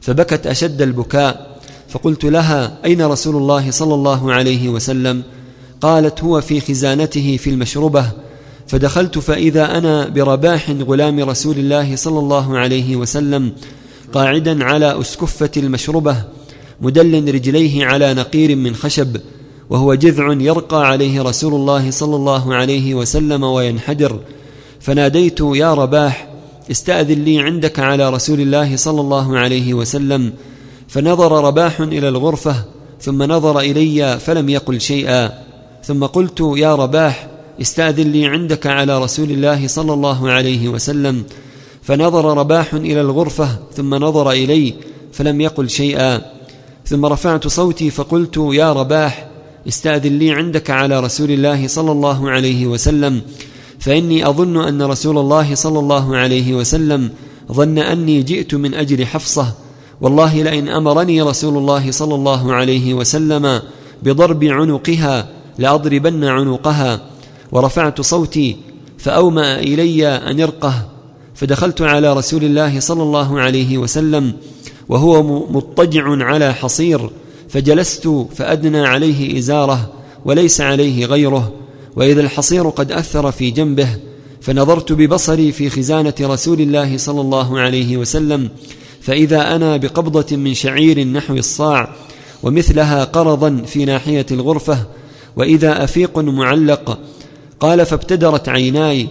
فبكت 0.00 0.46
أشد 0.46 0.82
البكاء 0.82 1.58
فقلت 1.88 2.24
لها 2.24 2.78
أين 2.84 3.02
رسول 3.02 3.36
الله 3.36 3.70
صلى 3.70 3.94
الله 3.94 4.32
عليه 4.32 4.68
وسلم؟ 4.68 5.22
قالت 5.82 6.24
هو 6.24 6.40
في 6.40 6.60
خزانته 6.60 7.36
في 7.36 7.50
المشربه 7.50 8.10
فدخلت 8.66 9.18
فإذا 9.18 9.78
أنا 9.78 10.08
برباح 10.08 10.70
غلام 10.70 11.20
رسول 11.20 11.58
الله 11.58 11.96
صلى 11.96 12.18
الله 12.18 12.58
عليه 12.58 12.96
وسلم 12.96 13.52
قاعدا 14.12 14.64
على 14.64 15.00
أسكفة 15.00 15.50
المشربه 15.56 16.16
مدل 16.80 17.34
رجليه 17.34 17.84
على 17.86 18.14
نقير 18.14 18.56
من 18.56 18.74
خشب 18.74 19.16
وهو 19.70 19.94
جذع 19.94 20.32
يرقى 20.32 20.86
عليه 20.88 21.22
رسول 21.22 21.54
الله 21.54 21.90
صلى 21.90 22.16
الله 22.16 22.54
عليه 22.54 22.94
وسلم 22.94 23.42
وينحدر 23.42 24.20
فناديت 24.80 25.40
يا 25.40 25.74
رباح 25.74 26.28
استأذن 26.70 27.24
لي 27.24 27.40
عندك 27.40 27.78
على 27.78 28.10
رسول 28.10 28.40
الله 28.40 28.76
صلى 28.76 29.00
الله 29.00 29.38
عليه 29.38 29.74
وسلم 29.74 30.32
فنظر 30.88 31.44
رباح 31.44 31.80
إلى 31.80 32.08
الغرفة 32.08 32.64
ثم 33.00 33.22
نظر 33.22 33.60
إلي 33.60 34.18
فلم 34.18 34.48
يقل 34.48 34.80
شيئا. 34.80 35.51
ثم 35.84 36.04
قلت 36.04 36.40
يا 36.56 36.74
رباح 36.74 37.28
استأذن 37.60 38.12
لي 38.12 38.26
عندك 38.26 38.66
على 38.66 39.02
رسول 39.02 39.30
الله 39.30 39.66
صلى 39.66 39.92
الله 39.92 40.30
عليه 40.30 40.68
وسلم. 40.68 41.24
فنظر 41.82 42.38
رباح 42.38 42.74
إلى 42.74 43.00
الغرفة 43.00 43.48
ثم 43.76 43.94
نظر 43.94 44.30
إلي 44.30 44.74
فلم 45.12 45.40
يقل 45.40 45.70
شيئا. 45.70 46.22
ثم 46.86 47.06
رفعت 47.06 47.48
صوتي 47.48 47.90
فقلت 47.90 48.36
يا 48.52 48.72
رباح 48.72 49.28
استأذن 49.68 50.18
لي 50.18 50.30
عندك 50.30 50.70
على 50.70 51.00
رسول 51.00 51.30
الله 51.30 51.66
صلى 51.66 51.92
الله 51.92 52.30
عليه 52.30 52.66
وسلم. 52.66 53.22
فإني 53.78 54.28
أظن 54.28 54.64
أن 54.68 54.82
رسول 54.82 55.18
الله 55.18 55.54
صلى 55.54 55.78
الله 55.78 56.16
عليه 56.16 56.54
وسلم 56.54 57.10
ظن 57.52 57.78
أني 57.78 58.22
جئت 58.22 58.54
من 58.54 58.74
أجل 58.74 59.06
حفصة. 59.06 59.52
والله 60.00 60.42
لئن 60.42 60.68
أمرني 60.68 61.22
رسول 61.22 61.56
الله 61.56 61.90
صلى 61.90 62.14
الله 62.14 62.52
عليه 62.52 62.94
وسلم 62.94 63.62
بضرب 64.02 64.44
عنقها 64.44 65.28
لأضربن 65.58 66.24
عنقها 66.24 67.00
ورفعت 67.52 68.00
صوتي 68.00 68.56
فأومأ 68.98 69.58
إلي 69.58 70.08
أن 70.08 70.40
ارقه 70.40 70.88
فدخلت 71.34 71.82
على 71.82 72.12
رسول 72.12 72.44
الله 72.44 72.80
صلى 72.80 73.02
الله 73.02 73.40
عليه 73.40 73.78
وسلم 73.78 74.32
وهو 74.88 75.22
مضطجع 75.50 76.24
على 76.24 76.54
حصير 76.54 77.10
فجلست 77.48 78.26
فأدنى 78.34 78.86
عليه 78.86 79.38
إزاره 79.38 79.92
وليس 80.24 80.60
عليه 80.60 81.06
غيره 81.06 81.52
وإذا 81.96 82.20
الحصير 82.20 82.68
قد 82.68 82.92
أثر 82.92 83.32
في 83.32 83.50
جنبه 83.50 83.88
فنظرت 84.40 84.92
ببصري 84.92 85.52
في 85.52 85.70
خزانة 85.70 86.14
رسول 86.20 86.60
الله 86.60 86.96
صلى 86.96 87.20
الله 87.20 87.60
عليه 87.60 87.96
وسلم 87.96 88.48
فإذا 89.00 89.56
أنا 89.56 89.76
بقبضة 89.76 90.36
من 90.36 90.54
شعير 90.54 91.04
نحو 91.04 91.34
الصاع 91.34 91.88
ومثلها 92.42 93.04
قرضا 93.04 93.62
في 93.66 93.84
ناحية 93.84 94.26
الغرفة 94.30 94.86
وإذا 95.36 95.84
أفيق 95.84 96.18
معلق 96.18 96.98
قال 97.60 97.86
فابتدرت 97.86 98.48
عيناي 98.48 99.08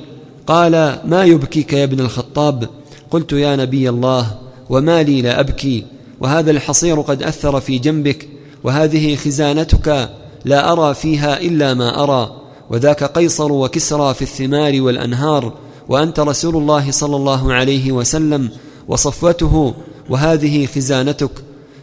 قال 0.48 1.00
ما 1.06 1.24
يبكيك 1.24 1.74
يا 1.74 1.84
ابن 1.84 2.00
الخطاب؟ 2.00 2.70
قلت 3.12 3.34
يا 3.34 3.56
نبي 3.56 3.90
الله 3.90 4.38
وما 4.70 5.04
لي 5.04 5.22
لا 5.22 5.40
أبكي 5.40 5.86
وهذا 6.20 6.52
الحصير 6.52 7.02
قد 7.02 7.24
أثر 7.24 7.62
في 7.62 7.78
جنبك 7.78 8.30
وهذه 8.64 9.16
خزانتك 9.16 10.10
لا 10.46 10.72
أرى 10.72 10.94
فيها 10.94 11.42
إلا 11.42 11.74
ما 11.74 12.04
أرى 12.04 12.42
وذاك 12.70 13.04
قيصر 13.04 13.52
وكسرى 13.52 14.14
في 14.14 14.22
الثمار 14.22 14.82
والأنهار 14.82 15.54
وأنت 15.90 16.20
رسول 16.20 16.56
الله 16.56 16.92
صلى 16.92 17.16
الله 17.16 17.54
عليه 17.54 17.92
وسلم 17.92 18.50
وصفوته 18.88 19.74
وهذه 20.10 20.66
خزانتك. 20.66 21.32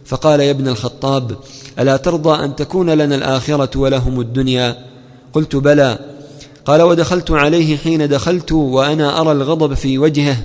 فقال 0.09 0.39
يا 0.39 0.51
ابن 0.51 0.67
الخطاب 0.67 1.37
ألا 1.79 1.97
ترضى 1.97 2.45
أن 2.45 2.55
تكون 2.55 2.89
لنا 2.89 3.15
الآخرة 3.15 3.79
ولهم 3.79 4.19
الدنيا؟ 4.19 4.77
قلت 5.33 5.55
بلى. 5.55 5.99
قال 6.65 6.81
ودخلت 6.81 7.31
عليه 7.31 7.77
حين 7.77 8.07
دخلت 8.07 8.51
وأنا 8.51 9.21
أرى 9.21 9.31
الغضب 9.31 9.73
في 9.73 9.97
وجهه. 9.97 10.37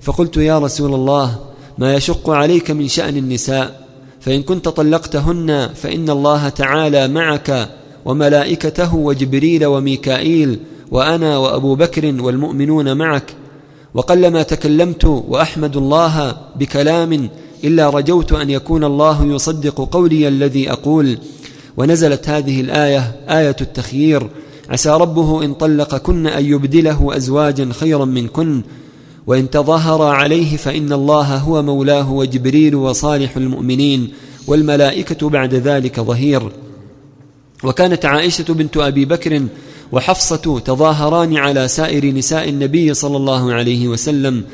فقلت 0.00 0.36
يا 0.36 0.58
رسول 0.58 0.94
الله 0.94 1.38
ما 1.78 1.94
يشق 1.94 2.30
عليك 2.30 2.70
من 2.70 2.88
شأن 2.88 3.16
النساء؟ 3.16 3.86
فإن 4.20 4.42
كنت 4.42 4.68
طلقتهن 4.68 5.70
فإن 5.74 6.10
الله 6.10 6.48
تعالى 6.48 7.08
معك 7.08 7.68
وملائكته 8.04 8.94
وجبريل 8.94 9.66
وميكائيل 9.66 10.60
وأنا 10.90 11.38
وأبو 11.38 11.74
بكر 11.74 12.22
والمؤمنون 12.22 12.96
معك. 12.96 13.34
وقلما 13.94 14.42
تكلمت 14.42 15.04
وأحمد 15.04 15.76
الله 15.76 16.36
بكلام 16.56 17.30
إلا 17.64 17.90
رجوت 17.90 18.32
أن 18.32 18.50
يكون 18.50 18.84
الله 18.84 19.24
يصدق 19.24 19.88
قولي 19.92 20.28
الذي 20.28 20.72
أقول. 20.72 21.18
ونزلت 21.76 22.28
هذه 22.28 22.60
الآية 22.60 23.16
آية 23.28 23.56
التخيير. 23.60 24.30
عسى 24.68 24.90
ربه 24.90 25.44
إن 25.44 25.54
طلقكن 25.54 26.26
أن 26.26 26.44
يبدله 26.44 27.16
أزواجا 27.16 27.70
خيرا 27.72 28.04
منكن. 28.04 28.62
وإن 29.26 29.50
تظاهر 29.50 30.02
عليه 30.02 30.56
فإن 30.56 30.92
الله 30.92 31.36
هو 31.36 31.62
مولاه 31.62 32.12
وجبريل 32.12 32.74
وصالح 32.74 33.36
المؤمنين. 33.36 34.12
والملائكة 34.46 35.28
بعد 35.28 35.54
ذلك 35.54 36.00
ظهير. 36.00 36.52
وكانت 37.64 38.04
عائشة 38.04 38.54
بنت 38.54 38.76
أبي 38.76 39.04
بكر 39.04 39.42
وحفصة 39.92 40.58
تظاهران 40.58 41.36
على 41.36 41.68
سائر 41.68 42.06
نساء 42.06 42.48
النبي 42.48 42.94
صلى 42.94 43.16
الله 43.16 43.52
عليه 43.52 43.88
وسلم. 43.88 44.44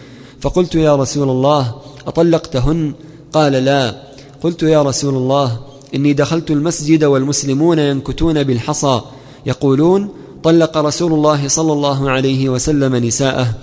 فقلت 0.41 0.75
يا 0.75 0.97
رسول 0.97 1.31
الله 1.31 1.75
أطلقتهن؟ 2.07 2.93
قال 3.33 3.53
لا. 3.53 4.03
قلت 4.43 4.63
يا 4.63 4.83
رسول 4.83 5.15
الله 5.15 5.61
إني 5.95 6.13
دخلت 6.13 6.51
المسجد 6.51 7.05
والمسلمون 7.05 7.79
ينكتون 7.79 8.43
بالحصى. 8.43 9.01
يقولون 9.47 10.09
طلق 10.43 10.79
رسول 10.79 11.13
الله 11.13 11.49
صلى 11.49 11.73
الله 11.73 12.11
عليه 12.11 12.49
وسلم 12.49 12.97
نساءه. 12.97 13.55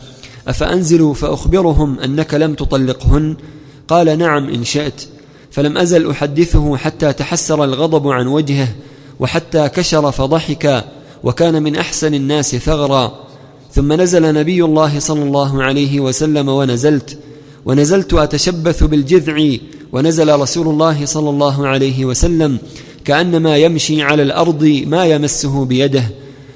افانزل 0.48 1.16
فأخبرهم 1.16 2.00
أنك 2.00 2.34
لم 2.34 2.54
تطلقهن؟ 2.54 3.36
قال 3.88 4.18
نعم 4.18 4.50
إن 4.50 4.64
شئت. 4.64 5.02
فلم 5.52 5.78
أزل 5.78 6.10
أحدثه 6.10 6.78
حتى 6.78 7.14
تحسر 7.14 7.64
الغضب 7.64 8.08
عن 8.08 8.28
وجهه 8.28 8.68
وحتى 9.20 9.70
كشر 9.70 10.12
فضحك 10.12 10.86
وكان 11.24 11.64
من 11.64 11.76
أحسن 11.76 12.14
الناس 12.14 12.56
ثغرا. 12.56 13.12
ثم 13.72 13.94
نزل 13.94 14.34
نبي 14.34 14.66
الله 14.66 15.00
صلى 15.00 15.24
الله 15.24 15.64
عليه 15.64 16.00
وسلم 16.00 16.50
ونزلت. 16.50 17.20
ونزلت 17.66 18.14
أتشبث 18.14 18.84
بالجذع 18.84 19.58
ونزل 19.92 20.40
رسول 20.40 20.68
الله 20.68 21.06
صلى 21.06 21.30
الله 21.30 21.68
عليه 21.68 22.06
وسلم 22.06 22.58
كأنما 23.06 23.58
يمشي 23.58 24.02
على 24.02 24.24
الأرض 24.24 24.84
ما 24.88 25.06
يمسه 25.06 25.66
بيده. 25.66 26.04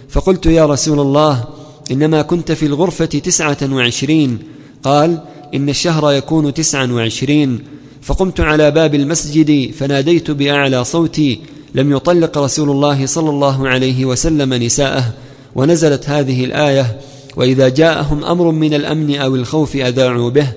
فقلت 0.10 0.46
يا 0.46 0.66
رسول 0.66 1.00
الله 1.00 1.44
إنما 1.92 2.22
كنت 2.22 2.52
في 2.52 2.66
الغرفة 2.66 3.06
تسعة 3.06 3.58
وعشرين. 3.72 4.40
قال 4.84 5.22
إن 5.54 5.70
الشهر 5.70 6.12
يكون 6.12 6.54
تسعا 6.54 6.92
وعشرين. 6.92 7.60
فقمت 8.02 8.40
على 8.40 8.72
باب 8.72 8.96
المسجد 8.96 9.72
فناديت 9.72 10.32
بأعلى 10.32 10.84
صوتي. 10.84 11.40
لم 11.76 11.92
يطلق 11.92 12.38
رسول 12.38 12.70
الله 12.70 13.06
صلى 13.06 13.30
الله 13.30 13.68
عليه 13.70 14.06
وسلم 14.06 14.54
نساءه. 14.54 15.14
ونزلت 15.56 16.10
هذه 16.10 16.46
الآية 16.46 17.00
وإذا 17.36 17.70
جاءهم 17.70 18.24
أمر 18.24 18.52
من 18.52 18.74
الأمن 18.74 19.16
أو 19.16 19.36
الخوف 19.36 19.76
أذاعوا 19.76 20.30
به. 20.30 20.48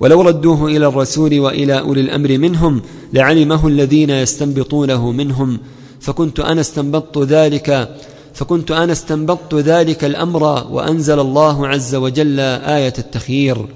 ولو 0.00 0.22
ردوه 0.22 0.66
إلى 0.66 0.86
الرسول 0.86 1.40
وإلى 1.40 1.78
أولي 1.78 2.00
الأمر 2.00 2.38
منهم 2.38 2.82
لعلمه 3.12 3.68
الذين 3.68 4.10
يستنبطونه 4.10 5.10
منهم. 5.12 5.58
فكنت 6.00 6.40
أنا 6.40 6.60
استنبطت 6.60 7.18
ذلك 7.18 7.96
فكنت 8.34 8.70
أنا 8.70 8.92
استنبطت 8.92 9.54
ذلك 9.54 10.04
الأمر 10.04 10.42
وأنزل 10.70 11.20
الله 11.20 11.68
عز 11.68 11.94
وجل 11.94 12.40
آية 12.40 12.94
التخيير. 12.98 13.66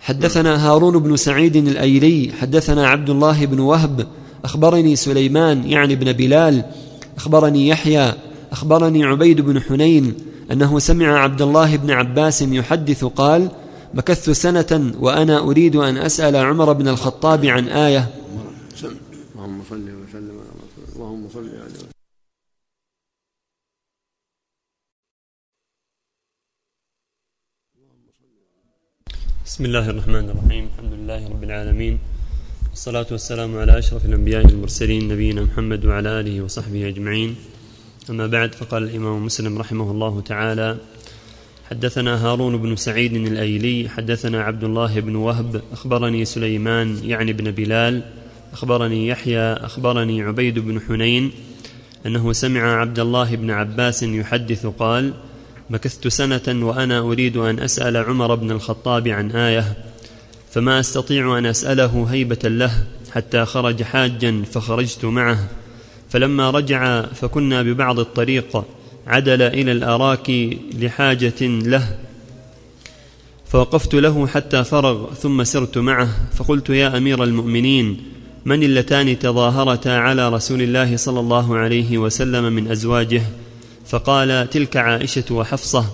حدثنا 0.00 0.68
هارون 0.68 0.98
بن 0.98 1.16
سعيد 1.16 1.56
الأيلي 1.56 2.32
حدثنا 2.40 2.88
عبد 2.88 3.10
الله 3.10 3.46
بن 3.46 3.60
وهب 3.60 4.06
أخبرني 4.44 4.96
سليمان 4.96 5.68
يعني 5.68 5.94
بن 5.94 6.12
بلال 6.12 6.64
أخبرني 7.16 7.68
يحيى 7.68 8.12
أخبرني 8.52 9.04
عبيد 9.04 9.40
بن 9.40 9.60
حنين 9.60 10.14
أنه 10.52 10.78
سمع 10.78 11.18
عبد 11.18 11.42
الله 11.42 11.76
بن 11.76 11.90
عباس 11.90 12.42
يحدث 12.42 13.04
قال 13.04 13.50
مكثت 13.94 14.30
سنة 14.30 14.92
وأنا 14.98 15.38
أريد 15.38 15.76
أن 15.76 15.96
أسأل 15.96 16.36
عمر 16.36 16.72
بن 16.72 16.88
الخطاب 16.88 17.44
عن 17.44 17.68
آية. 17.68 18.14
اللهم 19.34 19.62
صل 19.70 19.86
وسلم 19.90 20.36
اللهم 20.96 21.28
صل 21.28 21.48
على 21.48 21.96
بسم 29.46 29.64
الله 29.64 29.90
الرحمن 29.90 30.26
الرحيم. 30.30 30.64
الحمد 30.74 30.92
لله 30.92 31.20
رب 31.28 31.42
العالمين. 31.44 31.98
والصلاة 32.70 33.06
والسلام 33.10 33.58
على 33.58 33.78
أشرف 33.78 34.04
الأنبياء 34.04 34.46
والمرسلين 34.46 35.08
نبينا 35.08 35.42
محمد 35.42 35.84
وعلى 35.84 36.20
آله 36.20 36.36
وصحبه 36.44 36.88
أجمعين. 36.88 37.55
أما 38.10 38.26
بعد 38.26 38.54
فقال 38.54 38.82
الإمام 38.82 39.26
مسلم 39.26 39.58
رحمه 39.58 39.90
الله 39.90 40.20
تعالى 40.20 40.76
حدثنا 41.70 42.26
هارون 42.26 42.56
بن 42.56 42.76
سعيد 42.76 43.14
الأيلي 43.14 43.88
حدثنا 43.88 44.42
عبد 44.42 44.64
الله 44.64 45.00
بن 45.00 45.16
وهب 45.16 45.62
أخبرني 45.72 46.24
سليمان 46.24 46.98
يعني 47.04 47.32
بن 47.32 47.50
بلال 47.50 48.02
أخبرني 48.52 49.08
يحيى 49.08 49.52
أخبرني 49.52 50.22
عبيد 50.22 50.58
بن 50.58 50.80
حنين 50.80 51.32
أنه 52.06 52.32
سمع 52.32 52.80
عبد 52.80 52.98
الله 52.98 53.36
بن 53.36 53.50
عباس 53.50 54.02
يحدث 54.02 54.66
قال 54.66 55.12
مكثت 55.70 56.08
سنة 56.08 56.66
وأنا 56.66 56.98
أريد 56.98 57.36
أن 57.36 57.58
أسأل 57.58 57.96
عمر 57.96 58.34
بن 58.34 58.50
الخطاب 58.50 59.08
عن 59.08 59.30
آية 59.30 59.76
فما 60.50 60.80
أستطيع 60.80 61.38
أن 61.38 61.46
أسأله 61.46 62.06
هيبة 62.10 62.48
له 62.48 62.72
حتى 63.12 63.44
خرج 63.44 63.82
حاجا 63.82 64.42
فخرجت 64.52 65.04
معه. 65.04 65.48
فلما 66.10 66.50
رجع 66.50 67.02
فكنا 67.02 67.62
ببعض 67.62 67.98
الطريق 68.00 68.64
عدل 69.06 69.42
إلى 69.42 69.72
الأراك 69.72 70.30
لحاجة 70.80 71.42
له. 71.42 71.96
فوقفت 73.46 73.94
له 73.94 74.26
حتى 74.26 74.64
فرغ 74.64 75.14
ثم 75.14 75.44
سرت 75.44 75.78
معه 75.78 76.08
فقلت 76.34 76.70
يا 76.70 76.96
أمير 76.96 77.24
المؤمنين 77.24 77.96
من 78.44 78.62
اللتان 78.62 79.18
تظاهرتا 79.18 79.88
على 79.88 80.28
رسول 80.28 80.62
الله 80.62 80.96
صلى 80.96 81.20
الله 81.20 81.56
عليه 81.56 81.98
وسلم 81.98 82.52
من 82.52 82.70
أزواجه؟ 82.70 83.22
فقال 83.86 84.50
تلك 84.50 84.76
عائشة 84.76 85.24
وحفصة. 85.30 85.84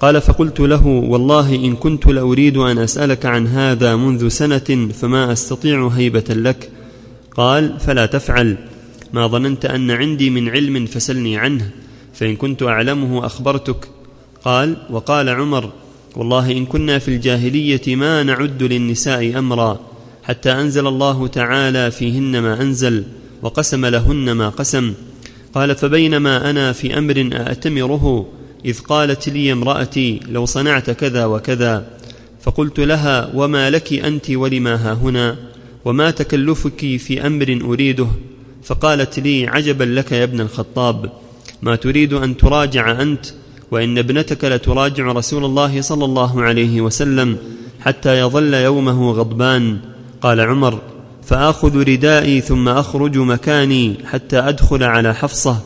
قال 0.00 0.20
فقلت 0.20 0.60
له 0.60 0.86
والله 0.86 1.54
إن 1.54 1.76
كنت 1.76 2.06
لأريد 2.06 2.56
أن 2.56 2.78
أسألك 2.78 3.26
عن 3.26 3.46
هذا 3.46 3.96
منذ 3.96 4.28
سنة 4.28 4.88
فما 4.92 5.32
أستطيع 5.32 5.86
هيبة 5.88 6.24
لك. 6.30 6.70
قال 7.36 7.80
فلا 7.80 8.06
تفعل. 8.06 8.56
ما 9.12 9.26
ظننت 9.26 9.64
أن 9.64 9.90
عندي 9.90 10.30
من 10.30 10.48
علم 10.48 10.86
فسلني 10.86 11.36
عنه 11.36 11.70
فإن 12.14 12.36
كنت 12.36 12.62
أعلمه 12.62 13.26
أخبرتك. 13.26 13.88
قال 14.44 14.76
وقال 14.90 15.28
عمر 15.28 15.70
والله 16.16 16.52
إن 16.52 16.66
كنا 16.66 16.98
في 16.98 17.08
الجاهلية 17.08 17.96
ما 17.96 18.22
نعد 18.22 18.62
للنساء 18.62 19.38
أمرا 19.38 19.80
حتى 20.22 20.52
أنزل 20.52 20.86
الله 20.86 21.26
تعالى 21.26 21.90
فيهن 21.90 22.38
ما 22.38 22.62
أنزل 22.62 23.04
وقسم 23.42 23.86
لهن 23.86 24.32
ما 24.32 24.48
قسم. 24.48 24.94
قال 25.54 25.74
فبينما 25.74 26.50
أنا 26.50 26.72
في 26.72 26.98
أمر 26.98 27.28
أأتمره 27.32 28.26
إذ 28.64 28.80
قالت 28.80 29.28
لي 29.28 29.52
امرأتي 29.52 30.20
لو 30.28 30.44
صنعت 30.44 30.90
كذا 30.90 31.24
وكذا. 31.26 31.90
فقلت 32.42 32.80
لها 32.80 33.30
وما 33.34 33.70
لك 33.70 33.92
أنت 33.92 34.30
ولما 34.30 34.74
ها 34.74 34.92
هنا؟ 34.92 35.36
وما 35.84 36.10
تكلفك 36.10 36.96
في 36.96 37.26
أمر 37.26 37.58
أريده؟ 37.64 38.08
فقالت 38.66 39.18
لي 39.18 39.46
عجبا 39.46 39.84
لك 39.84 40.12
يا 40.12 40.24
ابن 40.24 40.40
الخطاب 40.40 41.12
ما 41.62 41.76
تريد 41.76 42.12
أن 42.12 42.36
تراجع 42.36 43.02
أنت 43.02 43.26
وإن 43.70 43.98
ابنتك 43.98 44.44
لتراجع 44.44 45.04
رسول 45.12 45.44
الله 45.44 45.80
صلى 45.80 46.04
الله 46.04 46.42
عليه 46.42 46.80
وسلم 46.80 47.38
حتى 47.80 48.18
يظل 48.18 48.54
يومه 48.54 49.12
غضبان. 49.12 49.78
قال 50.20 50.40
عمر 50.40 50.80
فآخذ 51.22 51.76
ردائي 51.76 52.40
ثم 52.40 52.68
أخرج 52.68 53.18
مكاني 53.18 53.94
حتى 54.04 54.38
أدخل 54.38 54.82
على 54.82 55.14
حفصة. 55.14 55.60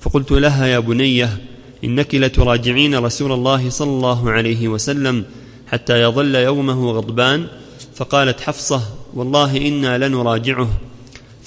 فقلت 0.00 0.32
لها 0.32 0.66
يا 0.66 0.78
بنية 0.78 1.38
إنك 1.84 2.14
لتراجعين 2.14 2.94
رسول 2.94 3.32
الله 3.32 3.70
صلى 3.70 3.90
الله 3.90 4.30
عليه 4.30 4.68
وسلم 4.68 5.24
حتى 5.66 6.02
يظل 6.02 6.34
يومه 6.34 6.90
غضبان؟ 6.92 7.46
فقالت 7.94 8.40
حفصة 8.40 8.82
والله 9.14 9.56
إنا 9.68 10.08
لنراجعه. 10.08 10.68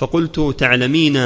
فقلت 0.01 0.55
تعلمين 0.57 1.17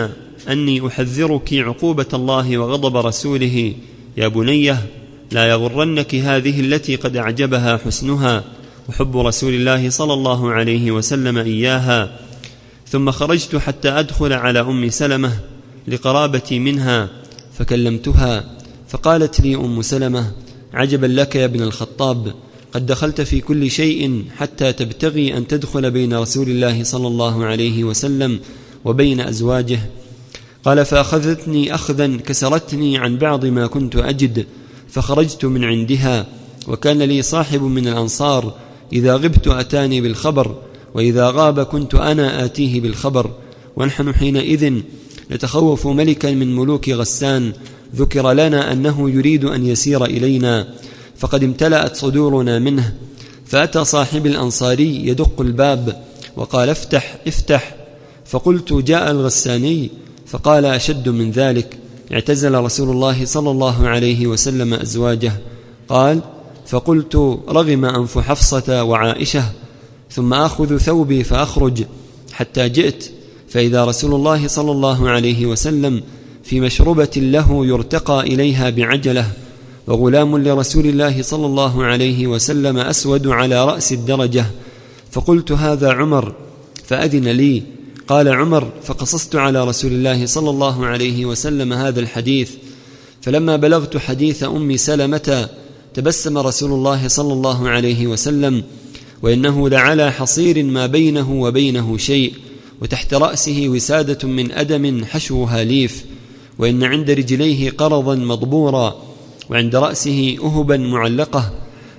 أني 0.50 0.88
أحذرك 0.88 1.54
عقوبة 1.54 2.06
الله 2.14 2.58
وغضب 2.58 2.98
رسوله؟ 2.98 3.74
يا 4.18 4.28
بنية 4.28 4.86
لا 5.32 5.50
يغرنك 5.50 6.16
هذه 6.16 6.60
التي 6.60 6.96
قد 6.96 7.18
أعجبها 7.18 7.78
حسنها. 7.78 8.44
وحب 8.90 9.18
رسول 9.18 9.54
الله 9.54 9.90
صلى 9.90 10.14
الله 10.14 10.52
عليه 10.52 10.92
وسلم 10.92 11.38
إياها. 11.38 12.20
ثم 12.88 13.12
خرجت 13.12 13.56
حتى 13.56 13.90
أدخل 13.90 14.34
على 14.34 14.60
أم 14.60 14.90
سلمة 14.90 15.40
لقرابتي 15.88 16.60
منها 16.60 17.10
فكلمتها 17.58 18.44
فقالت 18.88 19.40
لي 19.40 19.56
أم 19.56 19.82
سلمة 19.82 20.32
عجبا 20.74 21.06
لك 21.06 21.36
يا 21.36 21.46
ابن 21.46 21.62
الخطاب 21.62 22.34
قد 22.74 22.86
دخلت 22.86 23.22
في 23.22 23.42
كل 23.42 23.72
شيء 23.72 24.26
حتى 24.38 24.74
تبتغي 24.74 25.38
أن 25.38 25.48
تدخل 25.48 25.92
بين 25.92 26.14
رسول 26.14 26.50
الله 26.50 26.84
صلى 26.84 27.08
الله 27.08 27.46
عليه 27.46 27.84
وسلم. 27.84 28.40
وبين 28.86 29.20
أزواجه. 29.20 29.80
قال 30.66 30.86
فأخذتني 30.86 31.76
اخذا 31.76 32.18
كسرتني 32.18 32.98
عن 32.98 33.18
بعض 33.18 33.46
ما 33.46 33.68
كنت 33.68 33.96
أجد 33.96 34.46
فخرجت 34.90 35.46
من 35.46 35.64
عندها 35.64 36.26
وكان 36.68 37.02
لي 37.02 37.22
صاحب 37.22 37.62
من 37.62 37.88
الأنصار 37.88 38.54
إذا 38.94 39.16
غبت 39.16 39.48
أتاني 39.48 40.02
بالخبر 40.02 40.56
وإذا 40.94 41.30
غاب 41.30 41.60
كنت 41.60 41.96
أنا 41.96 42.46
آتيه 42.46 42.82
بالخبر. 42.82 43.32
ونحن 43.76 44.14
حينئذ 44.14 44.82
نتخوف 45.32 45.88
ملكا 45.88 46.32
من 46.32 46.56
ملوك 46.56 46.90
غسان 46.90 47.54
ذكر 47.96 48.32
لنا 48.32 48.72
أنه 48.72 49.10
يريد 49.10 49.46
أن 49.46 49.66
يسير 49.66 50.06
إلينا 50.06 50.68
فقد 51.18 51.44
امتلأت 51.44 51.96
صدورنا 51.96 52.60
منه. 52.60 52.94
فأتى 53.46 53.86
صاحب 53.86 54.26
الأنصاري 54.26 55.08
يدق 55.08 55.42
الباب 55.42 56.04
وقال 56.36 56.70
افتح 56.70 57.18
افتح. 57.28 57.85
فقلت 58.26 58.74
جاء 58.74 59.12
الغساني 59.12 59.90
فقال 60.28 60.66
أشد 60.66 61.10
من 61.10 61.32
ذلك 61.32 61.78
اعتزل 62.12 62.56
رسول 62.56 62.90
الله 62.90 63.26
صلى 63.26 63.52
الله 63.52 63.88
عليه 63.88 64.28
وسلم 64.28 64.74
أزواجه. 64.74 65.34
قال 65.90 66.22
فقلت 66.68 67.16
رغم 67.50 67.86
أنف 67.86 68.18
حفصة 68.18 68.84
وعائشة 68.84 69.44
ثم 70.12 70.34
آخذ 70.34 70.78
ثوبي 70.78 71.24
فأخرج 71.24 71.84
حتى 72.34 72.70
جئت 72.70 73.12
فإذا 73.50 73.86
رسول 73.86 74.14
الله 74.14 74.48
صلى 74.48 74.72
الله 74.72 75.10
عليه 75.10 75.46
وسلم 75.46 76.04
في 76.44 76.60
مشربه 76.60 77.12
له 77.16 77.66
يرتقى 77.66 78.20
إليها 78.20 78.70
بعجلة 78.70 79.32
وغلام 79.88 80.38
لرسول 80.38 80.86
الله 80.86 81.22
صلى 81.22 81.46
الله 81.46 81.84
عليه 81.84 82.28
وسلم 82.28 82.78
أسود 82.78 83.28
على 83.28 83.66
رأس 83.66 83.94
الدرجة 83.94 84.46
فقلت 85.12 85.52
هذا 85.52 85.94
عمر 85.94 86.34
فأذن 86.84 87.28
لي 87.28 87.64
قال 88.08 88.28
عمر 88.28 88.72
فقصصت 88.84 89.36
على 89.36 89.68
رسول 89.68 89.92
الله 89.92 90.26
صلى 90.26 90.50
الله 90.50 90.86
عليه 90.86 91.26
وسلم 91.26 91.74
هذا 91.74 92.00
الحديث 92.00 92.52
فلما 93.22 93.56
بلغت 93.56 93.98
حديث 93.98 94.44
أم 94.44 94.78
سلمة 94.78 95.50
تبسم 95.94 96.38
رسول 96.38 96.72
الله 96.72 97.08
صلى 97.08 97.34
الله 97.34 97.70
عليه 97.70 98.08
وسلم 98.08 98.64
وإنه 99.22 99.70
لعلى 99.70 100.12
حصير 100.12 100.64
ما 100.64 100.86
بينه 100.86 101.42
وبينه 101.42 101.98
شيء 101.98 102.34
وتحت 102.82 103.14
رأسه 103.14 103.66
وسادة 103.68 104.28
من 104.28 104.52
أدم 104.52 105.06
حشوها 105.06 105.64
ليف 105.64 106.06
وإن 106.60 106.84
عند 106.84 107.12
رجليه 107.12 107.72
قرضا 107.72 108.16
مضبورا 108.16 109.02
وعند 109.50 109.76
رأسه 109.76 110.38
أهبا 110.44 110.78
معلقة 110.78 111.52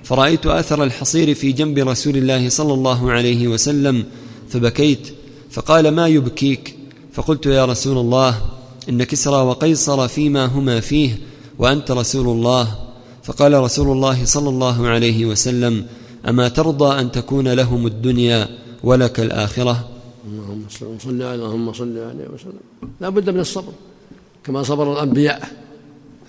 فرأيت 0.03 0.45
آثر 0.45 0.83
الحصير 0.83 1.33
في 1.33 1.51
جنب 1.51 1.77
رسول 1.77 2.17
الله 2.17 2.49
صلى 2.49 2.73
الله 2.73 3.11
عليه 3.11 3.47
وسلم 3.47 4.05
فبكيت 4.49 5.16
فقال 5.51 5.87
ما 5.87 6.07
يبكيك؟ 6.07 6.75
فقلت 7.13 7.45
يا 7.45 7.65
رسول 7.65 7.97
الله 7.97 8.41
إن 8.89 9.03
كسرى 9.03 9.41
وقيصر 9.41 10.07
فيما 10.07 10.45
هما 10.45 10.79
فيه 10.79 11.17
وأنت 11.59 11.91
رسول 11.91 12.27
الله. 12.27 12.75
فقال 13.23 13.53
رسول 13.53 13.91
الله 13.91 14.25
صلى 14.25 14.49
الله 14.49 14.87
عليه 14.87 15.25
وسلم 15.25 15.85
أما 16.29 16.49
ترضى 16.49 16.99
أن 17.01 17.11
تكون 17.11 17.47
لهم 17.47 17.87
الدنيا 17.87 18.49
ولك 18.83 19.19
الآخرة؟ 19.19 19.89
اللهم 20.27 20.65
صل 20.99 21.21
على 21.21 21.35
اللهم 21.35 21.73
صل 21.73 21.97
عليه 21.97 22.27
وسلم. 22.33 22.89
لا 23.01 23.09
بد 23.09 23.29
من 23.29 23.39
الصبر 23.39 23.73
كما 24.43 24.63
صبر 24.63 24.93
الأنبياء. 24.93 25.49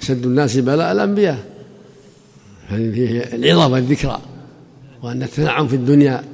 أشد 0.02 0.26
الناس 0.26 0.56
بلاء 0.56 0.92
الأنبياء. 0.92 1.44
هذه 2.68 2.90
فيه 2.92 3.34
العظه 3.34 3.72
والذكرى 3.72 4.18
وأن 5.02 5.22
التنعم 5.22 5.68
في 5.68 5.76
الدنيا. 5.76 6.24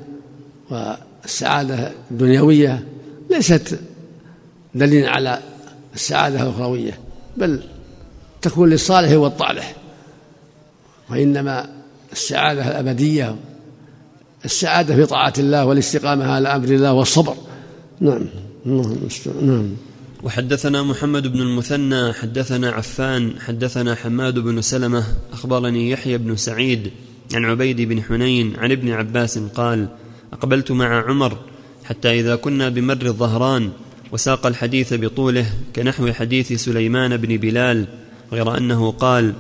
والسعاده 1.25 1.93
الدنيوية 2.11 2.85
ليست 3.31 3.79
دليل 4.75 5.07
على 5.07 5.39
السعادة 5.95 6.43
الأخروية 6.43 6.99
بل 7.37 7.63
تكون 8.43 8.71
للصالح 8.71 9.13
والطالح. 9.13 9.75
وإنما 11.11 11.69
السعادة 12.13 12.69
الأبدية 12.69 13.37
السعادة 14.45 14.95
في 14.95 15.07
طاعة 15.07 15.33
الله 15.39 15.65
والاستقامة 15.65 16.33
على 16.33 16.49
أمر 16.49 16.69
الله 16.69 16.93
والصبر. 16.93 17.37
نعم. 18.01 18.27
نعم. 19.43 19.77
وحدثنا 20.23 20.83
محمد 20.83 21.33
بن 21.33 21.41
المثنى 21.41 22.13
حدثنا 22.13 22.71
عفان 22.71 23.41
حدثنا 23.41 23.95
حماد 23.95 24.39
بن 24.39 24.61
سلمة 24.61 25.05
أخبرني 25.33 25.91
يحيى 25.91 26.19
بن 26.19 26.37
سعيد 26.37 26.91
عن 27.35 27.45
عبيد 27.45 27.81
بن 27.81 28.03
حنين 28.03 28.57
عن 28.57 28.73
ابن 28.73 28.91
عباس 28.91 29.39
قال 29.39 29.89
أقبلت 30.33 30.73
مع 30.73 31.09
عمر 31.09 31.39
حتى 31.85 32.21
إذا 32.21 32.37
كنا 32.37 32.69
بمر 32.69 33.07
الظهران 33.07 33.71
وساق 34.13 34.47
الحديث 34.47 34.95
بطوله 34.95 35.47
كنحو 35.77 36.13
حديث 36.13 36.53
سليمان 36.53 37.17
بن 37.17 37.37
بلال 37.37 37.87
غير 38.33 38.57
أنه 38.57 38.91
قال 38.91 39.33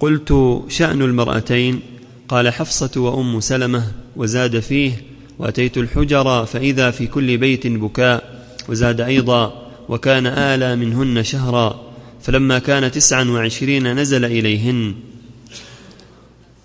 قلت 0.00 0.62
شأن 0.68 1.02
المرأتين 1.02 1.80
قال 2.28 2.52
حفصة 2.52 3.00
وأم 3.00 3.40
سلمة 3.40 3.92
وزاد 4.16 4.60
فيه 4.60 4.92
وأتيت 5.38 5.78
الحجر 5.78 6.46
فإذا 6.46 6.90
في 6.90 7.06
كل 7.06 7.36
بيت 7.36 7.66
بكاء 7.66 8.44
وزاد 8.68 9.00
أيضا 9.00 9.68
وكان 9.88 10.26
إلى 10.26 10.76
منهن 10.76 11.22
شهرا 11.22 11.92
فلما 12.22 12.58
كان 12.58 12.90
تسعا 12.90 13.24
وعشرين 13.24 13.96
نزل 14.00 14.24
إليهن 14.24 14.94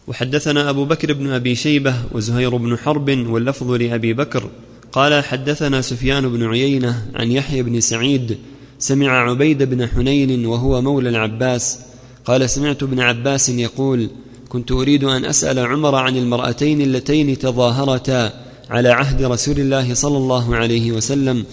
وحدثنا 0.08 0.70
أبو 0.70 0.86
بكر 0.86 1.14
بن 1.14 1.30
أبي 1.30 1.56
شيبة 1.56 1.96
وزهير 2.12 2.58
بن 2.58 2.78
حرب 2.78 3.10
واللفظ 3.10 3.72
لأبي 3.72 4.14
بكر. 4.14 4.50
قال 4.92 5.24
حدثنا 5.24 5.82
سفيان 5.82 6.30
بن 6.30 6.44
عيينة 6.44 7.06
عن 7.16 7.32
يحيى 7.32 7.64
بن 7.64 7.80
سعيد. 7.80 8.38
سمع 8.80 9.30
عبيد 9.30 9.64
بن 9.64 9.88
حنين 9.88 10.46
وهو 10.46 10.82
مولى 10.82 11.10
العباس. 11.10 11.80
قال 12.26 12.50
سمعت 12.50 12.84
ابن 12.84 13.00
عباس 13.00 13.50
يقول 13.50 14.10
كنت 14.50 14.72
أريد 14.72 15.04
أن 15.04 15.26
أسأل 15.26 15.60
عمر 15.60 15.96
عن 15.96 16.18
المرأتين 16.18 16.82
اللتين 16.82 17.40
تظاهرتا 17.40 18.34
على 18.70 18.90
عهد 18.90 19.24
رسول 19.24 19.60
الله 19.60 19.94
صلى 19.94 20.18
الله 20.18 20.56
عليه 20.56 20.92
وسلم 20.92 21.46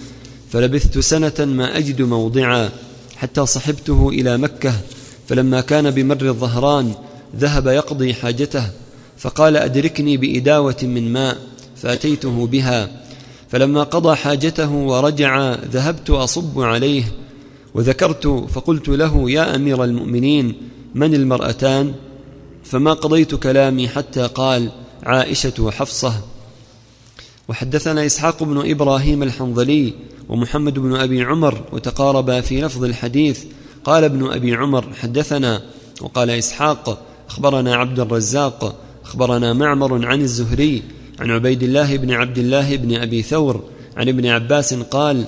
فلبثت 0.51 0.99
سنة 0.99 1.35
ما 1.39 1.79
أجد 1.79 2.03
موضعا 2.03 2.71
حتى 3.17 3.47
صحبته 3.47 4.09
إلى 4.09 4.39
مكة 4.39 4.73
فلما 5.29 5.61
كان 5.61 5.91
بمر 5.91 6.23
الظهران 6.23 6.95
ذهب 7.39 7.67
يقضي 7.67 8.15
حاجته 8.15 8.71
فقال 9.19 9.57
أدركني 9.57 10.17
بإداوة 10.17 10.77
من 10.83 11.13
ماء 11.13 11.39
فأتيته 11.77 12.47
بها. 12.47 12.89
فلما 13.49 13.83
قضى 13.83 14.17
حاجته 14.17 14.73
ورجع 14.73 15.55
ذهبت 15.55 16.11
أصب 16.11 16.61
عليه 16.61 17.05
وذكرت 17.75 18.27
فقلت 18.27 18.89
له 18.89 19.31
يا 19.31 19.57
أمير 19.57 19.85
المؤمنين 19.85 20.55
من 20.95 21.15
المرأتان؟ 21.15 21.95
فما 22.65 22.93
قضيت 22.93 23.35
كلامي 23.35 23.89
حتى 23.89 24.27
قال 24.27 24.71
عائشة 25.03 25.53
وحفصه 25.61 26.15
وحدثنا 27.49 28.07
إسحاق 28.07 28.43
بن 28.43 28.71
إبراهيم 28.71 29.23
الحنظلي 29.23 29.93
ومحمد 30.29 30.79
بن 30.79 30.97
أبي 30.97 31.23
عمر 31.23 31.65
وتقاربا 31.73 32.41
في 32.41 32.61
لفظ 32.61 32.85
الحديث. 32.85 33.45
قال 33.85 34.05
ابن 34.05 34.33
أبي 34.33 34.55
عمر 34.55 34.85
حدثنا. 35.01 35.63
وقال 36.01 36.31
إسحاق 36.31 36.99
أخبرنا 37.29 37.75
عبد 37.75 38.01
الرزاق 38.01 38.75
أخبرنا 39.05 39.53
معمر 39.53 40.07
عن 40.07 40.21
الزهري 40.21 40.83
عن 41.21 41.31
عبيد 41.31 41.63
الله 41.63 41.97
بن 41.97 42.11
عبد 42.11 42.39
الله 42.39 42.77
بن 42.77 42.95
أبي 42.95 43.23
ثور 43.23 43.63
عن 43.97 44.09
ابن 44.09 44.27
عباس 44.27 44.75
قال 44.75 45.25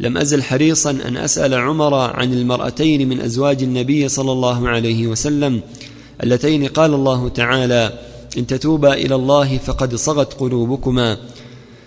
لم 0.00 0.18
أزل 0.18 0.42
حريصا 0.42 0.90
أن 0.90 1.16
أسأل 1.16 1.54
عمر 1.54 1.94
عن 1.94 2.32
المرأتين 2.32 3.08
من 3.08 3.20
أزواج 3.20 3.62
النبي 3.62 4.08
صلى 4.08 4.32
الله 4.32 4.68
عليه 4.68 5.06
وسلم 5.06 5.60
اللتين 6.22 6.66
قال 6.66 6.94
الله 6.94 7.28
تعالى 7.28 7.98
إن 8.38 8.46
تتوبا 8.46 8.94
إلى 8.94 9.14
الله 9.14 9.58
فقد 9.58 9.94
صغت 9.94 10.34
قلوبكما. 10.34 11.18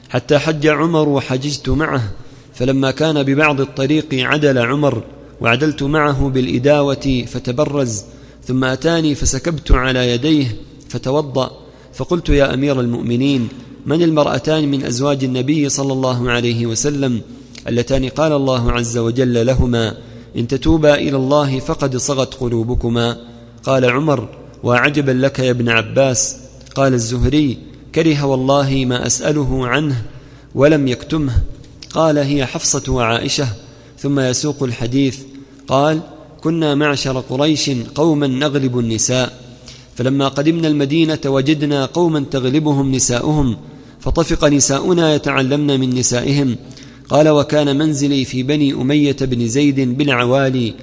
حتى 0.10 0.38
حج 0.38 0.68
عمر 0.68 1.10
وحججت 1.10 1.70
معه 1.70 2.12
فلما 2.54 2.92
كان 2.92 3.24
ببعض 3.24 3.62
الطريق 3.62 4.08
عدل 4.14 4.58
عمر 4.58 5.04
وعدلت 5.42 5.84
معه 5.84 6.30
بالإداوة 6.30 7.26
فتبرز 7.28 8.04
ثم 8.48 8.64
أتاني 8.64 9.16
فسكبت 9.16 9.72
على 9.72 10.12
يديه 10.12 10.56
فتوضأ 10.90 11.52
فقلت 11.94 12.30
يا 12.30 12.54
أمير 12.54 12.80
المؤمنين 12.80 13.48
من 13.86 14.02
المرأتان 14.04 14.72
من 14.72 14.84
أزواج 14.84 15.24
النبي 15.24 15.70
صلى 15.70 15.94
الله 15.94 16.32
عليه 16.32 16.66
وسلم؟ 16.66 17.22
اللتان 17.68 18.10
قال 18.10 18.32
الله 18.32 18.72
عز 18.72 18.98
وجل 18.98 19.46
لهما 19.46 19.98
إن 20.38 20.48
تتوبا 20.48 20.96
إلى 20.96 21.18
الله 21.18 21.60
فقد 21.60 21.98
صغت 21.98 22.34
قلوبكما. 22.34 23.18
قال 23.64 23.86
عمر 23.86 24.30
وعجبا 24.64 25.12
لك 25.12 25.40
يا 25.40 25.52
ابن 25.52 25.70
عباس؟ 25.70 26.38
قال 26.76 26.94
الزهري 26.94 27.58
كره 27.96 28.26
والله 28.26 28.86
ما 28.88 29.08
أسأله 29.08 29.68
عنه 29.68 30.04
ولم 30.56 30.88
يكتمه. 30.88 31.34
قال 31.90 32.18
هي 32.18 32.46
حفصة 32.46 32.94
وعائشة 32.94 33.48
ثم 34.00 34.20
يسوق 34.20 34.64
الحديث. 34.64 35.20
قال 35.68 36.02
كنا 36.44 36.76
معشر 36.76 37.20
قريش 37.20 37.70
قوما 37.70 38.28
نغلب 38.28 38.80
النساء 38.80 39.40
فلما 39.96 40.28
قدمنا 40.28 40.68
المدينة 40.68 41.20
وجدنا 41.26 41.86
قوما 41.86 42.26
تغلبهم 42.32 42.92
نساؤهم 42.92 43.58
فطفق 44.00 44.46
نساؤنا 44.46 45.16
يتعلمن 45.16 45.80
من 45.80 45.90
نسائهم. 45.90 46.56
قال 47.10 47.30
وكان 47.30 47.78
منزلي 47.78 48.26
في 48.26 48.44
بني 48.44 48.74
أمية 48.74 49.16
بن 49.22 49.48
زيد 49.48 49.98
بالعوالي 49.98 50.74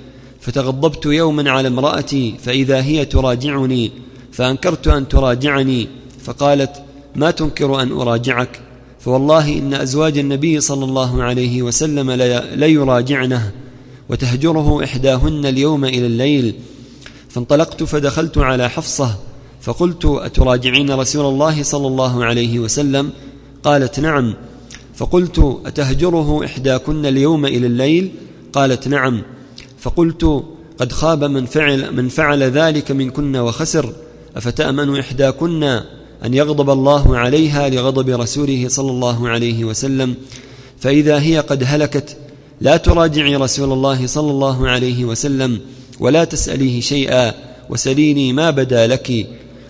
فتغضبت 0.40 1.06
يوما 1.06 1.50
على 1.50 1.68
امرأتي 1.68 2.34
فإذا 2.42 2.82
هي 2.82 3.04
تراجعني 3.04 3.90
فأنكرت 4.32 4.88
أن 4.88 5.08
تراجعني 5.08 5.88
فقالت 6.22 6.82
ما 7.16 7.30
تنكر 7.30 7.82
أن 7.82 7.92
أراجعك؟ 7.92 8.60
فوالله 9.00 9.58
إن 9.58 9.74
أزواج 9.74 10.18
النبي 10.18 10.60
صلى 10.60 10.84
الله 10.84 11.22
عليه 11.22 11.62
وسلم 11.62 12.10
ليراجعنه. 12.54 13.52
وتهجره 14.10 14.84
إحداهن 14.84 15.46
اليوم 15.46 15.84
إلى 15.84 16.06
الليل. 16.06 16.54
فانطلقت 17.28 17.82
فدخلت 17.82 18.38
على 18.38 18.70
حفصة 18.70 19.16
فقلت 19.60 20.04
أتراجعين 20.04 20.90
رسول 20.90 21.26
الله 21.26 21.62
صلى 21.62 21.86
الله 21.86 22.24
عليه 22.24 22.58
وسلم؟ 22.58 23.10
قالت 23.62 24.00
نعم. 24.00 24.34
فقلت 24.94 25.60
أتهجره 25.66 26.44
إحداكن 26.44 27.06
اليوم 27.06 27.46
إلى 27.46 27.66
الليل؟ 27.66 28.10
قالت 28.52 28.88
نعم. 28.88 29.22
فقلت 29.78 30.44
قد 30.78 30.92
خاب 30.92 31.24
من 31.24 31.46
فعل 31.46 31.96
من 31.96 32.08
فعل 32.08 32.42
ذلك 32.42 32.90
منكن 32.90 33.36
وخسر. 33.36 33.92
أفتأمن 34.36 34.98
إحداكن 34.98 35.62
أن 36.24 36.34
يغضب 36.34 36.70
الله 36.70 37.16
عليها 37.18 37.68
لغضب 37.68 38.08
رسوله 38.08 38.68
صلى 38.68 38.90
الله 38.90 39.28
عليه 39.28 39.64
وسلم؟ 39.64 40.14
فإذا 40.78 41.20
هي 41.20 41.38
قد 41.38 41.62
هلكت 41.66 42.16
لا 42.60 42.76
تراجعي 42.76 43.36
رسول 43.36 43.72
الله 43.72 44.06
صلى 44.06 44.30
الله 44.30 44.68
عليه 44.68 45.04
وسلم 45.04 45.60
ولا 46.00 46.24
تسأليه 46.24 46.80
شيئا 46.80 47.34
وسليني 47.70 48.32
ما 48.32 48.50
بدا 48.50 48.86
لك. 48.86 49.26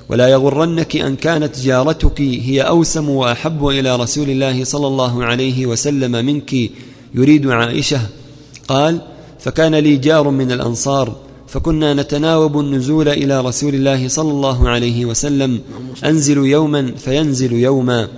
ولا 0.09 0.29
يغرنك 0.29 0.97
أن 0.97 1.17
كانت 1.17 1.61
جارتك 1.61 2.21
هي 2.21 2.61
أوسم 2.61 3.09
وأحب 3.11 3.67
إلى 3.67 3.97
رسول 3.97 4.31
الله 4.31 4.65
صلى 4.65 4.87
الله 4.87 5.25
عليه 5.25 5.67
وسلم 5.67 6.13
منك 6.13 6.55
يريد 7.15 7.47
عائشة. 7.47 8.01
قال 8.69 9.01
فكان 9.39 9.75
لي 9.75 9.97
جار 9.97 10.31
من 10.31 10.53
الأنصار 10.53 11.17
فكنا 11.49 11.95
نتناوب 11.95 12.61
النزول 12.61 13.09
إلى 13.09 13.41
رسول 13.41 13.75
الله 13.75 14.09
صلى 14.09 14.31
الله 14.31 14.69
عليه 14.69 15.05
وسلم. 15.05 15.61
أنزل 16.05 16.39
يوما 16.39 16.93
فينزل 16.99 17.53
يوما 17.53 18.09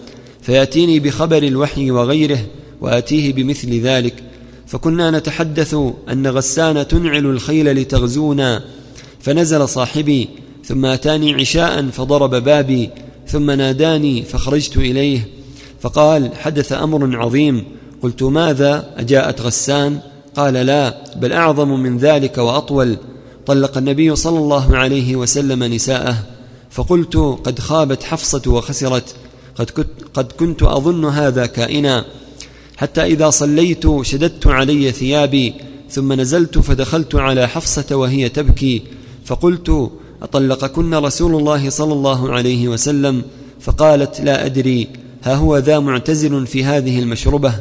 فيأتيني 0.43 1.01
بخبر 1.01 1.43
الوحي 1.43 1.91
وغيره 1.91 2.47
وأتيه 2.81 3.33
بمثل 3.33 3.81
ذلك. 3.81 4.14
فكنا 4.73 5.11
نتحدث 5.11 5.77
أن 6.12 6.27
غسان 6.27 6.89
تنعل 6.89 7.27
الخيل 7.27 7.73
لتغزونا 7.73 8.62
فنزل 9.20 9.68
صاحبي 9.68 10.29
ثم 10.64 10.87
أتاني 10.87 11.35
عشاء 11.35 11.87
فضرب 11.87 12.35
بابي 12.35 12.91
ثم 13.27 13.51
ناداني 13.51 14.23
فخرجت 14.23 14.77
إليه 14.77 15.29
فقال 15.81 16.37
حدث 16.37 16.73
أمر 16.73 17.16
عظيم 17.16 17.64
قلت 18.03 18.23
ماذا؟ 18.23 18.91
أجاءت 18.97 19.41
غسان؟ 19.41 19.99
قال 20.37 20.55
لا 20.55 20.95
بل 21.16 21.33
أعظم 21.33 21.81
من 21.81 21.99
ذلك 21.99 22.39
وأطول. 22.39 22.97
طلق 23.47 23.79
النبي 23.79 24.16
صلى 24.16 24.39
الله 24.39 24.77
عليه 24.77 25.16
وسلم 25.16 25.64
نساءه 25.64 26.16
فقلت 26.70 27.16
قد 27.16 27.59
خابت 27.59 28.03
حفصة 28.03 28.43
وخسرت 28.47 29.14
قد 30.14 30.33
كنت, 30.39 30.62
أظن 30.62 31.05
هذا 31.05 31.47
كائنا 31.47 32.05
حتى 32.77 33.03
إذا 33.03 33.31
صليت 33.31 33.85
شددت 34.03 34.47
علي 34.47 34.93
ثيابي 34.93 35.55
ثم 35.91 36.12
نزلت 36.12 36.59
فدخلت 36.59 37.14
على 37.14 37.49
حفصة 37.49 37.97
وهي 37.97 38.29
تبكي 38.29 38.83
فقلت 39.25 39.91
أطلقكن 40.23 40.95
رسول 40.95 41.35
الله 41.35 41.70
صلى 41.70 41.93
الله 41.93 42.33
عليه 42.33 42.68
وسلم؟ 42.68 43.23
فقالت 43.61 44.20
لا 44.20 44.47
أدري 44.47 44.89
ها 45.23 45.35
هو 45.35 45.59
ذا 45.59 45.79
معتزل 45.79 46.47
في 46.47 46.64
هذه 46.64 46.99
المشربة؟ 46.99 47.55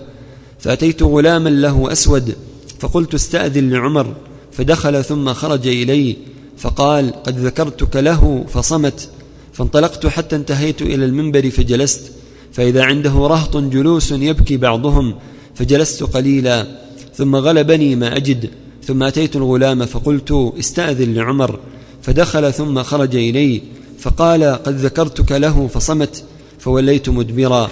فأتيت 0.60 1.04
غلاما 1.04 1.50
له 1.50 1.92
أسود 1.92 2.36
فقلت 2.80 3.14
استأذن 3.14 3.70
لعمر 3.70 4.16
فدخل 4.52 5.04
ثم 5.04 5.34
خرج 5.34 5.68
إلي 5.68 6.18
فقال 6.58 7.24
قد 7.24 7.40
ذكرتك 7.40 7.96
له 7.96 8.46
فصمت 8.50 9.10
فانطلقت 9.54 10.08
حتى 10.08 10.36
انتهيت 10.36 10.82
إلى 10.82 11.06
المنبر 11.06 11.50
فجلست 11.50 12.12
فإذا 12.54 12.84
عنده 12.84 13.12
رهط 13.12 13.58
جلوس 13.58 14.12
يبكي 14.12 14.58
بعضهم 14.58 15.16
فجلست 15.56 16.04
قليلا 16.04 16.68
ثم 17.16 17.36
غلبني 17.36 17.96
ما 17.96 18.18
أجد 18.18 18.50
ثم 18.84 19.04
أتيت 19.04 19.36
الغلام 19.36 19.86
فقلت 19.86 20.54
استأذن 20.60 21.14
لعمر 21.14 21.60
فدخل 22.02 22.54
ثم 22.54 22.84
خرج 22.84 23.16
إلي 23.16 23.62
فقال 24.00 24.44
قد 24.44 24.76
ذكرتك 24.76 25.32
له 25.32 25.68
فصمت 25.68 26.24
فوليت 26.60 27.10
مدبرا. 27.10 27.70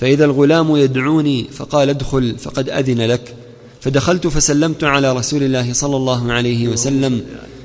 فإذا 0.00 0.24
الغلام 0.24 0.76
يدعوني 0.76 1.44
فقال 1.52 1.88
ادخل 1.90 2.38
فقد 2.38 2.68
أذن 2.68 3.00
لك. 3.00 3.34
فدخلت 3.80 4.26
فسلمت 4.26 4.84
على 4.84 5.12
رسول 5.12 5.42
الله 5.42 5.72
صلى 5.72 5.96
الله 5.96 6.32
عليه 6.32 6.68
وسلم 6.68 7.22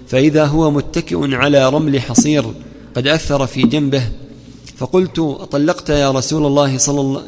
فإذا 0.08 0.46
هو 0.46 0.72
متكئ 0.72 1.36
على 1.36 1.70
رمل 1.70 2.02
حصير 2.02 2.46
قد 2.96 3.08
أثر 3.08 3.48
في 3.48 3.62
جنبه 3.62 4.04
فقلت 4.80 5.20
أطلقت 5.20 5.90
يا 5.90 6.12
رسول 6.12 6.46
الله 6.46 6.78
صلى 6.78 7.02
الله 7.02 7.24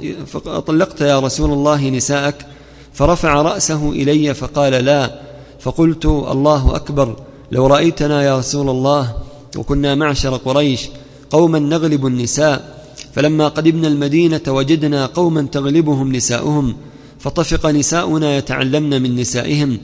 أطلقت 0.45 1.01
يا 1.01 1.19
رسول 1.19 1.53
الله 1.53 1.89
نساءك 1.89 2.45
فرفع 2.93 3.41
رأسه 3.41 3.89
إلي 3.89 4.33
فقال 4.33 4.73
لا 4.73 5.21
فقلت 5.59 6.05
الله 6.05 6.75
أكبر 6.75 7.15
لو 7.51 7.67
رأيتنا 7.67 8.23
يا 8.23 8.37
رسول 8.37 8.69
الله 8.69 9.15
وكنا 9.57 9.95
معشر 9.95 10.35
قريش 10.37 10.89
قوما 11.29 11.59
نغلب 11.59 12.05
النساء 12.05 12.83
فلما 13.13 13.47
قدمنا 13.47 13.87
المدينة 13.87 14.41
وجدنا 14.47 15.05
قوما 15.05 15.41
تغلبهم 15.41 16.15
نساؤهم 16.15 16.75
فطفق 17.19 17.65
نساؤنا 17.65 18.37
يتعلمن 18.37 19.01
من 19.01 19.15
نسائهم 19.15 19.79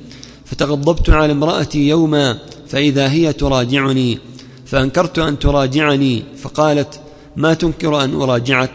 فتغضبت 0.46 1.10
على 1.10 1.32
امرأتي 1.32 1.88
يوما 1.88 2.40
فإذا 2.68 3.12
هي 3.12 3.34
تراجعني 3.34 4.20
فأنكرت 4.66 5.20
أن 5.20 5.40
تراجعني 5.40 6.24
فقالت 6.38 7.00
ما 7.38 7.54
تنكر 7.54 8.04
أن 8.04 8.14
أراجعك؟ 8.14 8.72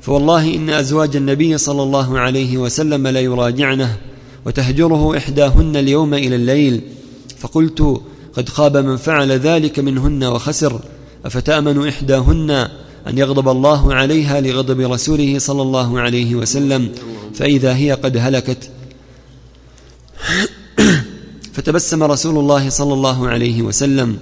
فوالله 0.00 0.54
إن 0.54 0.70
أزواج 0.70 1.16
النبي 1.16 1.58
صلى 1.58 1.82
الله 1.82 2.18
عليه 2.18 2.58
وسلم 2.58 3.06
لا 3.06 3.20
يراجعنه 3.20 3.96
وتهجره 4.46 5.16
إحداهن 5.16 5.76
اليوم 5.76 6.14
إلى 6.14 6.36
الليل. 6.36 6.80
فقلت 7.38 8.00
قد 8.36 8.48
خاب 8.48 8.76
من 8.76 8.96
فعل 8.96 9.32
ذلك 9.32 9.78
منهن 9.78 10.24
وخسر 10.24 10.80
أفتأمن 11.24 11.88
إحداهن 11.88 12.50
أن 13.06 13.18
يغضب 13.18 13.48
الله 13.48 13.94
عليها 13.94 14.40
لغضب 14.40 14.80
رسوله 14.80 15.38
صلى 15.38 15.62
الله 15.62 16.00
عليه 16.00 16.34
وسلم؟ 16.34 16.92
فإذا 17.34 17.76
هي 17.76 17.92
قد 17.92 18.16
هلكت. 18.16 18.70
فتبسم 21.54 22.02
رسول 22.02 22.38
الله 22.38 22.68
صلى 22.68 22.94
الله 22.94 23.28
عليه 23.28 23.62
وسلم. 23.62 24.18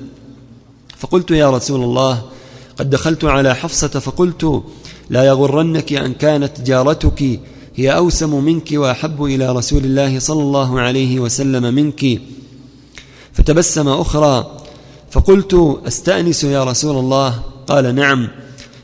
فقلت 0.98 1.30
يا 1.30 1.50
رسول 1.50 1.82
الله 1.82 2.33
قد 2.78 2.90
دخلت 2.90 3.24
على 3.24 3.54
حفصة 3.54 3.88
فقلت 3.88 4.62
لا 5.10 5.24
يغرنك 5.24 5.92
أن 5.92 6.14
كانت 6.14 6.60
جارتك 6.60 7.40
هي 7.76 7.96
أوسم 7.96 8.44
منك 8.44 8.68
وأحب 8.72 9.24
إلى 9.24 9.52
رسول 9.52 9.84
الله 9.84 10.18
صلى 10.18 10.42
الله 10.42 10.80
عليه 10.80 11.20
وسلم 11.20 11.74
منك. 11.74 12.20
فتبسم 13.32 13.88
أخرى 13.88 14.58
فقلت 15.10 15.80
أستأنس 15.86 16.44
يا 16.44 16.64
رسول 16.64 16.96
الله؟ 16.96 17.40
قال 17.66 17.94
نعم. 17.94 18.28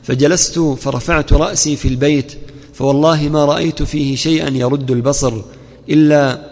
فجلست 0.03 0.59
فرفعت 0.59 1.33
رأسي 1.33 1.77
في 1.77 1.89
البيت 1.89 2.33
فوالله 2.75 3.29
ما 3.29 3.45
رأيت 3.45 3.83
فيه 3.83 4.17
شيئا 4.17 4.49
يرد 4.49 4.91
البصر 4.91 5.33
إلا 5.89 6.51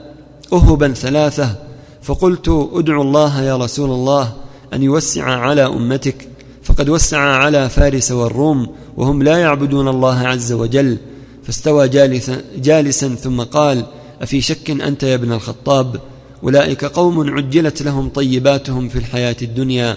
أهبا 0.53 0.93
ثلاثة. 0.93 1.57
فقلت 2.03 2.49
ادعو 2.73 3.03
الله 3.03 3.43
يا 3.43 3.57
رسول 3.57 3.91
الله 3.91 4.33
أن 4.75 4.83
يوسع 4.83 5.25
على 5.25 5.67
أمتك. 5.67 6.29
فقد 6.69 6.89
وسع 6.89 7.19
على 7.19 7.69
فارس 7.69 8.13
والروم 8.13 8.69
وهم 8.97 9.23
لا 9.23 9.39
يعبدون 9.39 9.89
الله 9.89 10.19
عز 10.19 10.53
وجل. 10.53 10.99
فاستوى 11.45 11.89
جالسا, 11.89 12.43
جالسا 12.57 13.15
ثم 13.15 13.43
قال 13.43 13.87
أفي 14.23 14.41
شك 14.41 14.71
أنت 14.71 15.03
يا 15.03 15.15
ابن 15.15 15.33
الخطاب؟ 15.33 16.01
أولئك 16.43 16.85
قوم 16.85 17.31
عجلت 17.31 17.83
لهم 17.83 18.09
طيباتهم 18.09 18.89
في 18.89 18.99
الحياة 18.99 19.37
الدنيا. 19.43 19.97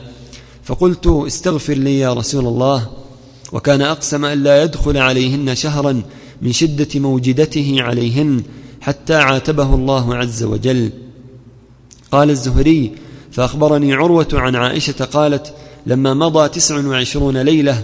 فقلت 0.64 1.08
استغفر 1.08 1.74
لي 1.74 2.00
يا 2.00 2.14
رسول 2.14 2.48
الله. 2.48 2.88
وكان 3.52 3.82
أقسم 3.82 4.26
أن 4.26 4.44
لا 4.44 4.64
يدخل 4.64 4.98
عليهن 4.98 5.56
شهرا 5.56 6.02
من 6.42 6.52
شدة 6.52 7.00
موجدته 7.00 7.76
عليهن 7.80 8.44
حتى 8.82 9.16
عاتبه 9.16 9.76
الله 9.76 10.16
عز 10.16 10.44
وجل. 10.44 10.90
قال 12.12 12.30
الزهري 12.30 12.92
فأخبرني 13.32 13.94
عروة 13.94 14.28
عن 14.34 14.56
عائشة 14.56 15.06
قالت 15.06 15.54
لما 15.86 16.14
مضى 16.14 16.50
تسع 16.50 16.88
وعشرون 16.88 17.38
ليلة 17.38 17.84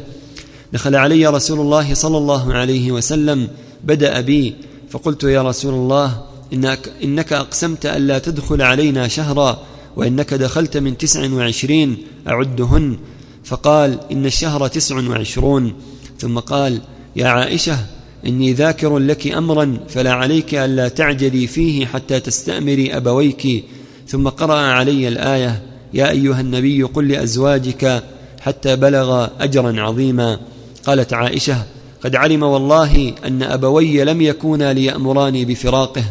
دخل 0.74 0.96
علي 0.96 1.28
رسول 1.28 1.60
الله 1.60 1.94
صلى 1.94 2.18
الله 2.18 2.54
عليه 2.54 2.92
وسلم 2.92 3.48
بدأ 3.84 4.22
بي 4.22 4.56
فقلت 4.90 5.24
يا 5.24 5.42
رسول 5.42 5.74
الله 5.74 6.22
إنك, 6.54 6.92
إنك 7.04 7.34
أقسمت 7.34 7.86
ألا 7.86 8.20
تدخل 8.20 8.62
علينا 8.62 9.08
شهرا 9.08 9.64
وإنك 9.96 10.34
دخلت 10.34 10.78
من 10.78 10.98
تسع 10.98 11.34
وعشرين 11.34 11.98
أعدهن. 12.28 12.98
فقال 13.44 14.00
إن 14.12 14.26
الشهر 14.26 14.68
تسع 14.68 15.10
وعشرون. 15.10 15.74
ثم 16.20 16.40
قال 16.40 16.82
يا 17.16 17.28
عائشة 17.28 17.78
إني 18.26 18.54
ذاكر 18.54 18.98
لك 18.98 19.28
أمرا 19.28 19.78
فلا 19.90 20.12
عليك 20.12 20.56
ألا 20.56 20.88
تعجلي 20.88 21.48
فيه 21.48 21.86
حتى 21.86 22.20
تستأمري 22.20 22.98
أبويك. 22.98 23.64
ثم 24.08 24.30
قرأ 24.30 24.56
علي 24.56 25.08
الآية 25.08 25.62
يا 25.98 26.12
أيها 26.12 26.42
النبي 26.42 26.84
قل 26.84 27.08
لأزواجك 27.08 28.04
حتى 28.42 28.76
بلغ 28.76 29.28
أجرا 29.40 29.82
عظيما. 29.82 30.40
قالت 30.86 31.14
عائشة 31.14 31.64
قد 32.04 32.16
علم 32.16 32.44
والله 32.44 33.14
أن 33.26 33.44
أبوي 33.44 34.04
لم 34.04 34.22
يكونا 34.22 34.74
ليأمراني 34.74 35.46
بفراقه. 35.46 36.04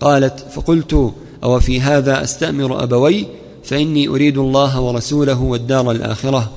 قالت 0.00 0.46
فقلت 0.52 1.12
أو 1.44 1.60
في 1.60 1.80
هذا 1.80 2.22
أستأمر 2.22 2.82
أبوي؟ 2.82 3.26
فإني 3.64 4.08
أريد 4.08 4.38
الله 4.38 4.80
ورسوله 4.80 5.42
والدار 5.42 5.90
الآخرة. 5.90 6.50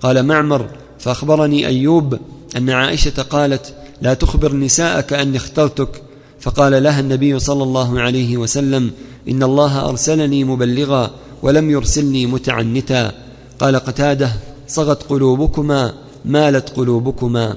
قال 0.00 0.22
معمر 0.22 0.66
فأخبرني 0.98 1.66
أيوب 1.66 2.18
أن 2.56 2.70
عائشة 2.70 3.22
قالت 3.22 3.74
لا 4.02 4.14
تخبر 4.14 4.56
نساءك 4.56 5.12
أني 5.12 5.36
اخترتك. 5.36 6.02
فقال 6.40 6.82
لها 6.82 7.00
النبي 7.00 7.38
صلى 7.38 7.62
الله 7.62 8.00
عليه 8.00 8.36
وسلم 8.36 8.90
إن 9.28 9.42
الله 9.42 9.88
أرسلني 9.88 10.44
مبلغا 10.44 11.10
ولم 11.42 11.70
يرسلني 11.70 12.26
متعنتا. 12.26 13.12
قال 13.58 13.76
قتادة 13.76 14.32
صغت 14.68 15.02
قلوبكما 15.02 15.94
مالت 16.24 16.68
قلوبكما. 16.68 17.56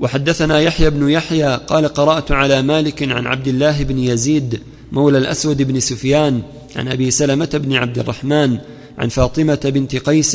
وحدثنا 0.00 0.60
يحيى 0.60 0.90
بن 0.90 1.10
يحيى 1.10 1.56
قال 1.56 1.88
قرأت 1.88 2.32
على 2.32 2.62
مالك 2.62 3.02
عن 3.02 3.26
عبد 3.26 3.48
الله 3.48 3.82
بن 3.82 3.98
يزيد 3.98 4.62
مولى 4.92 5.18
الأسود 5.18 5.62
بن 5.62 5.80
سفيان 5.80 6.42
عن 6.76 6.88
أبي 6.88 7.10
سلمة 7.10 7.50
بن 7.54 7.72
عبد 7.72 7.98
الرحمن 7.98 8.58
عن 8.98 9.08
فاطمة 9.08 9.60
بنت 9.64 9.96
قيس 9.96 10.34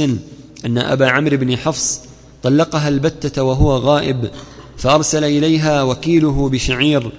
أن 0.66 0.78
أبا 0.78 1.10
عمرو 1.10 1.38
بن 1.38 1.58
حفص 1.58 2.01
طلقها 2.43 2.89
البتة 2.89 3.43
وهو 3.43 3.78
غائب 3.78 4.30
فأرسل 4.78 5.24
إليها 5.24 5.84
وكيله 5.84 6.49
بشعير 6.49 7.12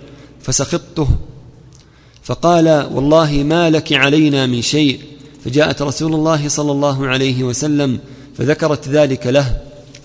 فسخطته 0.43 1.09
فقال 2.25 2.87
والله 2.93 3.33
ما 3.33 3.71
لك 3.71 3.93
علينا 3.93 4.47
من 4.47 4.63
شيء. 4.63 4.99
فجاءت 5.45 5.83
رسول 5.83 6.15
الله 6.15 6.49
صلى 6.49 6.73
الله 6.73 7.07
عليه 7.07 7.45
وسلم 7.45 7.99
فذكرت 8.39 8.89
ذلك 8.89 9.27
له 9.27 9.57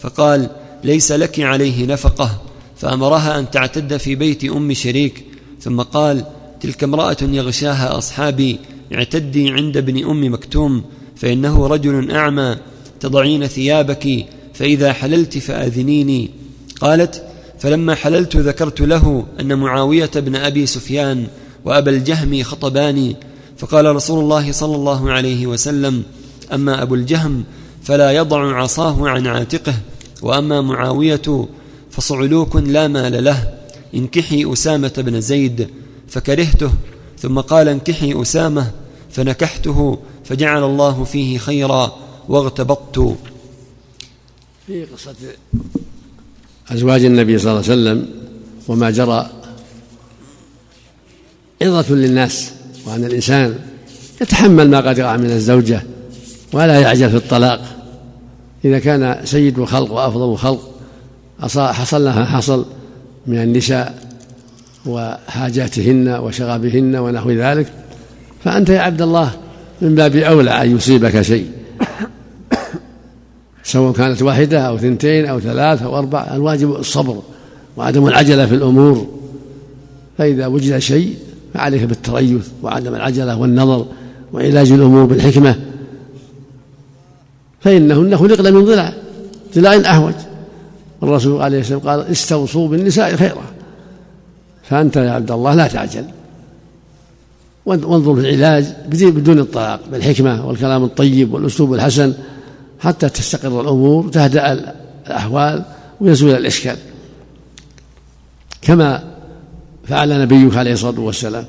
فقال 0.02 0.50
ليس 0.84 1.12
لك 1.12 1.40
عليه 1.40 1.86
نفقة. 1.86 2.42
فأمرها 2.78 3.40
أن 3.40 3.52
تعتد 3.52 3.98
في 3.98 4.16
بيت 4.16 4.46
أم 4.46 4.74
شريك. 4.74 5.26
ثم 5.62 5.82
قال 5.82 6.26
تلك 6.62 6.84
امرأة 6.84 7.18
يغشاها 7.22 7.98
أصحابي 7.98 8.60
اعتدي 8.94 9.50
عند 9.50 9.78
ابن 9.78 10.10
أم 10.10 10.34
مكتوم 10.34 10.84
فإنه 11.16 11.68
رجل 11.68 12.12
أعمى 12.12 12.58
تضعين 13.00 13.48
ثيابك 13.48 14.26
فإذا 14.54 14.94
حللت 14.94 15.38
فأذنيني. 15.38 16.30
قالت 16.82 17.24
فلما 17.60 17.96
حللت 17.96 18.36
ذكرت 18.36 18.82
له 18.82 19.26
أن 19.40 19.60
معاوية 19.60 20.12
بن 20.16 20.36
أبي 20.36 20.66
سفيان 20.66 21.28
وأبا 21.66 21.92
الجهم 21.92 22.44
خطباني 22.44 23.16
فقال 23.58 23.96
رسول 23.96 24.20
الله 24.20 24.52
صلى 24.52 24.76
الله 24.76 25.12
عليه 25.12 25.48
وسلم 25.48 26.04
أما 26.54 26.82
أبو 26.82 26.96
الجهم 26.96 27.44
فلا 27.84 28.12
يضع 28.12 28.56
عصاه 28.56 29.10
عن 29.10 29.28
عاتقه 29.28 29.74
وأما 30.22 30.62
معاوية 30.62 31.48
فصعلوك 31.92 32.56
لا 32.56 32.88
مال 32.88 33.24
له 33.24 33.54
انكحي 33.96 34.54
أسامة 34.54 34.94
بن 34.98 35.22
زيد 35.22 35.68
فكرهته 36.08 36.72
ثم 37.18 37.40
قال 37.40 37.68
انكحي 37.68 38.22
أسامة 38.22 38.72
فنكحته 39.12 40.00
فجعل 40.26 40.64
الله 40.64 41.04
فيه 41.04 41.38
خيرا 41.38 41.96
واغتبطت. 42.30 43.18
في 44.68 44.86
قصة 44.86 45.16
أزواج 46.70 47.06
النبي 47.06 47.38
صلى 47.38 47.52
الله 47.52 47.64
عليه 47.64 47.74
وسلم 47.74 48.10
وما 48.68 48.90
جرى 48.92 49.30
عظة 51.62 51.96
للناس 51.96 52.52
وأن 52.86 53.06
الإنسان 53.06 53.56
يتحمل 54.22 54.70
ما 54.70 54.80
قد 54.80 54.98
يقع 54.98 55.18
من 55.18 55.32
الزوجة 55.32 55.84
ولا 56.54 56.80
يعجل 56.80 57.10
في 57.10 57.16
الطلاق. 57.16 57.62
إذا 58.66 58.80
كان 58.80 59.26
سيد 59.26 59.60
الخلق 59.60 59.92
وأفضل 59.92 60.32
الخلق 60.32 60.72
حصل 61.56 62.06
لها 62.06 62.26
حصل 62.26 62.66
من 63.28 63.38
النساء 63.38 64.10
وحاجاتهن 64.86 66.10
وشغبهن 66.10 66.96
ونحو 66.96 67.32
ذلك 67.32 67.68
فأنت 68.44 68.70
يا 68.70 68.80
عبد 68.80 69.02
الله 69.02 69.32
من 69.82 69.96
باب 69.96 70.16
أولى 70.16 70.52
أن 70.64 70.76
يصيبك 70.76 71.22
شيء. 71.22 71.48
سواء 73.64 73.94
كانت 73.94 74.22
واحدة 74.22 74.60
أو 74.60 74.78
ثنتين 74.78 75.26
أو 75.26 75.40
ثلاث 75.40 75.82
أو 75.82 75.98
أربع 75.98 76.28
الواجب 76.34 76.76
الصبر 76.76 77.22
وعدم 77.78 78.08
العجلة 78.08 78.46
في 78.46 78.56
الأمور. 78.56 79.08
فإذا 80.18 80.48
وجد 80.48 80.78
شيء 80.78 81.16
فعليك 81.54 81.84
بالتريث 81.84 82.48
وعدم 82.64 82.96
العجلة 82.96 83.38
والنظر 83.38 83.86
وعلاج 84.34 84.72
الأمور 84.72 85.04
بالحكمة. 85.06 85.56
فإنهن 87.62 88.18
خلقن 88.18 88.54
من 88.54 88.66
ضلع 88.66 88.94
ضلع 89.56 89.92
أحوج 89.92 90.14
الرسول 91.04 91.42
عليه 91.42 91.60
السلام 91.60 91.80
قال 91.80 92.00
استوصوا 92.00 92.68
بالنساء 92.68 93.16
خيرا. 93.16 93.44
فأنت 94.64 94.96
يا 94.96 95.12
عبد 95.12 95.32
الله 95.32 95.56
لا 95.56 95.68
تعجل. 95.68 96.06
وانظر 97.66 98.16
في 98.16 98.22
العلاج 98.22 98.66
بدون 98.88 99.40
الطلاق 99.40 99.80
بالحكمة 99.92 100.48
والكلام 100.48 100.84
الطيب 100.84 101.34
والأسلوب 101.34 101.74
الحسن 101.74 102.14
حتى 102.80 103.10
تستقر 103.10 103.62
الأمور 103.62 104.10
تهدأ 104.10 104.74
الأحوال 105.08 105.64
ويزول 106.02 106.32
الإشكال. 106.32 106.78
كما 108.62 109.04
فعل 109.90 110.22
نبيك 110.22 110.58
عليه 110.58 110.74
الصلاة 110.74 111.00
والسلام. 111.00 111.46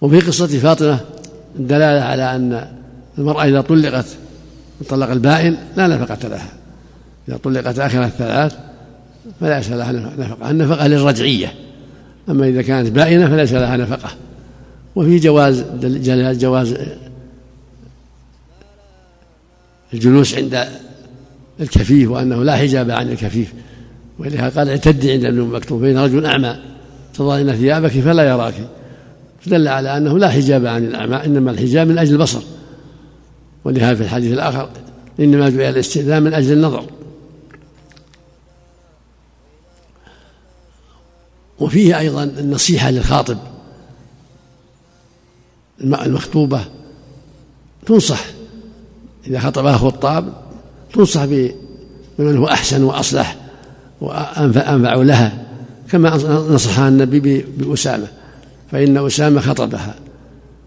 وفي 0.00 0.20
قصة 0.20 0.46
فاطمة 0.46 1.00
الدلالة 1.58 2.00
على 2.04 2.36
أن 2.36 2.68
المرأة 3.18 3.44
إذا 3.44 3.60
طلقت 3.60 4.06
الطلاق 4.80 5.10
البائن 5.10 5.56
لا 5.76 5.86
نفقة 5.86 6.28
لها. 6.28 6.52
إذا 7.28 7.36
طلقت 7.36 7.78
آخر 7.78 8.04
الثلاث 8.04 8.56
فليس 9.40 9.70
لها 9.70 9.92
نفقة 9.92 10.50
النفقة 10.50 10.86
للرجعية. 10.86 11.54
أما 12.28 12.48
إذا 12.48 12.62
كانت 12.62 12.90
بائنة 12.90 13.26
فليس 13.28 13.52
لها 13.52 13.76
نفقة. 13.76 14.10
وفي 14.96 15.18
جواز 15.18 15.64
جواز 16.38 16.74
الجلوس 19.94 20.34
عند 20.34 20.66
الكفيف 21.60 22.10
وأنه 22.10 22.42
لا 22.44 22.56
حجاب 22.56 22.90
عن 22.90 23.10
الكفيف. 23.10 23.52
ولهذا 24.18 24.60
قال 24.60 24.68
اعتدي 24.68 25.12
عند 25.12 25.24
ابن 25.24 25.40
مكتوم 25.40 25.80
فإن 25.80 25.98
رجل 25.98 26.26
أعمى 26.26 26.56
تضعين 27.14 27.56
ثيابك 27.56 27.90
فلا 27.90 28.22
يراك. 28.22 28.54
فدل 29.40 29.68
على 29.68 29.96
أنه 29.96 30.18
لا 30.18 30.28
حجاب 30.28 30.66
عن 30.66 30.84
الأعمى 30.84 31.16
إنما 31.16 31.50
الحجاب 31.50 31.88
من 31.88 31.98
أجل 31.98 32.12
البصر. 32.12 32.40
ولهذا 33.64 33.94
في 33.94 34.02
الحديث 34.02 34.32
الآخر 34.32 34.70
إنما 35.20 35.48
جعل 35.48 35.72
الاستئذان 35.72 36.22
من 36.22 36.34
أجل 36.34 36.52
النظر. 36.52 36.84
وفيه 41.58 41.98
أيضا 41.98 42.24
النصيحة 42.24 42.90
للخاطب. 42.90 43.38
المخطوبة 45.80 46.64
تنصح. 47.86 48.24
إذا 49.26 49.40
خطبها 49.40 49.76
خطاب 49.76 50.32
تنصح 50.92 51.24
بمن 51.24 52.36
هو 52.36 52.48
أحسن 52.48 52.82
وأصلح. 52.82 53.43
وأنفع 54.04 54.74
لها 55.02 55.32
كما 55.90 56.16
نصحها 56.50 56.88
النبي 56.88 57.44
بأسامة 57.58 58.06
فإن 58.72 59.06
أسامة 59.06 59.40
خطبها 59.40 59.94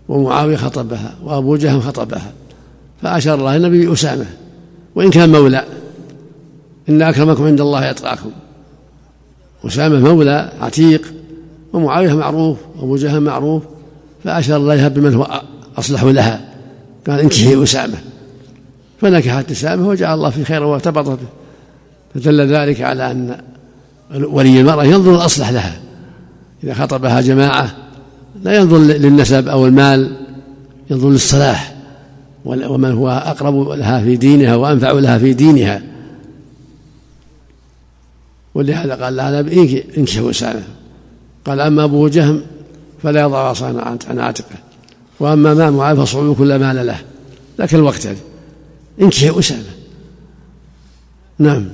ومعاوية 0.10 0.56
خطبها 0.56 1.16
وأبو 1.24 1.56
جهم 1.56 1.82
خطبها 1.82 2.32
فأشار 3.02 3.40
الله 3.40 3.56
النبي 3.56 3.86
بأسامة 3.86 4.26
وإن 4.96 5.10
كان 5.10 5.32
مولى 5.32 5.66
إن 6.90 7.02
أكرمكم 7.02 7.44
عند 7.44 7.62
الله 7.62 7.90
أتقاكم. 7.90 8.32
أسامة 9.66 10.00
مولى 10.00 10.52
عتيق 10.62 11.14
ومعاوية 11.74 12.14
معروف 12.14 12.58
وأبو 12.76 12.96
جهم 12.96 13.24
معروف 13.24 13.64
فأشار 14.24 14.58
الله 14.58 14.88
بمن 14.88 15.14
هو 15.14 15.42
أصلح 15.78 16.04
لها. 16.04 16.42
قال 17.08 17.20
انكحي 17.20 17.64
أسامة. 17.64 17.98
فنكحت 19.02 19.52
أسامة 19.52 19.88
وجعل 19.88 20.14
الله 20.14 20.30
في 20.30 20.44
خير 20.44 20.64
وارتبط 20.64 21.10
به 21.10 21.28
فدل 22.16 22.42
ذلك 22.42 22.82
على 22.82 23.12
أن 23.12 23.42
ولي 24.12 24.62
المرأة 24.62 24.84
ينظر 24.84 25.16
الأصلح 25.16 25.50
لها. 25.50 25.80
إذا 26.64 26.74
خطبها 26.74 27.22
جماعة 27.22 27.76
لا 28.44 28.56
ينظر 28.56 28.78
للنسب 28.78 29.48
أو 29.48 29.66
المال 29.66 30.16
ينظر 30.92 31.10
للصلاح. 31.10 31.76
ومن 32.46 32.92
هو 32.92 33.10
أقرب 33.10 33.70
لها 33.70 34.02
في 34.02 34.16
دينها 34.16 34.56
وأنفع 34.56 34.92
لها 34.92 35.18
في 35.18 35.34
دينها. 35.34 35.82
ولهذا 38.56 38.96
قال 38.96 39.16
لها 39.16 39.40
انكح 39.98 40.20
أسامة. 40.20 40.64
قال 41.46 41.60
أما 41.60 41.84
أبو 41.84 42.08
جهم 42.08 42.42
فلا 43.04 43.22
يضع 43.22 43.50
رأسه 43.50 43.82
عن 44.10 44.20
عاتقه. 44.20 44.56
وأما 45.20 45.54
ما 45.54 45.70
معاذ 45.70 45.98
فصعود 45.98 46.38
كل 46.38 46.56
مال 46.56 46.88
له. 46.88 47.00
ذاك 47.58 47.76
الوقت 47.76 48.08
انكح 49.02 49.38
أسامة. 49.38 49.64
نعم. 51.40 51.66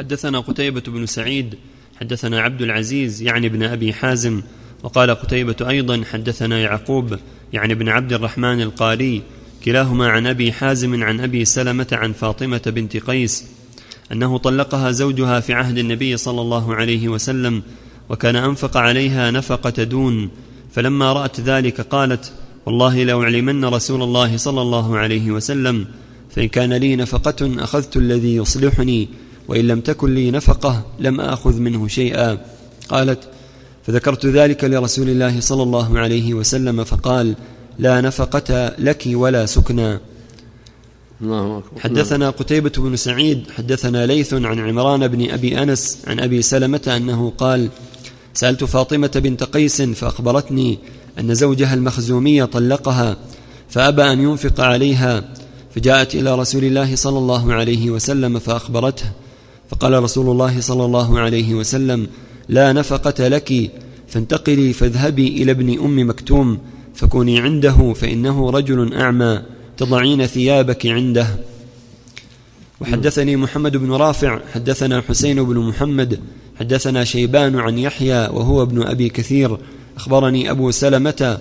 حدثنا 0.00 0.40
قتيبة 0.40 0.80
بن 0.80 1.06
سعيد 1.06 1.54
حدثنا 2.00 2.40
عبد 2.40 2.62
العزيز 2.62 3.22
يعني 3.22 3.46
ابن 3.46 3.62
أبي 3.62 3.92
حازم 3.92 4.42
وقال 4.82 5.10
قتيبة 5.10 5.56
أيضا 5.68 6.04
حدثنا 6.12 6.60
يعقوب 6.60 7.18
يعني 7.52 7.72
ابن 7.72 7.88
عبد 7.88 8.12
الرحمن 8.12 8.62
القاري 8.62 9.22
كلاهما 9.64 10.08
عن 10.08 10.26
أبي 10.26 10.52
حازم 10.52 11.04
عن 11.04 11.20
أبي 11.20 11.44
سلمة 11.44 11.86
عن 11.92 12.12
فاطمة 12.12 12.62
بنت 12.66 12.96
قيس 12.96 13.44
أنه 14.12 14.38
طلقها 14.38 14.90
زوجها 14.90 15.40
في 15.40 15.52
عهد 15.52 15.78
النبي 15.78 16.16
صلى 16.16 16.40
الله 16.40 16.74
عليه 16.74 17.08
وسلم 17.08 17.62
وكان 18.08 18.36
أنفق 18.36 18.76
عليها 18.76 19.30
نفقة 19.30 19.84
دون 19.84 20.30
فلما 20.72 21.12
رأت 21.12 21.40
ذلك 21.40 21.80
قالت 21.80 22.32
والله 22.66 23.04
لو 23.04 23.22
علمن 23.22 23.64
رسول 23.64 24.02
الله 24.02 24.36
صلى 24.36 24.62
الله 24.62 24.98
عليه 24.98 25.30
وسلم 25.30 25.86
فإن 26.30 26.48
كان 26.48 26.72
لي 26.72 26.96
نفقة 26.96 27.64
أخذت 27.64 27.96
الذي 27.96 28.36
يصلحني 28.36 29.08
وإن 29.48 29.66
لم 29.66 29.80
تكن 29.80 30.14
لي 30.14 30.30
نفقة 30.30 30.82
لم 30.98 31.20
آخذ 31.20 31.60
منه 31.60 31.88
شيئا. 31.88 32.38
قالت 32.88 33.18
فذكرت 33.86 34.26
ذلك 34.26 34.64
لرسول 34.64 35.08
الله 35.08 35.40
صلى 35.40 35.62
الله 35.62 35.98
عليه 35.98 36.34
وسلم 36.34 36.84
فقال 36.84 37.34
لا 37.78 38.00
نفقة 38.00 38.72
لك 38.78 39.02
ولا 39.06 39.46
سكنى. 39.46 39.98
حدثنا 41.78 42.30
قتيبة 42.30 42.72
بن 42.78 42.96
سعيد 42.96 43.50
حدثنا 43.56 44.06
ليث 44.06 44.34
عن 44.34 44.58
عمران 44.58 45.08
بن 45.08 45.30
أبي 45.30 45.62
أنس 45.62 45.98
عن 46.06 46.20
أبي 46.20 46.42
سلمة 46.42 46.94
أنه 46.96 47.32
قال 47.38 47.68
سألت 48.34 48.64
فاطمة 48.64 49.10
بنت 49.16 49.42
قيس 49.42 49.82
فأخبرتني 49.82 50.78
أن 51.18 51.34
زوجها 51.34 51.74
المخزومي 51.74 52.46
طلقها 52.46 53.16
فأبى 53.68 54.02
أن 54.02 54.20
ينفق 54.20 54.60
عليها 54.60 55.24
فجاءت 55.74 56.14
إلى 56.14 56.34
رسول 56.34 56.64
الله 56.64 56.96
صلى 56.96 57.18
الله 57.18 57.52
عليه 57.52 57.90
وسلم 57.90 58.38
فأخبرته 58.38 59.10
فقال 59.70 60.02
رسول 60.02 60.30
الله 60.30 60.60
صلى 60.60 60.84
الله 60.84 61.18
عليه 61.20 61.54
وسلم 61.54 62.06
لا 62.48 62.72
نفقة 62.72 63.28
لك 63.28 63.70
فانتقلي 64.08 64.72
فاذهبي 64.72 65.28
إلى 65.28 65.52
ابن 65.52 65.78
أم 65.78 66.08
مكتوم 66.08 66.58
فكوني 66.94 67.40
عنده 67.40 67.92
فإنه 67.92 68.50
رجل 68.50 68.94
أعمى 68.94 69.42
تضعين 69.76 70.26
ثيابك 70.26 70.86
عنده. 70.86 71.26
وحدثني 72.80 73.36
محمد 73.36 73.76
بن 73.76 73.92
رافع 73.92 74.40
حدثنا 74.54 75.00
حسين 75.00 75.44
بن 75.44 75.58
محمد 75.58 76.20
حدثنا 76.60 77.04
شيبان 77.04 77.58
عن 77.58 77.78
يحيى 77.78 78.28
وهو 78.28 78.62
ابن 78.62 78.82
أبي 78.82 79.08
كثير 79.08 79.58
أخبرني 79.96 80.50
أبو 80.50 80.70
سلمة 80.70 81.38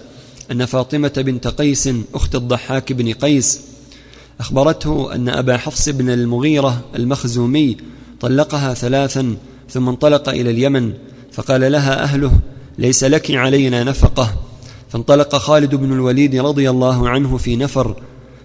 أن 0.51 0.65
فاطمة 0.65 1.13
بنت 1.17 1.47
قيس 1.47 1.89
أخت 2.13 2.35
الضحاك 2.35 2.93
بن 2.93 3.13
قيس 3.13 3.61
أخبرته 4.39 5.15
أن 5.15 5.29
أبا 5.29 5.57
حفص 5.57 5.89
بن 5.89 6.09
المغيرة 6.09 6.85
المخزومي 6.95 7.77
طلقها 8.21 8.73
ثلاثا 8.73 9.35
ثم 9.69 9.89
انطلق 9.89 10.29
إلى 10.29 10.51
اليمن 10.51 10.93
فقال 11.31 11.71
لها 11.71 12.03
أهله 12.03 12.31
ليس 12.77 13.03
لك 13.03 13.31
علينا 13.31 13.83
نفقة. 13.83 14.33
فانطلق 14.89 15.35
خالد 15.35 15.75
بن 15.75 15.93
الوليد 15.93 16.35
رضي 16.35 16.69
الله 16.69 17.09
عنه 17.09 17.37
في 17.37 17.55
نفر 17.55 17.95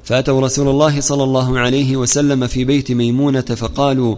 فأتوا 0.05 0.41
رسول 0.41 0.69
الله 0.69 1.01
صلى 1.01 1.25
الله 1.25 1.59
عليه 1.59 1.97
وسلم 1.97 2.47
في 2.47 2.65
بيت 2.65 2.93
ميمونة 2.93 3.41
فقالوا 3.41 4.17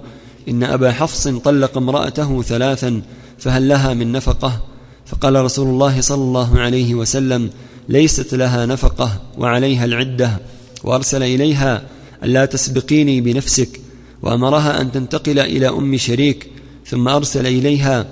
إن 0.48 0.62
أبا 0.62 0.92
حفص 0.92 1.28
طلق 1.28 1.76
امرأته 1.76 2.42
ثلاثا 2.42 3.02
فهل 3.38 3.68
لها 3.68 3.94
من 3.94 4.12
نفقة؟ 4.12 4.60
فقال 5.06 5.44
رسول 5.44 5.68
الله 5.68 6.00
صلى 6.00 6.22
الله 6.22 6.58
عليه 6.58 6.94
وسلم 6.94 7.50
ليست 7.88 8.34
لها 8.34 8.66
نفقة 8.66 9.20
وعليها 9.38 9.84
العدة 9.84 10.38
وأرسل 10.84 11.22
إليها 11.22 11.82
ألا 12.24 12.44
تسبقيني 12.44 13.20
بنفسك؟ 13.20 13.80
وأمرها 14.22 14.80
أن 14.80 14.92
تنتقل 14.92 15.38
إلى 15.38 15.68
أم 15.68 15.96
شريك 15.96 16.50
ثم 16.86 17.08
أرسل 17.08 17.46
إليها 17.46 18.06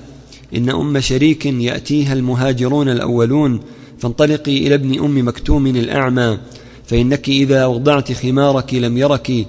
إن 0.57 0.71
أم 0.71 1.01
شريك 1.01 1.47
يأتيها 1.47 2.13
المهاجرون 2.13 2.89
الأولون 2.89 3.61
فانطلقي 3.99 4.67
إلى 4.67 4.75
ابن 4.75 5.05
أم 5.05 5.29
مكتوم 5.29 5.67
الأعمى 5.67 6.39
فإنك 6.87 7.29
إذا 7.29 7.67
وضعت 7.67 8.13
خمارك 8.13 8.75
لم 8.75 8.99
يرك 8.99 9.47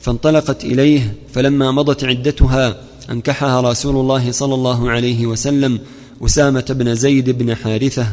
فانطلقت 0.00 0.64
إليه 0.64 1.14
فلما 1.32 1.70
مضت 1.70 2.04
عدتها 2.04 2.80
أنكحها 3.10 3.60
رسول 3.60 3.96
الله 3.96 4.30
صلى 4.30 4.54
الله 4.54 4.90
عليه 4.90 5.26
وسلم 5.26 5.78
أسامة 6.24 6.64
بن 6.70 6.94
زيد 6.94 7.30
بن 7.30 7.54
حارثة. 7.54 8.06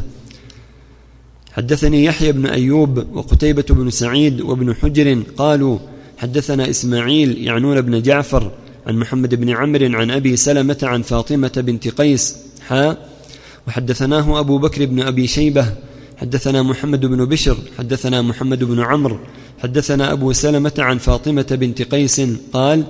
حدثني 1.51 2.05
يحيى 2.05 2.31
بن 2.31 2.45
أيوب 2.45 3.05
وقتيبة 3.13 3.65
بن 3.69 3.89
سعيد 3.89 4.41
وابن 4.41 4.75
حجر 4.75 5.23
قالوا 5.37 5.77
حدثنا 6.17 6.69
إسماعيل 6.69 7.37
يعنون 7.47 7.81
بن 7.81 8.01
جعفر 8.01 8.51
عن 8.87 8.95
محمد 8.95 9.35
بن 9.35 9.49
عمرو 9.49 9.99
عن 9.99 10.11
أبي 10.11 10.35
سلمة 10.35 10.77
عن 10.83 11.01
فاطمة 11.01 11.51
بنت 11.57 11.87
قيس 11.87 12.37
حا 12.67 12.97
وحدثناه 13.67 14.39
أبو 14.39 14.57
بكر 14.57 14.85
بن 14.85 15.01
أبي 15.01 15.27
شيبة 15.27 15.65
حدثنا 16.17 16.63
محمد 16.63 17.05
بن 17.05 17.25
بشر 17.25 17.57
حدثنا 17.77 18.21
محمد 18.21 18.63
بن 18.63 18.79
عمرو 18.79 19.19
حدثنا 19.63 20.11
أبو 20.11 20.33
سلمة 20.33 20.73
عن 20.77 20.97
فاطمة 20.97 21.47
بنت 21.51 21.81
قيس 21.81 22.21
قال 22.53 22.83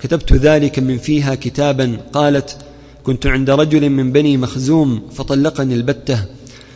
كتبت 0.00 0.32
ذلك 0.32 0.78
من 0.78 0.98
فيها 0.98 1.34
كتابا 1.34 1.98
قالت 2.12 2.56
كنت 3.02 3.26
عند 3.26 3.50
رجل 3.50 3.90
من 3.90 4.12
بني 4.12 4.36
مخزوم 4.36 5.02
فطلقني 5.14 5.74
البتة 5.74 6.24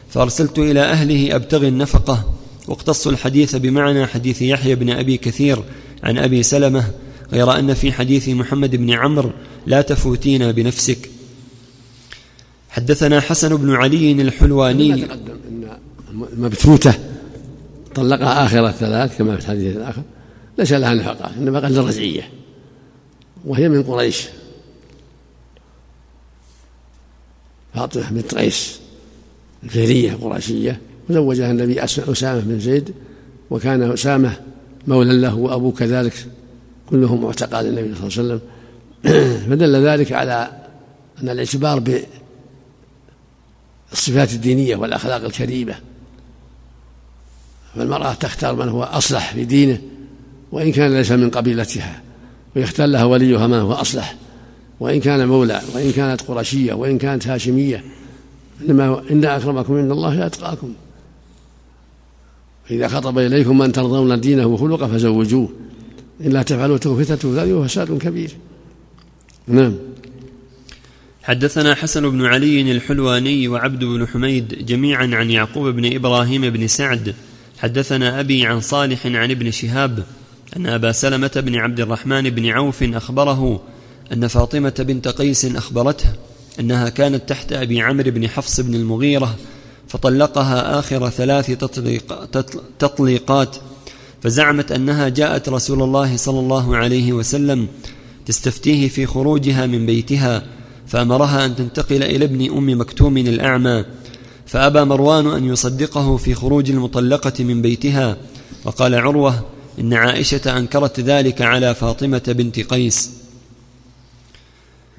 فأرسلت 0.09 0.59
إلى 0.59 0.80
أهله 0.80 1.36
أبتغي 1.36 1.68
النفقة 1.68 2.34
واقتص 2.68 3.07
الحديث 3.07 3.57
بمعنى 3.57 4.07
حديث 4.07 4.42
يحيى 4.42 4.74
بن 4.74 4.90
أبي 4.90 5.16
كثير 5.16 5.62
عن 6.07 6.18
أبي 6.18 6.42
سلمة 6.42 6.90
غير 7.32 7.59
أن 7.59 7.74
في 7.74 7.92
حديث 7.92 8.28
محمد 8.28 8.76
بن 8.76 8.90
عمرو 8.90 9.30
لا 9.66 9.82
تفوتينا 9.82 10.50
بنفسك. 10.50 11.11
حدثنا 12.70 13.20
حسن 13.20 13.57
بن 13.57 13.74
علي 13.74 14.12
الحلواني. 14.12 15.07
المبتوته 16.32 16.94
طلقها 17.94 18.46
آخر 18.46 18.68
الثلاث 18.68 19.18
كما 19.18 19.36
في 19.36 19.42
الحديث 19.42 19.76
الآخر 19.76 20.02
ليس 20.59 20.72
لها 20.72 20.94
نفقة 20.94 21.30
إنما 21.38 21.61
قد 21.61 21.72
الرجعيه 21.72 22.30
وهي 23.44 23.68
من 23.68 23.82
قريش. 23.82 24.26
فاطمة 27.74 28.11
بنت 28.11 28.34
قيس 28.34 28.80
الفهريه 29.64 30.12
القرشيه 30.12 30.80
وزوجها 31.09 31.50
النبي 31.50 31.84
أسامة 31.84 32.40
بن 32.40 32.61
زيد 32.61 32.94
وكان 33.50 33.92
أسامة 33.92 34.40
مولى 34.87 35.16
له 35.16 35.34
وأبوه 35.34 35.72
كذلك 35.72 36.26
كلهم 36.91 37.22
معتقد 37.22 37.66
النبي 37.66 37.95
صلى 37.95 38.09
الله 38.09 38.18
عليه 38.18 38.41
وسلم. 38.41 38.41
فدل 39.51 39.87
ذلك 39.87 40.12
على 40.12 40.51
أن 41.22 41.28
الاعتبار 41.28 41.82
بالصفات 43.91 44.32
الدينية 44.32 44.76
والأخلاق 44.76 45.24
الكريمة. 45.24 45.74
فالمرأة 47.74 48.14
تختار 48.14 48.55
من 48.55 48.68
هو 48.68 48.82
أصلح 48.82 49.32
في 49.32 49.45
دينه 49.45 49.78
وإن 50.53 50.72
كان 50.72 50.95
ليس 50.95 51.12
من 51.12 51.30
قبيلتها 51.30 52.03
ويختار 52.57 52.87
لها 52.87 53.05
وليها 53.05 53.47
من 53.47 53.59
هو 53.59 53.72
أصلح. 53.72 54.16
وإن 54.80 55.01
كان 55.01 55.28
مولى 55.28 55.61
وإن 55.74 55.93
كانت 55.93 56.22
قرشية 56.22 56.72
وإن 56.72 56.99
كانت 56.99 57.26
هاشمية 57.26 57.84
إنما 58.61 59.03
إن 59.11 59.24
أكرمكم 59.24 59.78
عند 59.78 59.91
الله 59.91 60.26
أتقاكم. 60.26 60.74
فإذا 62.68 62.88
خطب 62.88 63.18
إليكم 63.18 63.58
من 63.58 63.72
ترضون 63.72 64.20
دينه 64.20 64.46
وخلقه 64.46 64.86
فزوجوه. 64.86 65.48
إلا 66.20 66.42
تفعلوا 66.42 66.78
تكون 66.78 67.02
ذلك 67.02 67.52
وفساد 67.52 67.98
كبير. 67.98 68.30
نعم. 69.46 69.74
حدثنا 71.22 71.74
حسن 71.74 72.10
بن 72.10 72.24
علي 72.24 72.72
الحلواني 72.72 73.48
وعبد 73.48 73.84
بن 73.84 74.06
حميد 74.06 74.66
جميعا 74.66 75.10
عن 75.12 75.30
يعقوب 75.30 75.66
بن 75.68 75.94
إبراهيم 75.94 76.50
بن 76.50 76.66
سعد. 76.66 77.14
حدثنا 77.58 78.20
أبي 78.20 78.46
عن 78.46 78.60
صالح 78.60 79.06
عن 79.06 79.30
ابن 79.30 79.50
شهاب 79.50 80.04
أن 80.56 80.66
أبا 80.66 80.92
سلمة 80.92 81.30
بن 81.36 81.56
عبد 81.56 81.80
الرحمن 81.80 82.30
بن 82.30 82.46
عوف 82.46 82.82
أخبره 82.82 83.62
أن 84.12 84.26
فاطمة 84.26 84.74
بنت 84.78 85.08
قيس 85.08 85.44
أخبرته 85.44 86.08
أنها 86.60 86.88
كانت 86.88 87.28
تحت 87.28 87.52
أبي 87.52 87.80
عمرو 87.80 88.10
بن 88.10 88.28
حفص 88.28 88.60
بن 88.60 88.74
المغيرة 88.74 89.36
فطلقها 89.89 90.78
آخر 90.78 91.11
ثلاث 91.11 91.51
تطليق 91.51 92.28
تطليقات 92.78 93.57
فزعمت 94.22 94.72
أنها 94.72 95.09
جاءت 95.09 95.49
رسول 95.49 95.82
الله 95.82 96.16
صلى 96.16 96.41
الله 96.41 96.76
عليه 96.76 97.12
وسلم 97.12 97.68
تستفتيه 98.26 98.89
في 98.89 99.07
خروجها 99.07 99.66
من 99.66 99.87
بيتها 99.87 100.43
فأمرها 100.87 101.45
أن 101.47 101.57
تنتقل 101.57 102.03
إلى 102.03 102.24
ابن 102.24 102.57
أم 102.57 102.80
مكتوم 102.80 103.16
الأعمى 103.16 103.84
فأبى 104.47 104.84
مروان 104.84 105.26
أن 105.26 105.45
يصدقه 105.45 106.16
في 106.16 106.34
خروج 106.34 106.70
المطلقة 106.70 107.45
من 107.45 107.62
بيتها 107.62 108.16
وقال 108.64 108.95
عروة 108.95 109.45
إن 109.80 109.95
عائشة 109.95 110.59
أنكرت 110.59 111.01
ذلك 111.01 111.43
على 111.43 111.74
فاطمة 111.74 112.22
بنت 112.28 112.61
قيس. 112.61 113.11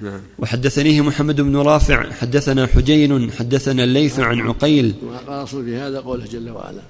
نعم. 0.02 0.20
وحدثنيه 0.40 1.02
محمد 1.02 1.42
بن 1.42 1.56
رافع 1.56 2.12
حدثنا 2.12 2.68
حجين 2.68 3.32
حدثنا 3.32 3.84
الليث 3.84 4.20
عن 4.20 4.40
عقيل. 4.40 4.94
والأصل 5.04 5.66
في 5.66 5.76
هذا 5.76 6.00
قوله 6.00 6.26
جل 6.26 6.50
وعلا. 6.50 6.82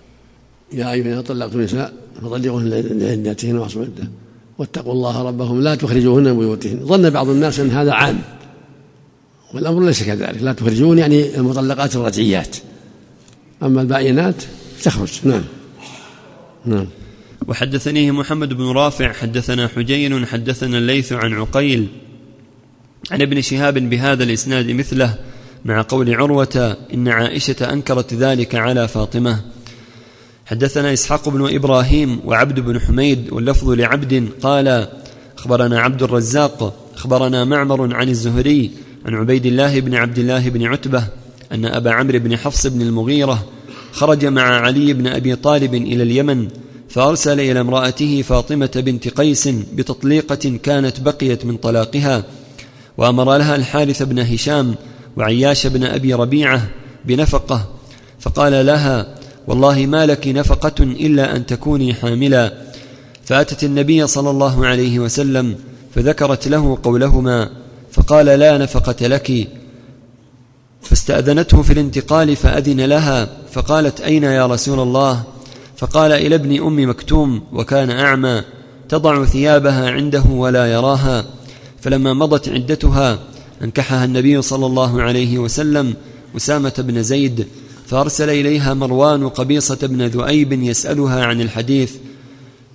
يا 0.73 0.91
أيها 0.91 1.21
طلقتم 1.21 1.59
النساء 1.59 1.93
فطلقوهن 2.21 2.69
لعدتهن 2.69 3.57
واصبروا 3.57 3.85
عدة. 3.85 4.09
واتقوا 4.57 4.93
الله 4.93 5.23
ربهم 5.23 5.61
لا 5.61 5.75
تخرجوهن 5.75 6.23
من 6.23 6.39
بيوتهن. 6.39 6.79
ظن 6.83 7.09
بعض 7.09 7.29
الناس 7.29 7.59
أن 7.59 7.69
هذا 7.69 7.91
عام. 7.91 8.19
والأمر 9.53 9.85
ليس 9.85 10.03
كذلك. 10.03 10.41
لا 10.41 10.53
تخرجون 10.53 10.99
يعني 10.99 11.37
المطلقات 11.37 11.95
الرجعيات. 11.95 12.57
أما 13.63 13.81
الباينات 13.81 14.43
تخرج. 14.83 15.19
نعم. 15.23 15.43
نعم. 16.65 16.87
وحدثنيه 17.47 18.11
محمد 18.11 18.53
بن 18.53 18.65
رافع 18.65 19.13
حدثنا 19.13 19.67
حجين 19.67 20.25
حدثنا 20.25 20.77
الليث 20.77 21.13
عن 21.13 21.33
عقيل. 21.33 21.87
عن 23.11 23.21
ابن 23.21 23.41
شهاب 23.41 23.89
بهذا 23.89 24.23
الإسناد 24.23 24.71
مثله 24.71 25.15
مع 25.65 25.81
قول 25.81 26.15
عروة 26.15 26.77
إن 26.93 27.07
عائشة 27.07 27.73
أنكرت 27.73 28.13
ذلك 28.13 28.55
على 28.55 28.87
فاطمة. 28.87 29.41
حدثنا 30.45 30.93
إسحاق 30.93 31.29
بن 31.29 31.55
إبراهيم 31.55 32.19
وعبد 32.25 32.59
بن 32.59 32.79
حميد 32.79 33.31
واللفظ 33.31 33.69
لعبد 33.69 34.29
قال 34.41 34.87
أخبرنا 35.37 35.79
عبد 35.79 36.03
الرزاق 36.03 36.73
أخبرنا 36.95 37.45
معمر 37.45 37.95
عن 37.95 38.09
الزهري 38.09 38.71
عن 39.05 39.15
عبيد 39.15 39.45
الله 39.45 39.79
بن 39.79 39.95
عبد 39.95 40.17
الله 40.19 40.49
بن 40.49 40.63
عتبة 40.63 41.03
أن 41.51 41.65
أبا 41.65 41.91
عمرو 41.91 42.19
بن 42.19 42.37
حفص 42.37 42.67
بن 42.67 42.81
المغيرة 42.81 43.45
خرج 43.91 44.25
مع 44.25 44.41
علي 44.41 44.93
بن 44.93 45.07
أبي 45.07 45.35
طالب 45.35 45.73
إلى 45.75 46.03
اليمن 46.03 46.47
فأرسل 46.89 47.39
إلى 47.39 47.61
امرأته 47.61 48.21
فاطمة 48.21 48.71
بنت 48.75 49.07
قيس 49.07 49.47
بتطليقة 49.47 50.59
كانت 50.63 50.99
بقيت 50.99 51.45
من 51.45 51.57
طلاقها. 51.57 52.23
وأمر 52.97 53.37
لها 53.37 53.55
الحارث 53.55 54.03
بن 54.03 54.19
هشام 54.19 54.75
وعياش 55.17 55.67
بن 55.67 55.83
أبي 55.83 56.13
ربيعة 56.13 56.67
بنفقة 57.05 57.65
فقال 58.19 58.65
لها 58.65 59.15
والله 59.47 59.85
ما 59.85 60.05
لك 60.05 60.27
نفقة 60.27 60.83
إلا 60.83 61.35
أن 61.35 61.45
تكوني 61.45 61.93
حاملا. 61.93 62.53
فأتت 63.25 63.63
النبي 63.63 64.07
صلى 64.07 64.29
الله 64.29 64.65
عليه 64.67 64.99
وسلم 64.99 65.55
فذكرت 65.95 66.47
له 66.47 66.77
قولهما 66.83 67.49
فقال 67.91 68.25
لا 68.25 68.57
نفقة 68.57 69.07
لك. 69.07 69.47
فاستأذنته 70.81 71.61
في 71.61 71.73
الانتقال 71.73 72.35
فأذن 72.35 72.81
لها 72.81 73.27
فقالت 73.51 74.01
أين 74.01 74.23
يا 74.23 74.47
رسول 74.47 74.79
الله؟ 74.79 75.23
فقال 75.77 76.11
إلى 76.11 76.35
ابن 76.35 76.63
أم 76.63 76.89
مكتوم 76.89 77.41
وكان 77.53 77.89
أعمى 77.89 78.41
تضع 78.89 79.25
ثيابها 79.25 79.91
عنده 79.91 80.23
ولا 80.29 80.65
يراها. 80.65 81.25
فلما 81.87 82.13
مضت 82.13 82.49
عدتها 82.49 83.19
انكحها 83.63 84.05
النبي 84.05 84.41
صلى 84.41 84.65
الله 84.65 85.01
عليه 85.01 85.37
وسلم 85.37 85.93
أسامة 86.37 86.73
بن 86.77 87.03
زيد 87.03 87.47
فأرسل 87.85 88.29
إليها 88.29 88.73
مروان 88.73 89.29
قبيصة 89.29 89.77
بن 89.83 90.05
ذؤيب 90.05 90.53
يسألها 90.53 91.25
عن 91.25 91.41
الحديث 91.41 91.95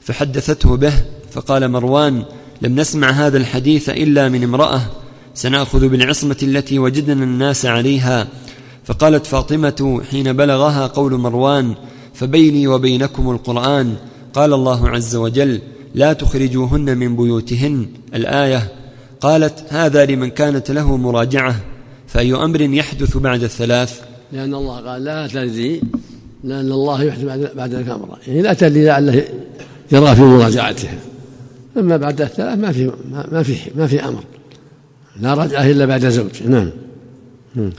فحدثته 0.01 0.77
به 0.77 0.93
فقال 1.33 1.69
مروان 1.71 2.25
لم 2.63 2.81
نسمع 2.81 3.11
هذا 3.11 3.39
الحديث 3.39 3.89
إلا 3.89 4.29
من 4.29 4.45
امرأة 4.45 4.81
سنأخذ 5.35 5.89
بالعصمة 5.89 6.39
التي 6.43 6.79
وجدنا 6.79 7.25
الناس 7.25 7.67
عليها 7.67 8.29
فقالت 8.85 9.27
فاطمة 9.27 10.03
حين 10.11 10.33
بلغها 10.33 10.87
قول 10.87 11.15
مروان 11.15 11.75
فبيني 12.15 12.67
وبينكم 12.67 13.31
القرآن 13.31 13.95
قال 14.35 14.53
الله 14.53 14.89
عز 14.89 15.17
وجل 15.17 15.61
لا 15.95 16.13
تخرجوهن 16.13 16.99
من 16.99 17.17
بيوتهن 17.17 17.87
الآية. 18.15 18.82
قالت 19.23 19.65
هذا 19.69 20.07
لمن 20.07 20.31
كانت 20.31 20.71
له 20.71 20.97
مراجعة 20.97 21.61
فأي 22.09 22.35
أمر 22.35 22.61
يحدث 22.61 23.17
بعد 23.17 23.43
الثلاث؟ 23.43 24.01
لأن 24.33 24.55
الله 24.55 24.81
قال 24.81 25.05
لا 25.05 25.27
ترجعي 25.27 25.81
لأن 26.45 26.73
الله 26.73 27.03
يحدث 27.03 27.25
بعد 27.55 27.75
ذلك 27.75 27.89
أمرا 27.89 28.19
يعني 28.27 28.43
لا 28.43 28.53
ترجعي 28.53 28.85
لعله 28.85 29.25
يرى 29.93 30.15
في 30.15 30.21
مراجعتها 30.23 30.99
أما 31.77 31.97
بعد 31.97 32.21
الثلاث 32.21 32.59
ما 32.59 32.73
في 32.73 32.93
ما 33.33 33.43
في 33.43 33.57
ما 33.77 33.87
في 33.87 34.05
أمر. 34.05 34.25
لا 35.21 35.35
رجعة 35.35 35.67
إلا 35.71 35.85
بعد 35.85 36.09
زوج. 36.09 36.43
نعم, 36.47 36.71
نعم. 37.55 37.73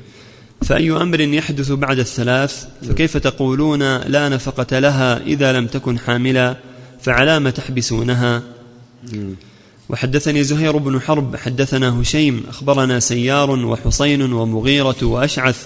فأي 0.62 0.92
أمر 0.92 1.20
يحدث 1.20 1.72
بعد 1.72 2.00
الثلاث؟ 2.00 2.68
فكيف 2.90 3.18
تقولون 3.18 3.98
لا 3.98 4.30
نفقة 4.30 4.80
لها 4.80 5.18
إذا 5.18 5.54
لم 5.54 5.68
تكن 5.68 6.00
حاملا؟ 6.00 6.56
فعلام 7.02 7.50
تحبسونها؟ 7.50 8.42
وحدثني 9.90 10.44
زهير 10.44 10.78
بن 10.78 11.02
حرب 11.02 11.36
حدثنا 11.36 12.02
هشيم 12.02 12.44
أخبرنا 12.50 13.00
سيار 13.00 13.50
وحصين 13.52 14.34
ومغيرة 14.34 14.96
وأشعث 15.04 15.66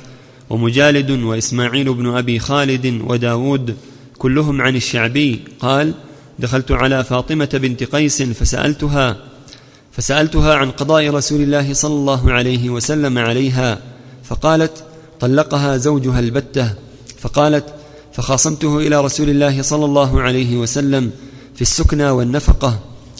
ومجالد 0.49 1.11
وإسماعيل 1.11 1.93
بن 1.93 2.15
أبي 2.15 2.39
خالد 2.39 3.01
وداود 3.07 3.77
كلهم 4.17 4.61
عن 4.61 4.75
الشعبي 4.75 5.39
قال 5.59 5.93
دخلت 6.39 6.71
على 6.71 7.03
فاطمة 7.03 7.49
بنت 7.53 7.83
قيس 7.83 8.21
فسألتها 8.21 9.17
فسألتها 9.91 10.55
عن 10.55 10.71
قضاء 10.71 11.09
رسول 11.09 11.41
الله 11.41 11.73
صلى 11.73 11.93
الله 11.93 12.31
عليه 12.31 12.69
وسلم 12.69 13.17
عليها 13.17 13.79
فقالت 14.23 14.83
طلقها 15.19 15.77
زوجها 15.77 16.19
البتة 16.19 16.73
فقالت 17.19 17.65
فخاصمته 18.13 18.77
إلى 18.77 19.01
رسول 19.01 19.29
الله 19.29 19.61
صلى 19.61 19.85
الله 19.85 20.21
عليه 20.21 20.57
وسلم 20.57 21.11
في 21.55 21.61
السكنى 21.61 22.09
والنفقة 22.09 22.79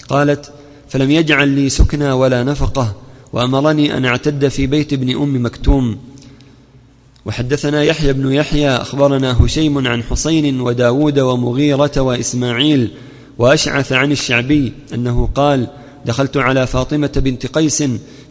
قالت 0.10 0.52
فلم 0.90 1.12
يجعل 1.12 1.48
لي 1.48 1.70
سكنى 1.70 2.12
ولا 2.12 2.44
نفقة 2.44 2.96
وأمرني 3.34 3.98
أن 3.98 4.06
اعتد 4.06 4.48
في 4.48 4.68
بيت 4.68 4.94
ابن 4.94 5.16
أم 5.16 5.46
مكتوم. 5.46 5.98
وحدثنا 7.26 7.84
يحيى 7.84 8.14
بن 8.14 8.32
يحيى 8.32 8.70
أخبرنا 8.70 9.46
هشيم 9.46 9.88
عن 9.88 10.04
حسين 10.04 10.62
وداود 10.62 11.20
ومغيرة 11.20 11.92
وإسماعيل 11.98 12.92
وأشعث 13.38 13.92
عن 13.92 14.12
الشعبي 14.12 14.74
أنه 14.94 15.30
قال 15.36 15.68
دخلت 16.06 16.38
على 16.38 16.68
فاطمة 16.68 17.12
بنت 17.16 17.46
قيس 17.46 17.84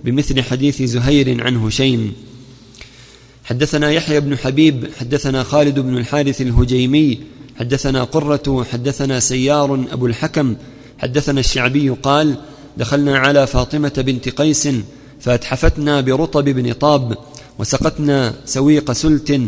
بمثل 0.05 0.43
حديث 0.43 0.83
زهير 0.83 1.45
عن 1.45 1.57
هشيم. 1.57 2.13
حدثنا 3.45 3.91
يحيى 3.91 4.21
بن 4.21 4.39
حبيب 4.39 4.89
حدثنا 5.01 5.43
خالد 5.43 5.79
بن 5.79 5.97
الحارث 5.99 6.41
الهجيمي 6.41 7.19
حدثنا 7.59 8.05
قرة 8.05 8.67
حدثنا 8.73 9.21
سيار 9.21 9.85
أبو 9.93 10.07
الحكم 10.07 10.57
حدثنا 10.99 11.41
الشعبي 11.41 11.89
قال 11.91 12.37
دخلنا 12.77 13.19
على 13.19 13.47
فاطمة 13.47 13.93
بنت 13.99 14.29
قيس 14.29 14.69
فأتحفتنا 15.21 16.01
برطب 16.01 16.45
بن 16.45 16.73
طاب 16.73 17.19
وسقتنا 17.59 18.35
سويق 18.45 18.93
سلت 18.93 19.41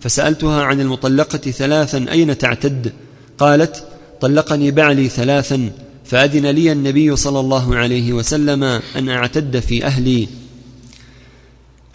فسألتها 0.00 0.62
عن 0.62 0.80
المطلقة 0.80 1.38
ثلاثا 1.38 2.06
أين 2.12 2.38
تعتد؟ 2.38 2.92
قالت 3.38 3.84
طلقني 4.20 4.70
بعلي 4.70 5.08
ثلاثا 5.08 5.70
فأذن 6.04 6.46
لي 6.46 6.72
النبي 6.72 7.16
صلى 7.16 7.40
الله 7.40 7.76
عليه 7.76 8.12
وسلم 8.12 8.64
أن 8.96 9.08
أعتد 9.08 9.60
في 9.60 9.84
أهلي. 9.84 10.28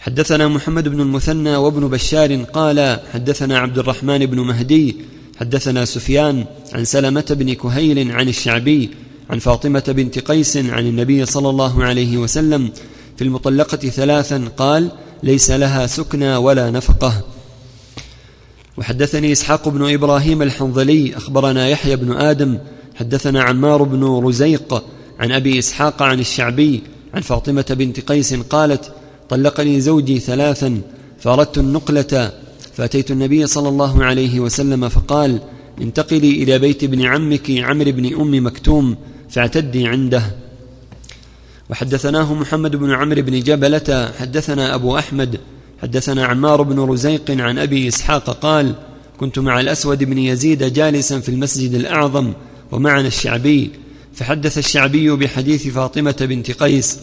حدثنا 0.00 0.48
محمد 0.48 0.88
بن 0.88 1.00
المثنى 1.00 1.56
وابن 1.56 1.88
بشار 1.88 2.42
قال 2.42 3.00
حدثنا 3.12 3.58
عبد 3.58 3.78
الرحمن 3.78 4.26
بن 4.26 4.40
مهدي 4.40 4.96
حدثنا 5.42 5.84
سفيان 5.84 6.44
عن 6.72 6.84
سلمة 6.84 7.24
بن 7.30 7.52
كهيل 7.52 8.12
عن 8.12 8.28
الشعبي 8.28 8.90
عن 9.30 9.38
فاطمة 9.38 9.84
بنت 9.88 10.18
قيس 10.18 10.56
عن 10.56 10.86
النبي 10.86 11.26
صلى 11.26 11.50
الله 11.50 11.84
عليه 11.84 12.16
وسلم 12.16 12.70
في 13.16 13.24
المطلقة 13.24 13.76
ثلاثا 13.76 14.48
قال 14.56 14.90
ليس 15.22 15.50
لها 15.50 15.86
سكنى 15.86 16.36
ولا 16.36 16.70
نفقة. 16.70 17.24
وحدثني 18.78 19.32
إسحاق 19.32 19.68
بن 19.68 19.92
إبراهيم 19.94 20.42
الحنظلي 20.42 21.16
أخبرنا 21.16 21.68
يحيى 21.68 21.96
بن 21.96 22.12
آدم 22.12 22.58
حدثنا 22.94 23.42
عمار 23.42 23.82
بن 23.82 24.04
رزيق 24.04 24.84
عن 25.18 25.32
أبي 25.32 25.58
إسحاق 25.58 26.02
عن 26.02 26.20
الشعبي 26.20 26.82
عن 27.14 27.20
فاطمة 27.20 27.66
بنت 27.70 28.00
قيس 28.00 28.34
قالت 28.34 28.92
طلقني 29.28 29.80
زوجي 29.80 30.18
ثلاثا 30.18 30.80
فاردت 31.20 31.58
النقلة 31.58 32.32
فأتيت 32.76 33.10
النبي 33.10 33.46
صلى 33.46 33.68
الله 33.68 34.04
عليه 34.04 34.40
وسلم 34.40 34.88
فقال 34.88 35.40
انتقلي 35.80 36.42
إلى 36.42 36.58
بيت 36.58 36.84
ابن 36.84 37.02
عمك 37.02 37.50
عمرو 37.50 37.92
بن 37.92 38.14
أم 38.20 38.46
مكتوم 38.46 38.96
فاعتدي 39.30 39.86
عنده. 39.86 40.22
وحدثناه 41.70 42.34
محمد 42.34 42.76
بن 42.76 42.90
عمرو 42.90 43.22
بن 43.22 43.40
جبلة 43.40 44.12
حدثنا 44.18 44.74
أبو 44.74 44.98
أحمد 44.98 45.40
حدثنا 45.82 46.26
عمار 46.26 46.62
بن 46.62 46.80
رزيق 46.80 47.30
عن 47.30 47.58
أبي 47.58 47.88
إسحاق 47.88 48.30
قال 48.30 48.74
كنت 49.20 49.38
مع 49.38 49.60
الأسود 49.60 50.04
بن 50.04 50.18
يزيد 50.18 50.72
جالسا 50.72 51.20
في 51.20 51.28
المسجد 51.28 51.74
الأعظم 51.74 52.32
ومعنا 52.72 53.06
الشعبي 53.06 53.70
فحدث 54.14 54.58
الشعبي 54.58 55.10
بحديث 55.10 55.68
فاطمة 55.68 56.16
بنت 56.20 56.50
قيس 56.50 56.98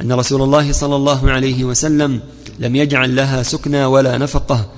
أن 0.00 0.12
رسول 0.12 0.42
الله 0.42 0.72
صلى 0.72 0.96
الله 0.96 1.30
عليه 1.30 1.64
وسلم 1.64 2.20
لم 2.58 2.76
يجعل 2.76 3.16
لها 3.16 3.42
سكنى 3.42 3.84
ولا 3.84 4.18
نفقة 4.18 4.70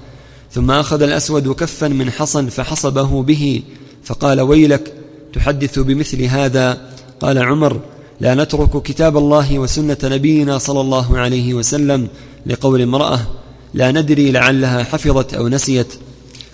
ثم 0.54 0.70
أخذ 0.70 1.02
الأسود 1.02 1.48
كفا 1.48 1.88
من 1.88 2.10
حصن 2.10 2.48
فحصبه 2.48 3.22
به 3.22 3.62
فقال 4.04 4.40
ويلك 4.40 4.92
تحدث 5.32 5.78
بمثل 5.78 6.22
هذا؟ 6.22 6.78
قال 7.20 7.38
عمر 7.38 7.80
لا 8.20 8.34
نترك 8.34 8.82
كتاب 8.82 9.16
الله 9.16 9.58
وسنة 9.58 9.96
نبينا 10.04 10.58
صلى 10.58 10.80
الله 10.80 11.18
عليه 11.18 11.54
وسلم 11.54 12.08
لقول 12.46 12.82
امرأة 12.82 13.20
لا 13.74 13.90
ندري 13.90 14.30
لعلها 14.30 14.84
حفظت 14.84 15.34
أو 15.34 15.48
نسيت 15.48 15.94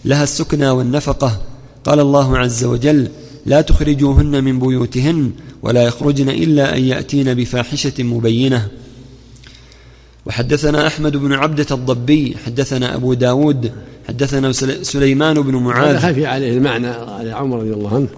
لها 0.05 0.23
السكنى 0.23 0.71
والنفقة. 0.71 1.41
قال 1.85 2.01
الله 2.01 2.39
عز 2.39 2.65
وجل 2.65 3.09
لا 3.47 3.61
تخرجوهن 3.61 4.45
من 4.45 4.59
بيوتهن 4.59 5.31
ولا 5.63 5.83
يخرجن 5.83 6.29
إلا 6.29 6.77
أن 6.77 6.85
يأتين 6.85 7.35
بفاحشة 7.35 8.03
مبينة. 8.03 8.69
وحدثنا 10.27 10.87
أحمد 10.87 11.17
بن 11.17 11.33
عبدة 11.33 11.67
الضبي 11.71 12.37
حدثنا 12.47 12.95
أبو 12.95 13.15
داود 13.15 13.73
حدثنا 14.09 14.53
سليمان 14.83 15.43
بن 15.43 15.57
معاذ. 15.57 15.99
خفي 15.99 16.27
عليه 16.27 16.59
المعنى 16.59 16.87
على 16.87 17.31
عمر 17.31 17.59
رضي 17.59 17.73
الله 17.73 17.95
عنه 17.95 18.09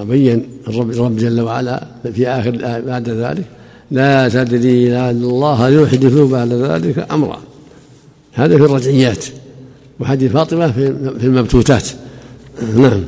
وبين 0.00 0.48
الرب, 0.68 0.90
الرب 0.90 1.16
جل 1.16 1.40
وعلا 1.40 1.86
في 2.14 2.28
آخر 2.28 2.50
بعد 2.80 3.08
ذلك 3.08 3.44
لا 3.90 4.28
تدري 4.28 4.90
لعل 4.90 5.10
الله 5.10 5.68
يحدث 5.68 6.12
بعد 6.12 6.52
ذلك 6.52 7.12
أمرا. 7.12 7.40
هذا 8.32 8.56
في 8.56 8.64
الرجعيات 8.64 9.24
وحديث 10.00 10.32
فاطمة 10.32 10.72
في 10.72 11.26
المبتوتات. 11.26 11.88
نعم. 12.62 13.04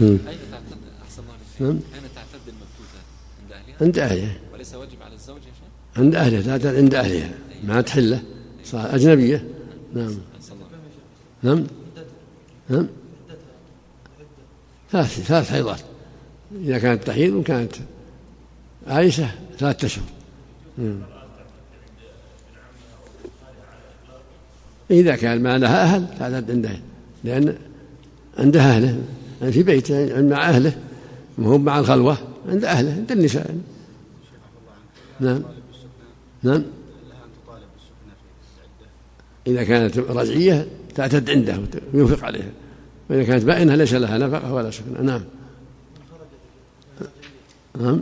أين 0.00 0.18
تعتد 0.50 0.82
أحسن 1.04 1.22
الله 1.22 1.34
نعم. 1.60 1.80
أين 1.94 2.02
تعتد 2.14 2.44
المبتوتة 2.48 3.00
عند 3.40 3.52
أهلها؟ 3.52 3.76
عند 3.80 3.98
أهلها 3.98 4.32
وليس 4.54 4.74
واجب 4.74 5.02
على 5.04 5.14
الزوج 5.14 5.36
يا 5.36 5.42
شيخ؟ 5.42 5.70
عند 6.00 6.14
أهلها 6.14 6.42
تعتد 6.42 6.76
عند 6.76 6.94
أهلها. 6.94 7.30
ما 7.64 7.80
تحله 7.80 8.22
صار 8.64 8.94
أجنبية. 8.94 9.44
نعم. 9.94 10.14
نعم. 11.42 11.64
نعم. 12.68 12.86
ثلاث 14.92 15.20
ثلاث 15.20 15.50
حيضات. 15.50 15.80
إذا 16.64 16.78
كانت 16.78 17.04
تحيض 17.04 17.34
وكانت 17.34 17.72
عائشة 18.86 19.30
ثلاثة 19.58 19.86
أشهر. 19.86 20.04
إذا 24.90 25.16
كان 25.16 25.42
ما 25.42 25.58
لها 25.58 25.82
أهل 25.82 26.06
تعتد 26.18 26.50
عنده 26.50 26.70
لأن 27.24 27.56
عندها 28.38 28.76
أهله 28.76 29.02
يعني 29.40 29.52
في 29.52 29.62
بيته 29.62 30.22
مع 30.22 30.48
أهله. 30.48 30.76
هو 31.40 31.58
مع 31.58 31.78
الخلوة 31.78 32.18
عند 32.48 32.64
أهله 32.64 32.92
عند 32.92 33.12
النساء. 33.12 33.56
نعم. 35.20 35.42
نعم. 36.42 36.62
إذا 39.46 39.64
كانت 39.64 39.98
رجعية 39.98 40.66
تعتد 40.94 41.30
عنده 41.30 41.58
وينفق 41.94 42.24
عليها. 42.24 42.50
وإذا 43.10 43.24
كانت 43.24 43.44
بائنة 43.44 43.74
ليس 43.74 43.94
لها 43.94 44.18
نفقة 44.18 44.54
ولا 44.54 44.70
سكنة. 44.70 45.02
نعم. 45.02 45.22
نعم. 47.80 48.00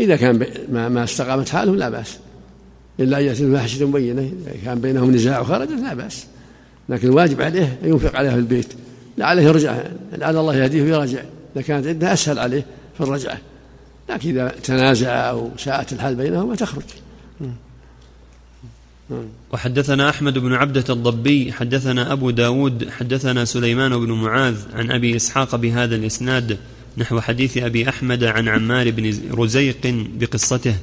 إذا 0.00 0.16
كان 0.16 0.46
ما, 0.72 0.88
ما 0.88 1.04
استقامت 1.04 1.48
حاله 1.48 1.76
لا 1.76 1.88
بأس. 1.88 2.18
إلا 3.00 3.18
أن 3.18 3.24
يأتي 3.24 3.50
بفاحشة 3.50 3.86
مبينة 3.86 4.22
إذا 4.22 4.56
كان 4.64 4.80
بينهم 4.80 5.10
نزاع 5.10 5.40
وخرجت 5.40 5.70
لا 5.70 5.94
بأس. 5.94 6.26
لكن 6.88 7.08
الواجب 7.08 7.42
عليه 7.42 7.78
أن 7.84 7.88
ينفق 7.88 8.16
عليها 8.16 8.32
في 8.32 8.38
البيت. 8.38 8.72
لعله 9.18 9.42
يرجع 9.42 9.82
لعل 10.12 10.36
الله 10.36 10.56
يهديه 10.56 10.82
ويرجع 10.82 11.22
إذا 11.56 11.62
كانت 11.62 11.86
عندها 11.86 12.12
أسهل 12.12 12.38
عليه 12.38 12.66
في 12.94 13.00
الرجعة. 13.00 13.38
لكن 14.10 14.28
إذا 14.30 14.48
تنازع 14.48 15.30
أو 15.30 15.50
ساءت 15.58 15.92
الحال 15.92 16.14
بينهما 16.14 16.54
تخرج. 16.54 16.82
وحدثنا 19.52 20.10
أحمد 20.10 20.38
بن 20.38 20.52
عبدة 20.52 20.84
الضبي 20.90 21.52
حدثنا 21.52 22.12
أبو 22.12 22.30
داود 22.30 22.90
حدثنا 22.90 23.44
سليمان 23.44 23.98
بن 23.98 24.12
معاذ 24.12 24.56
عن 24.74 24.90
أبي 24.90 25.16
إسحاق 25.16 25.56
بهذا 25.56 25.96
الإسناد 25.96 26.58
نحو 26.98 27.20
حديث 27.20 27.56
أبي 27.56 27.88
أحمد 27.88 28.24
عن 28.24 28.48
عمار 28.48 28.90
بن 28.90 29.18
رزيق 29.32 30.06
بقصته. 30.20 30.76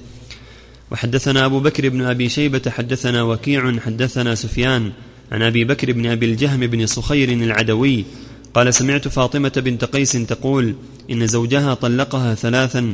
وحدثنا 0.91 1.45
أبو 1.45 1.59
بكر 1.59 1.89
بن 1.89 2.01
أبي 2.01 2.29
شيبة 2.29 2.71
حدثنا 2.71 3.23
وكيع 3.23 3.79
حدثنا 3.79 4.35
سفيان 4.35 4.91
عن 5.31 5.41
أبي 5.41 5.63
بكر 5.63 5.91
بن 5.91 6.05
أبي 6.05 6.25
الجهم 6.25 6.59
بن 6.59 6.85
صخير 6.85 7.29
العدوي. 7.29 8.05
قال 8.53 8.73
سمعت 8.73 9.07
فاطمة 9.07 9.51
بنت 9.57 9.85
قيس 9.85 10.11
تقول 10.11 10.75
إن 11.11 11.27
زوجها 11.27 11.73
طلقها 11.73 12.35
ثلاثا 12.35 12.93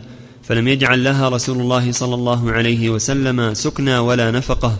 فلم 0.49 0.67
يجعل 0.67 1.03
لها 1.03 1.29
رسول 1.29 1.61
الله 1.61 1.91
صلى 1.91 2.15
الله 2.15 2.51
عليه 2.51 2.89
وسلم 2.89 3.53
سكنى 3.53 3.97
ولا 3.97 4.31
نفقة. 4.31 4.75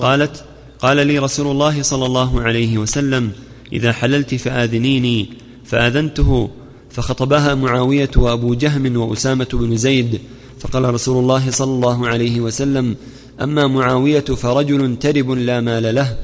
قالت 0.00 0.44
قال 0.78 1.06
لي 1.06 1.18
رسول 1.18 1.46
الله 1.46 1.82
صلى 1.82 2.06
الله 2.06 2.40
عليه 2.42 2.78
وسلم 2.78 3.30
إذا 3.72 3.92
حللت 3.92 4.34
فآذنيني. 4.34 5.28
فآذنته 5.64 6.50
فخطبها 6.90 7.54
معاوية 7.54 8.10
وأبو 8.16 8.54
جهم 8.54 8.96
وأسامة 8.96 9.48
بن 9.52 9.76
زيد. 9.76 10.20
فقال 10.60 10.94
رسول 10.94 11.22
الله 11.22 11.50
صلى 11.50 11.70
الله 11.70 12.08
عليه 12.08 12.40
وسلم 12.40 12.96
أما 13.42 13.66
معاوية 13.66 14.24
فرجل 14.24 14.96
ترب 14.96 15.30
لا 15.30 15.60
مال 15.60 15.94
له 15.94 16.16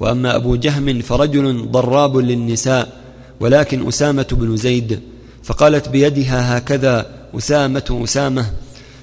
وأما 0.00 0.36
أبو 0.36 0.56
جهم 0.56 1.02
فرجل 1.02 1.70
ضراب 1.70 2.16
للنساء 2.16 3.00
ولكن 3.40 3.88
أسامة 3.88 4.26
بن 4.32 4.56
زيد. 4.56 5.00
فقالت 5.42 5.88
بيدها 5.88 6.58
هكذا 6.58 7.15
أسامة 7.38 8.00
أسامة. 8.04 8.46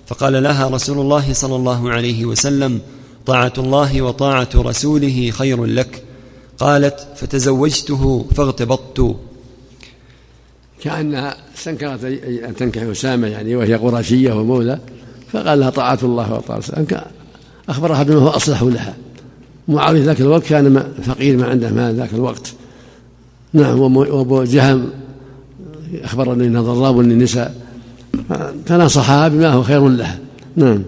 فقال 0.08 0.44
لها 0.44 0.68
رسول 0.68 1.00
الله 1.00 1.34
صلى 1.34 1.56
الله 1.56 1.92
عليه 1.92 2.26
وسلم 2.26 2.82
طاعة 3.26 3.54
الله 3.58 4.02
وطاعة 4.02 4.50
رسوله 4.56 5.32
خير 5.32 5.66
لك. 5.66 6.04
قالت 6.58 7.08
فتزوجته 7.16 8.26
فاغتبطت. 8.36 9.16
كأنها 10.82 11.36
استنكرت 11.58 12.04
أن 12.04 12.56
تنكح 12.56 12.82
أسامة 12.82 13.28
يعني 13.28 13.56
وهي 13.56 13.76
قرشية 13.76 14.34
ومولى 14.34 14.80
فقال 15.32 15.60
لها 15.60 15.70
طاعة 15.70 16.00
الله 16.04 16.34
وطاعة 16.34 16.64
أخبرها 17.70 18.04
بما 18.04 18.20
هو 18.20 18.28
أصلح 18.28 18.64
لها. 18.64 18.96
معاوية 19.68 20.04
ذاك 20.04 20.22
الوقت 20.22 20.44
كان 20.44 20.94
فقير 21.04 21.38
ما 21.38 21.48
عنده 21.48 21.72
مال 21.72 21.96
ذاك 21.96 22.14
الوقت. 22.14 22.54
نعم 23.54 23.80
وأبو 23.80 24.44
جهم 24.44 24.90
أخبر 26.04 26.34
أني 26.34 26.58
ضراب 26.58 27.00
للنساء. 27.00 27.63
فنصحها 28.66 29.28
بما 29.28 29.50
هو 29.50 29.64
خير 29.64 29.88
لها. 29.88 30.18
نعم. 30.56 30.80